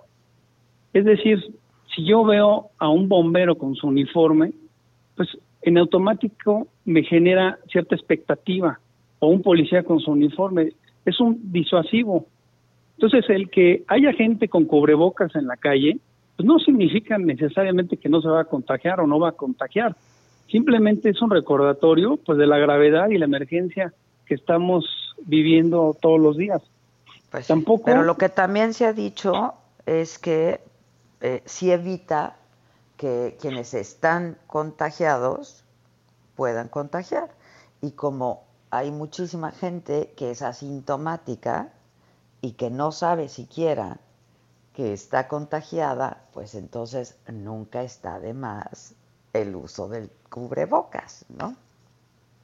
[0.93, 1.39] Es decir,
[1.95, 4.51] si yo veo a un bombero con su uniforme,
[5.15, 5.29] pues
[5.61, 8.79] en automático me genera cierta expectativa,
[9.19, 10.73] o un policía con su uniforme,
[11.05, 12.25] es un disuasivo.
[13.01, 15.97] Entonces, el que haya gente con cubrebocas en la calle,
[16.37, 19.95] pues no significa necesariamente que no se va a contagiar o no va a contagiar.
[20.47, 23.91] Simplemente es un recordatorio pues de la gravedad y la emergencia
[24.27, 26.61] que estamos viviendo todos los días.
[27.31, 29.55] Pues, Tampoco Pero lo que también se ha dicho
[29.87, 30.59] es que
[31.21, 32.35] eh, sí evita
[32.97, 35.63] que quienes están contagiados
[36.35, 37.29] puedan contagiar.
[37.81, 41.73] Y como hay muchísima gente que es asintomática
[42.41, 43.99] y que no sabe siquiera
[44.73, 48.95] que está contagiada, pues entonces nunca está de más
[49.33, 51.55] el uso del cubrebocas, ¿no?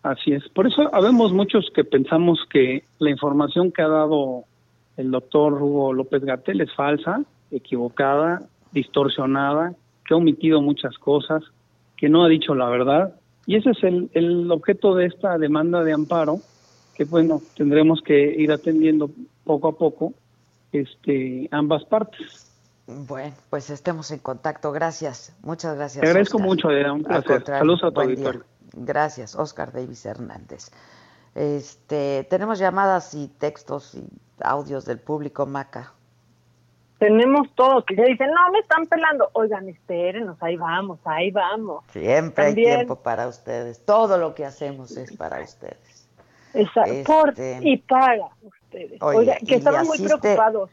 [0.03, 0.47] Así es.
[0.49, 4.43] Por eso habemos muchos que pensamos que la información que ha dado
[4.97, 9.73] el doctor Hugo López Gatel es falsa, equivocada, distorsionada,
[10.05, 11.43] que ha omitido muchas cosas,
[11.97, 13.15] que no ha dicho la verdad.
[13.45, 16.39] Y ese es el, el objeto de esta demanda de amparo,
[16.95, 19.09] que bueno, tendremos que ir atendiendo
[19.47, 20.13] poco a poco
[20.71, 22.43] este, ambas partes.
[22.85, 24.71] Bueno, pues estemos en contacto.
[24.71, 25.35] Gracias.
[25.41, 26.01] Muchas gracias.
[26.01, 26.47] Te agradezco Oscar.
[26.47, 27.43] mucho, Adela, un placer.
[27.45, 28.43] Saludos a tu auditorio.
[28.73, 30.69] Gracias, Oscar Davis Hernández.
[31.35, 34.03] Este, tenemos llamadas y textos y
[34.41, 35.93] audios del público, Maca.
[36.99, 39.29] Tenemos todos que ya dicen, no, me están pelando.
[39.33, 41.83] Oigan, espérenos, ahí vamos, ahí vamos.
[41.91, 43.85] Siempre También- hay tiempo para ustedes.
[43.85, 46.07] Todo lo que hacemos es para ustedes.
[46.53, 48.29] Exacto, por Este- y para
[48.67, 49.01] ustedes.
[49.01, 50.69] Oye, Oiga, y que estaban muy asiste- preocupados.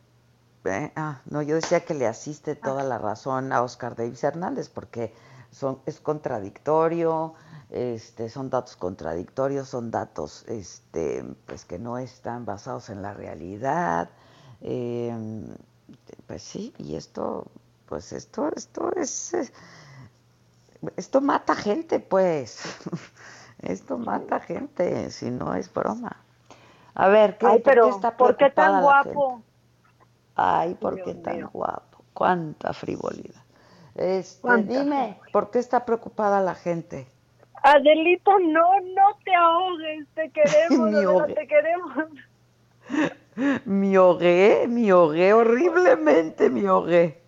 [0.67, 4.71] Eh, ah, no, yo decía que le asiste toda la razón a Oscar Davis Hernández
[4.71, 5.13] porque
[5.51, 7.35] son, es contradictorio,
[7.71, 14.09] este, son datos contradictorios, son datos este, pues que no están basados en la realidad.
[14.63, 15.15] eh,
[16.27, 17.47] pues sí, y esto,
[17.87, 19.35] pues esto, esto es,
[20.97, 22.61] esto mata gente, pues.
[23.63, 26.17] Esto mata gente, si no es broma.
[26.95, 29.43] A ver, ¿qué, Ay, por pero qué está ¿por qué tan guapo?
[30.37, 31.51] Ay, ¿por Dios qué tan mío.
[31.53, 32.05] guapo?
[32.13, 33.43] Cuánta frivolidad.
[33.97, 37.07] Este, Cuánta dime, ¿por qué está preocupada la gente?
[37.63, 41.93] Adelito, no, no te ahogues, te queremos, te queremos.
[43.65, 47.21] Me ahogué, me ahogué horriblemente, me ahogué.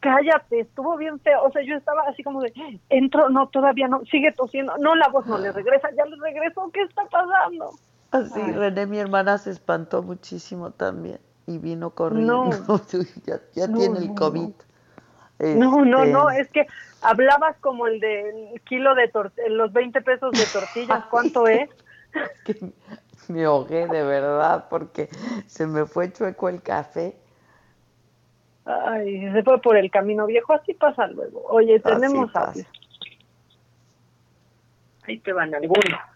[0.00, 1.42] Cállate, estuvo bien feo.
[1.42, 2.52] O sea, yo estaba así como de,
[2.88, 4.78] entro, no, todavía no, sigue tosiendo.
[4.78, 7.72] No, la voz no le regresa, ya le regresó, ¿qué está pasando?
[8.14, 8.52] Así, Ay.
[8.52, 11.18] René, mi hermana, se espantó muchísimo también
[11.48, 12.44] y vino corriendo.
[12.68, 12.80] No.
[13.26, 14.50] ya ya No, tiene el COVID.
[15.40, 16.64] No, no, Este, no, es que
[17.02, 21.68] hablabas como el del kilo de tortillas, los 20 pesos de tortillas, ¿cuánto es?
[23.26, 25.08] Me ahogué de verdad porque
[25.48, 27.16] se me fue chueco el café.
[28.64, 31.42] Ay, se fue por el camino viejo, así pasa luego.
[31.48, 32.50] Oye, tenemos pasa.
[32.50, 32.64] audio.
[35.02, 36.13] Ahí te van algunos.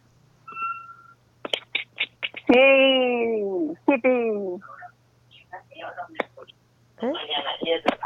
[2.49, 4.61] Sí, sí, sí.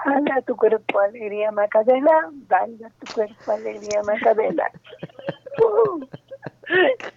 [0.04, 2.30] Dale a tu cuerpo alegría, Macadela.
[2.48, 4.70] Dale a tu cuerpo alegría, Macadela.
[5.62, 6.00] Uh,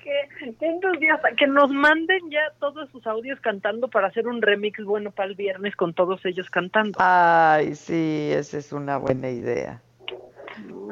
[0.04, 1.30] qué entusiasta.
[1.38, 5.36] Que nos manden ya todos sus audios cantando para hacer un remix bueno para el
[5.36, 6.98] viernes con todos ellos cantando.
[7.00, 9.82] Ay, sí, esa es una buena idea.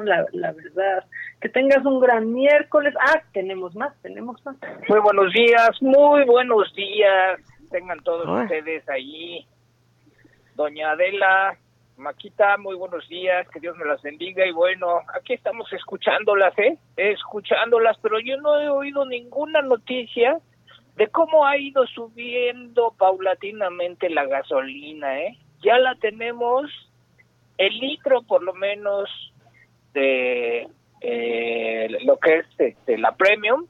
[0.04, 1.04] La, la verdad.
[1.40, 2.94] Que tengas un gran miércoles.
[3.00, 4.56] Ah, tenemos más, tenemos más.
[4.88, 7.40] Muy buenos días, muy buenos días.
[7.70, 8.44] Tengan todos Ay.
[8.44, 9.46] ustedes ahí.
[10.54, 11.56] Doña Adela,
[11.96, 14.46] Maquita, muy buenos días, que Dios me las bendiga.
[14.46, 16.78] Y bueno, aquí estamos escuchándolas, ¿eh?
[16.96, 20.38] Escuchándolas, pero yo no he oído ninguna noticia
[20.96, 25.38] de cómo ha ido subiendo paulatinamente la gasolina, ¿eh?
[25.62, 26.70] Ya la tenemos,
[27.58, 29.08] el litro por lo menos
[29.94, 30.68] de
[31.00, 33.66] eh, lo que es este, la premium,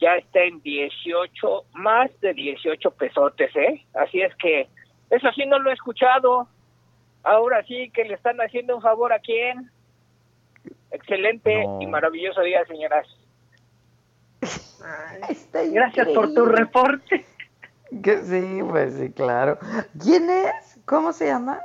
[0.00, 3.84] ya está en 18, más de 18 pesotes, ¿eh?
[3.94, 4.68] Así es que
[5.10, 6.48] eso sí no lo he escuchado.
[7.22, 9.70] Ahora sí que le están haciendo un favor a quién.
[10.90, 11.80] Excelente No.
[11.80, 13.06] y maravilloso día, señoras.
[15.72, 17.24] Gracias por tu reporte.
[18.02, 19.58] Que sí, pues sí, claro.
[20.02, 20.78] ¿Quién es?
[20.84, 21.60] ¿Cómo se llama?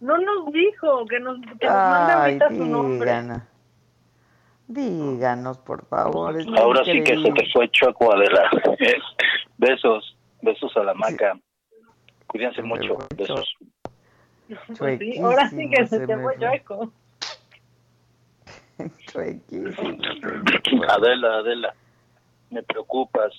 [0.00, 3.12] No nos dijo que nos, que nos mande Ay, ahorita su nombre.
[4.66, 5.58] díganos.
[5.58, 6.40] Por favor.
[6.40, 8.50] es Ahora sí que se te fue chueco, Adela.
[9.58, 11.38] besos, besos a la maca.
[12.26, 13.56] Cuídense mucho, besos.
[14.48, 16.36] Sí, ahora sí que se, se te fue.
[19.06, 19.98] Chuequísimo.
[20.88, 21.74] Adela, Adela,
[22.50, 23.32] me preocupas.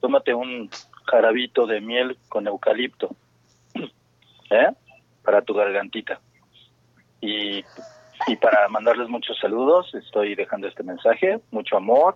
[0.00, 0.70] Tómate un
[1.06, 3.14] jarabito de miel con eucalipto.
[4.50, 4.68] ¿Eh?
[5.22, 6.20] Para tu gargantita.
[7.20, 7.64] Y,
[8.26, 12.14] y para mandarles muchos saludos, estoy dejando este mensaje, mucho amor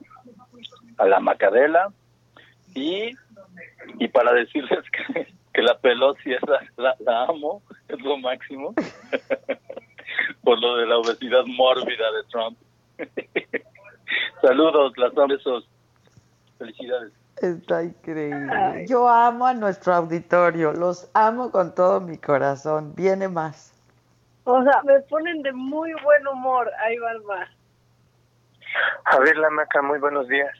[0.98, 1.92] a la Macadela
[2.74, 3.12] y,
[3.98, 6.42] y para decirles que, que la Pelosi es
[6.76, 8.74] la, la, amo, es lo máximo,
[10.42, 12.58] por lo de la obesidad mórbida de Trump.
[14.42, 15.68] Saludos, las besos.
[16.58, 17.12] Felicidades.
[17.40, 18.86] Está increíble.
[18.86, 22.94] Yo amo a nuestro auditorio, los amo con todo mi corazón.
[22.94, 23.74] Viene más.
[24.44, 26.70] O sea, me ponen de muy buen humor.
[26.84, 27.48] Ahí va el más.
[29.04, 30.54] A ver, la Maca, muy buenos días.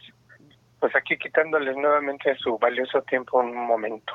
[0.81, 4.13] Pues aquí quitándoles nuevamente su valioso tiempo un momento.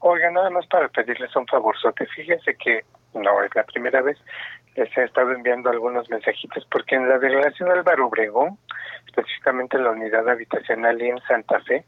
[0.00, 2.06] Oiga, nada más para pedirles un favorzote.
[2.06, 2.84] Fíjense que
[3.14, 4.18] no es la primera vez.
[4.76, 8.58] Les he estado enviando algunos mensajitos porque en la delegación Álvaro Obregón,
[9.06, 11.84] específicamente en la unidad habitacional y en Santa Fe,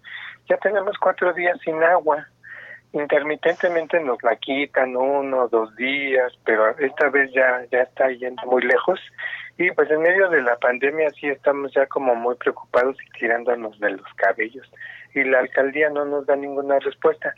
[0.49, 2.27] ya tenemos cuatro días sin agua.
[2.93, 8.43] Intermitentemente nos la quitan uno o dos días, pero esta vez ya, ya está yendo
[8.47, 9.01] muy lejos.
[9.59, 13.79] Y pues en medio de la pandemia sí estamos ya como muy preocupados y tirándonos
[13.81, 14.71] de los cabellos.
[15.15, 17.35] Y la alcaldía no nos da ninguna respuesta.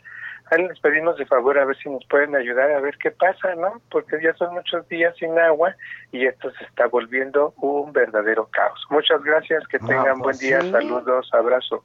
[0.51, 3.53] Ahí les pedimos de favor a ver si nos pueden ayudar a ver qué pasa,
[3.55, 3.81] ¿no?
[3.91, 5.75] Porque ya son muchos días sin agua
[6.11, 8.83] y esto se está volviendo un verdadero caos.
[8.89, 10.71] Muchas gracias, que tengan buen pues día, sí.
[10.71, 11.83] saludos, abrazo.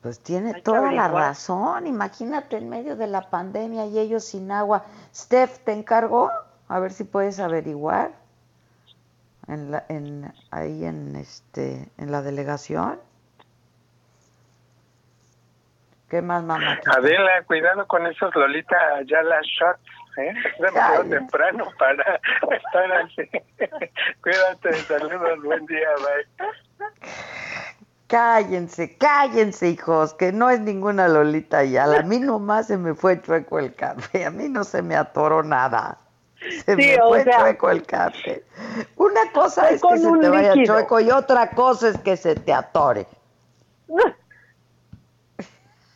[0.00, 1.86] Pues tiene toda la razón.
[1.86, 4.84] Imagínate en medio de la pandemia y ellos sin agua.
[5.14, 6.30] Steph, te encargo
[6.68, 8.12] a ver si puedes averiguar
[9.48, 13.00] en la, en, ahí en este en la delegación.
[16.08, 16.78] ¿Qué más, mamá?
[16.96, 19.80] Adela, cuidado con esos Lolita Ayala shots,
[20.18, 20.32] ¿eh?
[20.44, 21.10] Es demasiado Ay.
[21.10, 22.02] temprano para
[22.56, 23.28] estar así.
[24.22, 26.88] Cuídate, saludos, buen día, bye.
[28.06, 32.00] Cállense, cállense, hijos, que no es ninguna Lolita Ayala.
[32.00, 35.42] A mí nomás se me fue chueco el café, a mí no se me atoró
[35.42, 35.98] nada.
[36.38, 38.44] Se Sí, me o fue sea- chueco el café.
[38.96, 42.52] Una cosa es que se te vaya chueco y otra cosa es que se te
[42.52, 43.06] atore.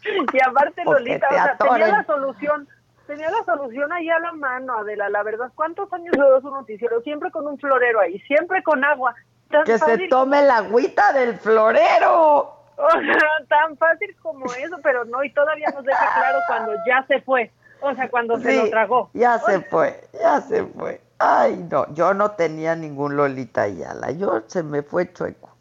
[0.32, 2.68] Y aparte, Porque Lolita, o sea, tenía la solución.
[3.06, 5.50] Tenía la solución ahí a la mano, Adela, la verdad.
[5.54, 7.00] ¿Cuántos años das un noticiero?
[7.00, 9.14] Siempre con un florero ahí, siempre con agua.
[9.50, 12.54] Tan Que se tome la agüita del florero.
[12.80, 17.04] O sea, tan fácil como eso, pero no, y todavía nos deja claro cuando ya
[17.08, 17.50] se fue.
[17.80, 19.10] O sea, cuando se lo tragó.
[19.14, 21.00] Ya se fue, ya se fue.
[21.18, 25.56] Ay, no, yo no tenía ningún Lolita Ayala, yo se me fue chueco.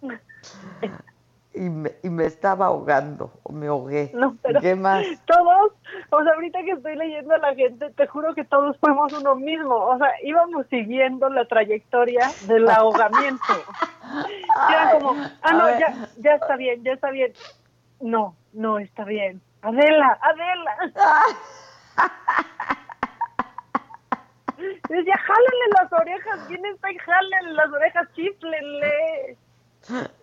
[1.58, 4.12] Y me, y me estaba ahogando, o me ahogué.
[4.14, 5.04] No, pero ¿Qué más?
[5.26, 5.72] todos,
[6.10, 9.34] o sea, ahorita que estoy leyendo a la gente, te juro que todos fuimos uno
[9.34, 9.74] mismo.
[9.74, 13.42] O sea, íbamos siguiendo la trayectoria del ahogamiento.
[14.68, 15.80] Y era como, ah, no, ver.
[15.80, 17.32] ya, ya está bien, ya está bien.
[18.00, 19.42] No, no está bien.
[19.62, 20.76] Adela, Adela.
[24.88, 26.88] Decía, jálenle las orejas, ¿quién está?
[27.04, 29.36] Jálenle las orejas, chiflenle.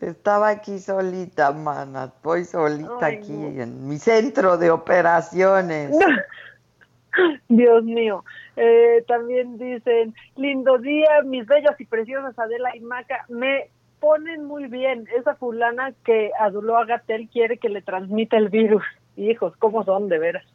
[0.02, 3.62] Estaba aquí solita, mana, voy solita Ay, aquí no.
[3.64, 5.92] en mi centro de operaciones.
[7.48, 8.24] Dios mío.
[8.58, 13.70] Eh, también dicen, lindo día, mis bellas y preciosas Adela y Maca, me
[14.00, 15.08] ponen muy bien.
[15.18, 18.84] Esa fulana que aduló a Gatel quiere que le transmita el virus.
[19.18, 20.46] Hijos, ¿cómo son de veras?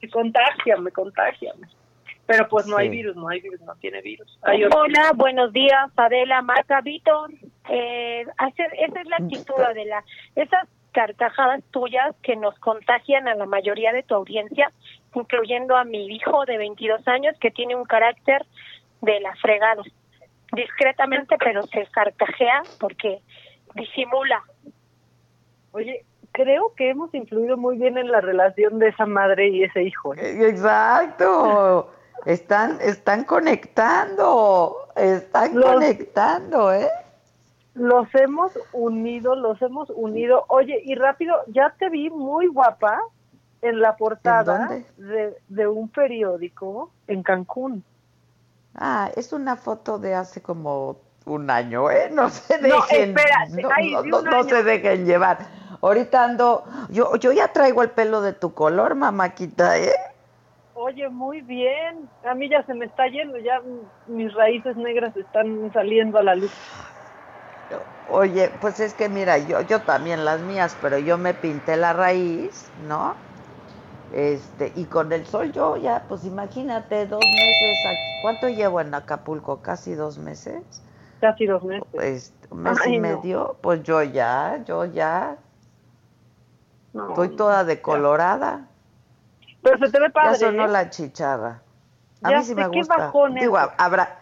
[0.00, 1.56] Me contagian, me contagian.
[2.26, 4.38] Pero pues no hay virus, no hay virus, no tiene virus.
[4.42, 4.62] Hay.
[4.64, 7.30] Hola, buenos días, Adela, Marca, Víctor.
[7.68, 10.04] Eh, hacer, esa es la actitud, Adela.
[10.34, 14.72] Esas carcajadas tuyas que nos contagian a la mayoría de tu audiencia,
[15.14, 18.44] incluyendo a mi hijo de 22 años que tiene un carácter
[19.00, 19.82] de la fregada.
[20.52, 23.20] Discretamente, pero se carcajea porque
[23.74, 24.42] disimula.
[25.72, 29.84] Oye, creo que hemos influido muy bien en la relación de esa madre y ese
[29.84, 30.14] hijo.
[30.14, 30.48] ¿eh?
[30.48, 31.92] Exacto.
[32.26, 36.86] Están, están conectando, están Los- conectando, ¿eh?
[37.80, 40.44] Los hemos unido, los hemos unido.
[40.48, 43.00] Oye, y rápido, ya te vi muy guapa
[43.62, 47.82] en la portada de, de un periódico en Cancún.
[48.74, 52.10] Ah, es una foto de hace como un año, ¿eh?
[52.12, 55.38] No se No, dejen, espérate, no, ay, no, se dejen llevar.
[55.80, 59.94] Ahorita ando, yo, yo ya traigo el pelo de tu color, mamáquita, ¿eh?
[60.74, 62.10] Oye, muy bien.
[62.24, 63.62] A mí ya se me está yendo, ya
[64.06, 66.52] mis raíces negras están saliendo a la luz.
[68.06, 71.92] Oye, pues es que mira, yo, yo también las mías, pero yo me pinté la
[71.92, 73.14] raíz, ¿no?
[74.12, 78.92] Este, y con el sol yo ya, pues imagínate, dos meses, aquí- ¿cuánto llevo en
[78.94, 79.58] Acapulco?
[79.62, 80.62] ¿Casi dos meses?
[81.20, 81.86] Casi dos meses.
[81.92, 83.02] Pues, un mes Ay, y no.
[83.02, 85.36] medio, pues yo ya, yo ya,
[86.92, 88.66] No, estoy toda decolorada.
[89.62, 90.46] Pero se te ve Ya padre.
[90.46, 90.68] sonó ¿eh?
[90.68, 91.62] la chicharra.
[92.22, 92.96] A Ya mí sí me qué gusta.
[92.96, 94.18] bajón Digo, habrá,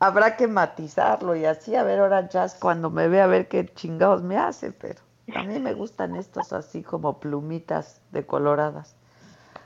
[0.00, 3.66] habrá que matizarlo y así, a ver, ahora Jazz cuando me ve a ver qué
[3.72, 5.00] chingados me hace, pero
[5.36, 8.96] a mí me gustan estos así como plumitas decoloradas.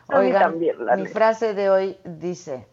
[0.08, 2.66] A mí Oigan, también, la mi frase de hoy dice,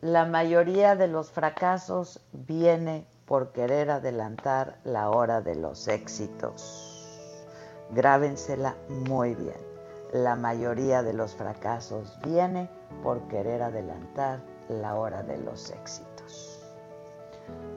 [0.00, 7.44] la mayoría de los fracasos viene por querer adelantar la hora de los éxitos.
[7.90, 9.68] Grábensela muy bien.
[10.12, 12.70] La mayoría de los fracasos viene
[13.02, 16.07] por querer adelantar la hora de los éxitos.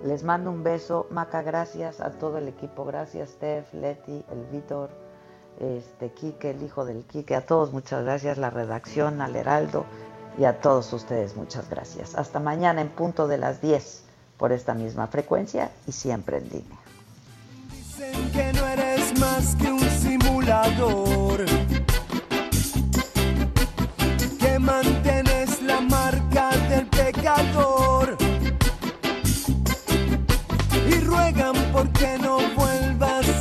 [0.03, 4.89] Les mando un beso, Maca, gracias a todo el equipo, gracias Steph, Leti, el Víctor,
[5.59, 9.85] este Quique, el hijo del Quique, a todos muchas gracias, la redacción, al Heraldo
[10.37, 12.15] y a todos ustedes muchas gracias.
[12.15, 14.03] Hasta mañana en punto de las 10
[14.37, 16.79] por esta misma frecuencia y siempre en línea.
[17.71, 21.45] Dicen que no eres más que un simulador.
[24.39, 27.70] Que mantienes la marca del pecador.